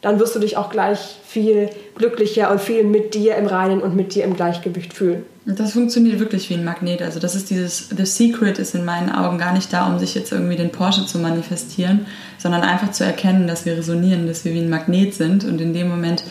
dann 0.00 0.20
wirst 0.20 0.34
du 0.36 0.38
dich 0.38 0.56
auch 0.56 0.70
gleich 0.70 1.16
viel 1.26 1.70
glücklicher 1.96 2.50
und 2.50 2.60
viel 2.60 2.84
mit 2.84 3.14
dir 3.14 3.36
im 3.36 3.46
Reinen 3.46 3.82
und 3.82 3.96
mit 3.96 4.14
dir 4.14 4.24
im 4.24 4.36
Gleichgewicht 4.36 4.92
fühlen. 4.92 5.24
Das 5.44 5.72
funktioniert 5.72 6.20
wirklich 6.20 6.50
wie 6.50 6.54
ein 6.54 6.64
Magnet. 6.64 7.02
Also 7.02 7.18
das 7.18 7.34
ist 7.34 7.50
dieses, 7.50 7.88
The 7.88 8.04
Secret 8.04 8.58
ist 8.58 8.74
in 8.74 8.84
meinen 8.84 9.10
Augen 9.10 9.38
gar 9.38 9.52
nicht 9.52 9.72
da, 9.72 9.86
um 9.86 9.98
sich 9.98 10.14
jetzt 10.14 10.30
irgendwie 10.30 10.56
den 10.56 10.70
Porsche 10.70 11.06
zu 11.06 11.18
manifestieren, 11.18 12.06
sondern 12.36 12.62
einfach 12.62 12.92
zu 12.92 13.04
erkennen, 13.04 13.48
dass 13.48 13.64
wir 13.64 13.76
resonieren, 13.76 14.26
dass 14.26 14.44
wir 14.44 14.52
wie 14.54 14.60
ein 14.60 14.70
Magnet 14.70 15.14
sind 15.14 15.44
und 15.44 15.60
in 15.60 15.72
dem 15.72 15.88
Moment, 15.88 16.22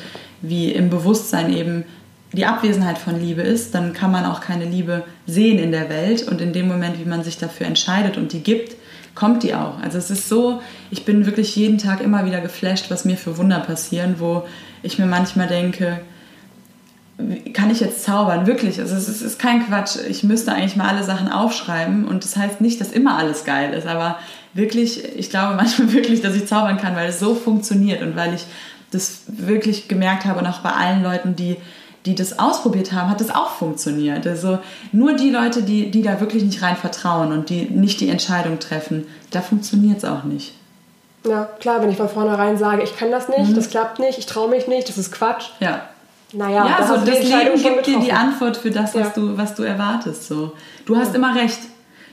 wie 0.41 0.71
im 0.71 0.89
Bewusstsein 0.89 1.51
eben 1.51 1.83
die 2.33 2.45
Abwesenheit 2.45 2.97
von 2.97 3.19
Liebe 3.19 3.41
ist, 3.41 3.73
dann 3.73 3.93
kann 3.93 4.11
man 4.11 4.25
auch 4.25 4.41
keine 4.41 4.65
Liebe 4.65 5.03
sehen 5.25 5.59
in 5.59 5.71
der 5.71 5.89
Welt. 5.89 6.27
Und 6.27 6.41
in 6.41 6.53
dem 6.53 6.67
Moment, 6.67 6.99
wie 6.99 7.07
man 7.07 7.23
sich 7.23 7.37
dafür 7.37 7.67
entscheidet 7.67 8.17
und 8.17 8.33
die 8.33 8.41
gibt, 8.41 8.75
kommt 9.17 9.41
die 9.41 9.55
auch. 9.55 9.79
Also 9.81 9.97
es 9.97 10.11
ist 10.11 10.29
so, 10.29 10.61
ich 10.91 11.03
bin 11.03 11.25
wirklich 11.25 11.55
jeden 11.55 11.79
Tag 11.79 12.01
immer 12.01 12.25
wieder 12.25 12.39
geflasht, 12.39 12.91
was 12.91 13.03
mir 13.03 13.17
für 13.17 13.37
Wunder 13.37 13.59
passieren, 13.59 14.15
wo 14.19 14.43
ich 14.83 14.99
mir 14.99 15.07
manchmal 15.07 15.47
denke, 15.47 16.01
kann 17.53 17.71
ich 17.71 17.79
jetzt 17.79 18.03
zaubern? 18.03 18.45
Wirklich, 18.45 18.79
also 18.79 18.95
es 18.95 19.09
ist, 19.09 19.39
kein 19.39 19.65
Quatsch. 19.65 19.95
Ich 20.07 20.23
müsste 20.23 20.53
eigentlich 20.53 20.75
mal 20.75 20.87
alle 20.87 21.03
Sachen 21.03 21.29
aufschreiben 21.29 22.07
und 22.07 22.23
das 22.23 22.37
heißt 22.37 22.61
nicht, 22.61 22.79
dass 22.79 22.91
immer 22.91 23.17
alles 23.17 23.43
geil 23.43 23.73
ist, 23.73 23.87
aber 23.87 24.19
wirklich, 24.53 25.03
ich 25.17 25.31
glaube 25.31 25.55
manchmal 25.55 25.93
wirklich, 25.93 26.21
dass 26.21 26.35
ich 26.35 26.45
zaubern 26.45 26.77
kann, 26.77 26.95
weil 26.95 27.09
es 27.09 27.19
so 27.19 27.33
funktioniert 27.33 28.03
und 28.03 28.15
weil 28.15 28.35
ich 28.35 28.45
das 28.91 29.23
wirklich 29.27 29.87
gemerkt 29.87 30.25
habe 30.25 30.39
und 30.39 30.45
auch 30.45 30.59
bei 30.59 30.71
allen 30.71 31.01
Leuten, 31.01 31.35
die 31.35 31.57
die 32.07 32.15
das 32.15 32.39
ausprobiert 32.39 32.93
haben, 32.93 33.09
hat 33.09 33.19
das 33.19 33.29
auch 33.29 33.49
funktioniert. 33.49 34.25
Also 34.25 34.59
nur 34.93 35.13
die 35.13 35.29
Leute, 35.29 35.61
die, 35.63 35.91
die 35.91 36.01
da 36.01 36.19
wirklich 36.21 36.43
nicht 36.43 36.61
rein 36.61 36.77
vertrauen 36.77 37.33
und 37.33 37.49
die 37.49 37.63
nicht 37.63 37.99
die 37.99 38.07
Entscheidung 38.09 38.59
treffen, 38.59 39.05
da 39.31 39.41
funktioniert 39.41 39.97
es 39.97 40.05
auch 40.05 40.23
nicht. 40.23 40.53
Ja, 41.27 41.49
klar, 41.59 41.81
wenn 41.81 41.89
ich 41.89 41.97
von 41.97 42.07
vornherein 42.07 42.57
sage, 42.57 42.83
ich 42.83 42.95
kann 42.95 43.11
das 43.11 43.27
nicht, 43.27 43.49
mhm. 43.49 43.55
das 43.55 43.69
klappt 43.69 43.99
nicht, 43.99 44.17
ich 44.17 44.25
traue 44.25 44.49
mich 44.49 44.67
nicht, 44.67 44.87
das 44.87 44.97
ist 44.97 45.11
Quatsch. 45.11 45.49
Ja. 45.59 45.81
Naja, 46.31 46.65
ja, 46.65 46.77
da 46.79 46.87
so 46.87 47.05
das 47.05 47.23
Leben 47.23 47.61
gibt 47.61 47.87
dir 47.87 47.99
die 47.99 48.11
Antwort 48.11 48.57
für 48.57 48.71
das, 48.71 48.95
was, 48.95 49.07
ja. 49.07 49.11
du, 49.15 49.37
was 49.37 49.55
du 49.55 49.63
erwartest. 49.63 50.27
So. 50.27 50.53
Du 50.85 50.95
hast 50.95 51.09
ja. 51.09 51.15
immer 51.15 51.35
recht. 51.35 51.59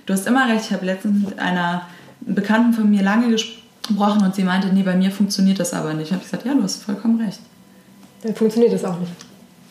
Du 0.07 0.13
hast 0.13 0.27
immer 0.27 0.49
recht. 0.49 0.67
Ich 0.67 0.73
habe 0.73 0.87
letztens 0.87 1.29
mit 1.29 1.39
einer 1.39 1.83
Bekannten 2.21 2.73
von 2.73 2.91
mir 2.91 3.03
lange 3.03 3.29
gesprochen 3.29 4.23
und 4.25 4.35
sie 4.35 4.45
meinte, 4.45 4.69
nee, 4.69 4.83
bei 4.83 4.97
mir 4.97 5.11
funktioniert 5.11 5.59
das 5.61 5.73
aber 5.73 5.95
nicht. 5.95 6.09
Ich 6.09 6.13
habe 6.13 6.23
gesagt, 6.23 6.45
ja, 6.45 6.55
du 6.55 6.63
hast 6.63 6.83
vollkommen 6.83 7.21
recht. 7.21 7.41
Dann 8.23 8.35
funktioniert 8.35 8.73
das 8.73 8.85
auch 8.85 8.99
nicht. 8.99 9.13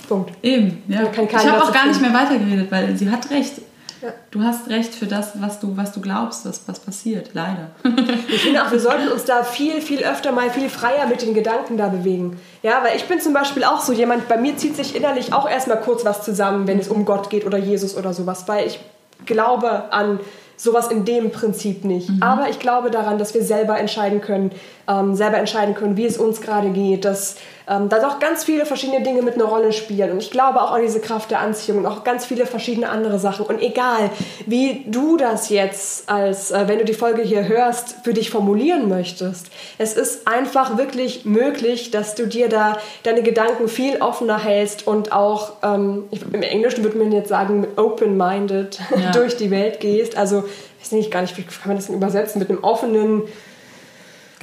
Punkt. 0.08 0.32
Eben, 0.42 0.84
ja. 0.88 1.02
ich 1.12 1.48
habe 1.48 1.64
auch 1.64 1.72
gar 1.72 1.88
nicht 1.88 2.02
mehr 2.02 2.14
weitergeredet, 2.14 2.72
weil 2.72 2.96
sie 2.98 3.10
hat 3.10 3.30
recht. 3.30 3.62
Ja. 4.02 4.10
Du 4.32 4.44
hast 4.44 4.70
recht 4.70 4.94
für 4.94 5.06
das, 5.06 5.32
was 5.42 5.62
du, 5.62 5.78
was 5.78 5.94
du 5.94 6.02
glaubst, 6.02 6.46
was, 6.46 6.68
was 6.68 6.80
passiert, 6.80 7.30
leider. 7.34 7.72
ich 8.28 8.42
finde 8.42 8.62
auch, 8.62 8.70
wir 8.70 8.80
sollten 8.80 9.08
uns 9.08 9.24
da 9.24 9.44
viel, 9.44 9.80
viel 9.80 10.04
öfter 10.04 10.34
mal 10.34 10.50
viel 10.50 10.70
freier 10.70 11.08
mit 11.08 11.22
den 11.22 11.34
Gedanken 11.34 11.78
da 11.78 11.88
bewegen. 11.88 12.38
Ja, 12.64 12.84
weil 12.84 12.98
ich 12.98 13.06
bin 13.06 13.22
zum 13.22 13.32
Beispiel 13.34 13.64
auch 13.64 13.80
so 13.80 13.94
jemand, 13.94 14.28
bei 14.28 14.36
mir 14.36 14.58
zieht 14.58 14.76
sich 14.76 14.94
innerlich 14.94 15.32
auch 15.32 15.50
erstmal 15.50 15.80
kurz 15.80 16.04
was 16.04 16.22
zusammen, 16.22 16.68
wenn 16.68 16.80
es 16.80 16.90
um 16.90 17.06
Gott 17.06 17.30
geht 17.30 17.46
oder 17.46 17.58
Jesus 17.58 17.96
oder 17.96 18.14
sowas, 18.14 18.44
weil 18.48 18.68
ich 18.68 18.80
glaube 19.26 19.94
an 19.94 20.20
sowas 20.58 20.88
in 20.88 21.06
dem 21.06 21.32
Prinzip 21.32 21.86
nicht. 21.86 22.10
Mhm. 22.10 22.22
Aber 22.22 22.50
ich 22.50 22.60
glaube 22.60 22.92
daran, 22.92 23.18
dass 23.18 23.34
wir 23.34 23.44
selber 23.44 23.80
entscheiden 23.80 24.22
können, 24.22 24.52
ähm, 24.88 25.16
selber 25.16 25.38
entscheiden 25.38 25.76
können, 25.76 25.98
wie 25.98 26.06
es 26.06 26.18
uns 26.18 26.42
gerade 26.42 26.70
geht, 26.70 27.06
dass 27.06 27.38
ähm, 27.68 27.90
da 27.90 28.00
doch 28.00 28.20
ganz 28.20 28.44
viele 28.44 28.66
verschiedene 28.66 29.02
Dinge 29.04 29.22
mit 29.22 29.36
einer 29.36 29.46
Rolle 29.46 29.72
spielen. 29.72 30.12
Und 30.12 30.18
ich 30.18 30.32
glaube 30.32 30.62
auch 30.62 30.72
an 30.72 30.82
diese 30.82 31.00
Kraft 31.00 31.32
der 31.32 31.40
Anziehung 31.40 31.80
und 31.80 31.86
auch 31.86 32.04
ganz 32.04 32.26
viele 32.26 32.46
verschiedene 32.46 32.90
andere 32.90 33.20
Sachen. 33.20 33.46
Und 33.46 33.62
egal, 33.62 34.10
wie 34.46 34.84
du 34.88 35.18
das 35.18 35.50
jetzt, 35.50 36.10
als 36.10 36.52
äh, 36.52 36.68
wenn 36.68 36.80
du 36.80 36.86
die 36.86 36.94
Folge 36.94 37.22
hier 37.22 37.48
hörst, 37.48 37.96
für 38.04 38.14
dich 38.14 38.30
formulieren 38.30 38.90
möchtest, 38.90 39.48
es 39.78 39.94
ist 39.94 40.28
einfach 40.28 40.78
wirklich 40.78 41.26
möglich, 41.26 41.92
dass 41.92 42.16
du 42.16 42.28
dir 42.28 42.50
da 42.50 42.78
deine 43.04 43.24
Gedanken 43.24 43.68
viel 43.68 44.02
offener 44.02 44.44
hältst 44.44 44.86
und 44.88 45.12
auch, 45.12 45.54
ähm, 45.64 46.06
im 46.32 46.42
Englischen 46.42 46.84
würde 46.84 46.98
man 46.98 47.12
jetzt 47.12 47.30
sagen, 47.30 47.68
open-minded 47.78 48.80
ja. 49.02 49.12
durch 49.12 49.38
die 49.38 49.52
Welt 49.52 49.80
gehst. 49.80 50.18
Also, 50.18 50.44
ich 50.80 50.86
weiß 50.86 50.92
nicht 50.94 51.12
gar 51.12 51.22
nicht, 51.22 51.38
wie 51.38 51.44
kann 51.44 51.68
man 51.68 51.78
das 51.78 51.88
denn 51.88 51.96
übersetzen, 51.96 52.40
mit 52.40 52.50
einem 52.50 52.64
offenen, 52.64 53.24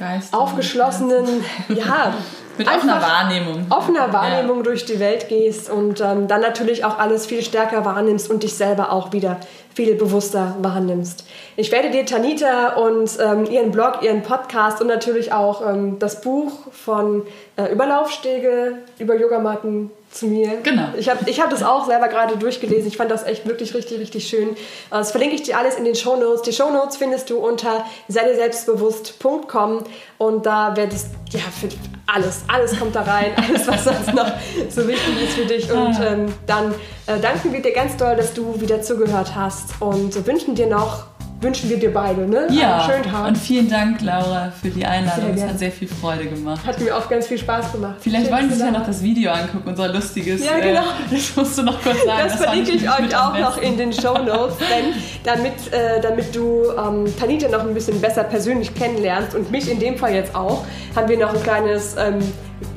Geist 0.01 0.33
aufgeschlossenen, 0.33 1.45
ja, 1.69 2.15
mit 2.61 2.75
offener 2.75 3.01
Wahrnehmung. 3.01 3.65
Offener 3.69 4.13
Wahrnehmung 4.13 4.57
ja. 4.57 4.63
durch 4.63 4.85
die 4.85 4.99
Welt 4.99 5.29
gehst 5.29 5.69
und 5.69 6.01
ähm, 6.01 6.27
dann 6.27 6.41
natürlich 6.41 6.85
auch 6.85 6.99
alles 6.99 7.25
viel 7.25 7.41
stärker 7.41 7.85
wahrnimmst 7.85 8.29
und 8.29 8.43
dich 8.43 8.53
selber 8.53 8.91
auch 8.91 9.11
wieder 9.13 9.39
viel 9.73 9.95
bewusster 9.95 10.55
wahrnimmst. 10.61 11.25
Ich 11.55 11.71
werde 11.71 11.91
dir 11.91 12.05
Tanita 12.05 12.73
und 12.73 13.17
ähm, 13.19 13.45
ihren 13.45 13.71
Blog, 13.71 14.01
ihren 14.01 14.21
Podcast 14.23 14.81
und 14.81 14.87
natürlich 14.87 15.31
auch 15.31 15.67
ähm, 15.67 15.99
das 15.99 16.21
Buch 16.21 16.51
von 16.71 17.23
äh, 17.55 17.71
Überlaufstege 17.71 18.79
über 18.99 19.15
Yogamatten 19.15 19.91
zu 20.11 20.27
mir. 20.27 20.57
Genau. 20.63 20.89
Ich 20.97 21.09
habe 21.09 21.29
ich 21.29 21.39
hab 21.39 21.49
das 21.49 21.63
auch 21.63 21.85
selber 21.85 22.09
gerade 22.09 22.35
durchgelesen. 22.37 22.87
Ich 22.87 22.97
fand 22.97 23.09
das 23.09 23.23
echt 23.23 23.47
wirklich 23.47 23.73
richtig, 23.73 23.99
richtig 23.99 24.27
schön. 24.27 24.49
Äh, 24.49 24.55
das 24.91 25.11
verlinke 25.11 25.35
ich 25.35 25.43
dir 25.43 25.57
alles 25.57 25.75
in 25.75 25.85
den 25.85 25.95
Show 25.95 26.17
Notes. 26.17 26.41
Die 26.41 26.53
Show 26.53 26.69
Notes 26.69 26.97
findest 26.97 27.29
du 27.29 27.37
unter 27.37 27.85
selbstbewusst.com 28.09 29.83
und 30.17 30.45
da 30.45 30.75
werdest 30.75 31.07
ja 31.29 31.39
für 31.39 31.69
alles, 32.07 32.41
alles 32.47 32.77
kommt 32.77 32.95
da 32.95 33.03
rein, 33.03 33.31
alles 33.37 33.67
was 33.67 33.85
sonst 33.85 34.13
noch 34.13 34.31
so 34.69 34.85
wichtig 34.87 35.23
ist 35.23 35.33
für 35.33 35.45
dich. 35.45 35.71
Und 35.71 35.95
ah. 35.95 36.11
ähm, 36.11 36.33
dann 36.45 36.75
äh, 37.15 37.19
danken 37.19 37.51
wir 37.51 37.61
dir 37.61 37.73
ganz 37.73 37.97
doll, 37.97 38.15
dass 38.15 38.33
du 38.33 38.59
wieder 38.59 38.81
zugehört 38.81 39.35
hast 39.35 39.81
und 39.81 40.25
wünschen 40.25 40.55
dir 40.55 40.67
noch 40.67 41.05
wünschen 41.41 41.71
wir 41.71 41.79
dir 41.79 41.91
beide, 41.91 42.27
ne? 42.27 42.47
Ja. 42.51 42.77
Einen 42.77 42.91
schönen 42.91 43.11
Tag. 43.11 43.27
Und 43.27 43.35
vielen 43.35 43.67
Dank, 43.67 44.01
Laura, 44.01 44.51
für 44.61 44.69
die 44.69 44.85
Einladung. 44.85 45.33
Es 45.33 45.41
hat 45.41 45.57
sehr 45.57 45.71
viel 45.71 45.87
Freude 45.87 46.25
gemacht. 46.25 46.63
Hat 46.67 46.79
mir 46.79 46.95
auch 46.95 47.09
ganz 47.09 47.25
viel 47.25 47.39
Spaß 47.39 47.71
gemacht. 47.71 47.95
Vielleicht 47.99 48.25
Schön, 48.27 48.35
wollen 48.35 48.49
Sie 48.49 48.57
sich 48.57 48.63
ja 48.63 48.71
noch 48.71 48.85
das 48.85 49.01
Video 49.01 49.31
angucken, 49.31 49.67
unser 49.69 49.87
lustiges. 49.87 50.45
Ja, 50.45 50.59
genau. 50.59 50.81
Äh, 50.81 50.85
das 51.15 51.35
musst 51.35 51.57
du 51.57 51.63
noch 51.63 51.81
kurz 51.81 51.97
sagen. 52.05 52.19
Das, 52.25 52.33
das 52.33 52.43
verlinke 52.43 52.71
ich 52.73 52.83
euch 52.83 53.17
auch 53.17 53.39
noch 53.39 53.59
in 53.59 53.75
den 53.75 53.91
Show 53.91 54.19
Notes, 54.19 54.57
denn 54.59 54.93
damit, 55.23 55.73
äh, 55.73 55.99
damit 55.99 56.35
du 56.35 56.65
ähm, 56.77 57.11
Tanita 57.19 57.47
noch 57.47 57.61
ein 57.61 57.73
bisschen 57.73 57.99
besser 57.99 58.23
persönlich 58.23 58.75
kennenlernst 58.75 59.33
und 59.33 59.49
mich 59.49 59.67
in 59.67 59.79
dem 59.79 59.97
Fall 59.97 60.13
jetzt 60.13 60.35
auch, 60.35 60.63
haben 60.95 61.09
wir 61.09 61.17
noch 61.17 61.33
ein 61.33 61.41
kleines 61.41 61.95
ähm, 61.97 62.19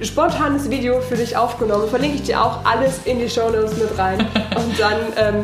spontanes 0.03 0.71
Video 0.71 1.01
für 1.01 1.17
dich 1.17 1.37
aufgenommen. 1.37 1.89
Verlinke 1.89 2.17
ich 2.17 2.23
dir 2.23 2.43
auch 2.43 2.65
alles 2.65 3.01
in 3.05 3.19
die 3.19 3.29
Show 3.29 3.51
Notes 3.51 3.77
mit 3.77 3.99
rein. 3.99 4.19
und 4.57 4.79
dann 4.79 4.99
ähm, 5.17 5.43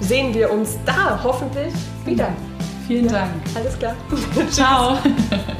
sehen 0.00 0.34
wir 0.34 0.50
uns 0.50 0.78
da 0.84 1.20
hoffentlich 1.22 1.72
wieder. 2.04 2.28
Vielen 2.86 3.08
Dank. 3.08 3.30
Alles 3.54 3.78
klar. 3.78 3.94
Ciao. 4.50 4.98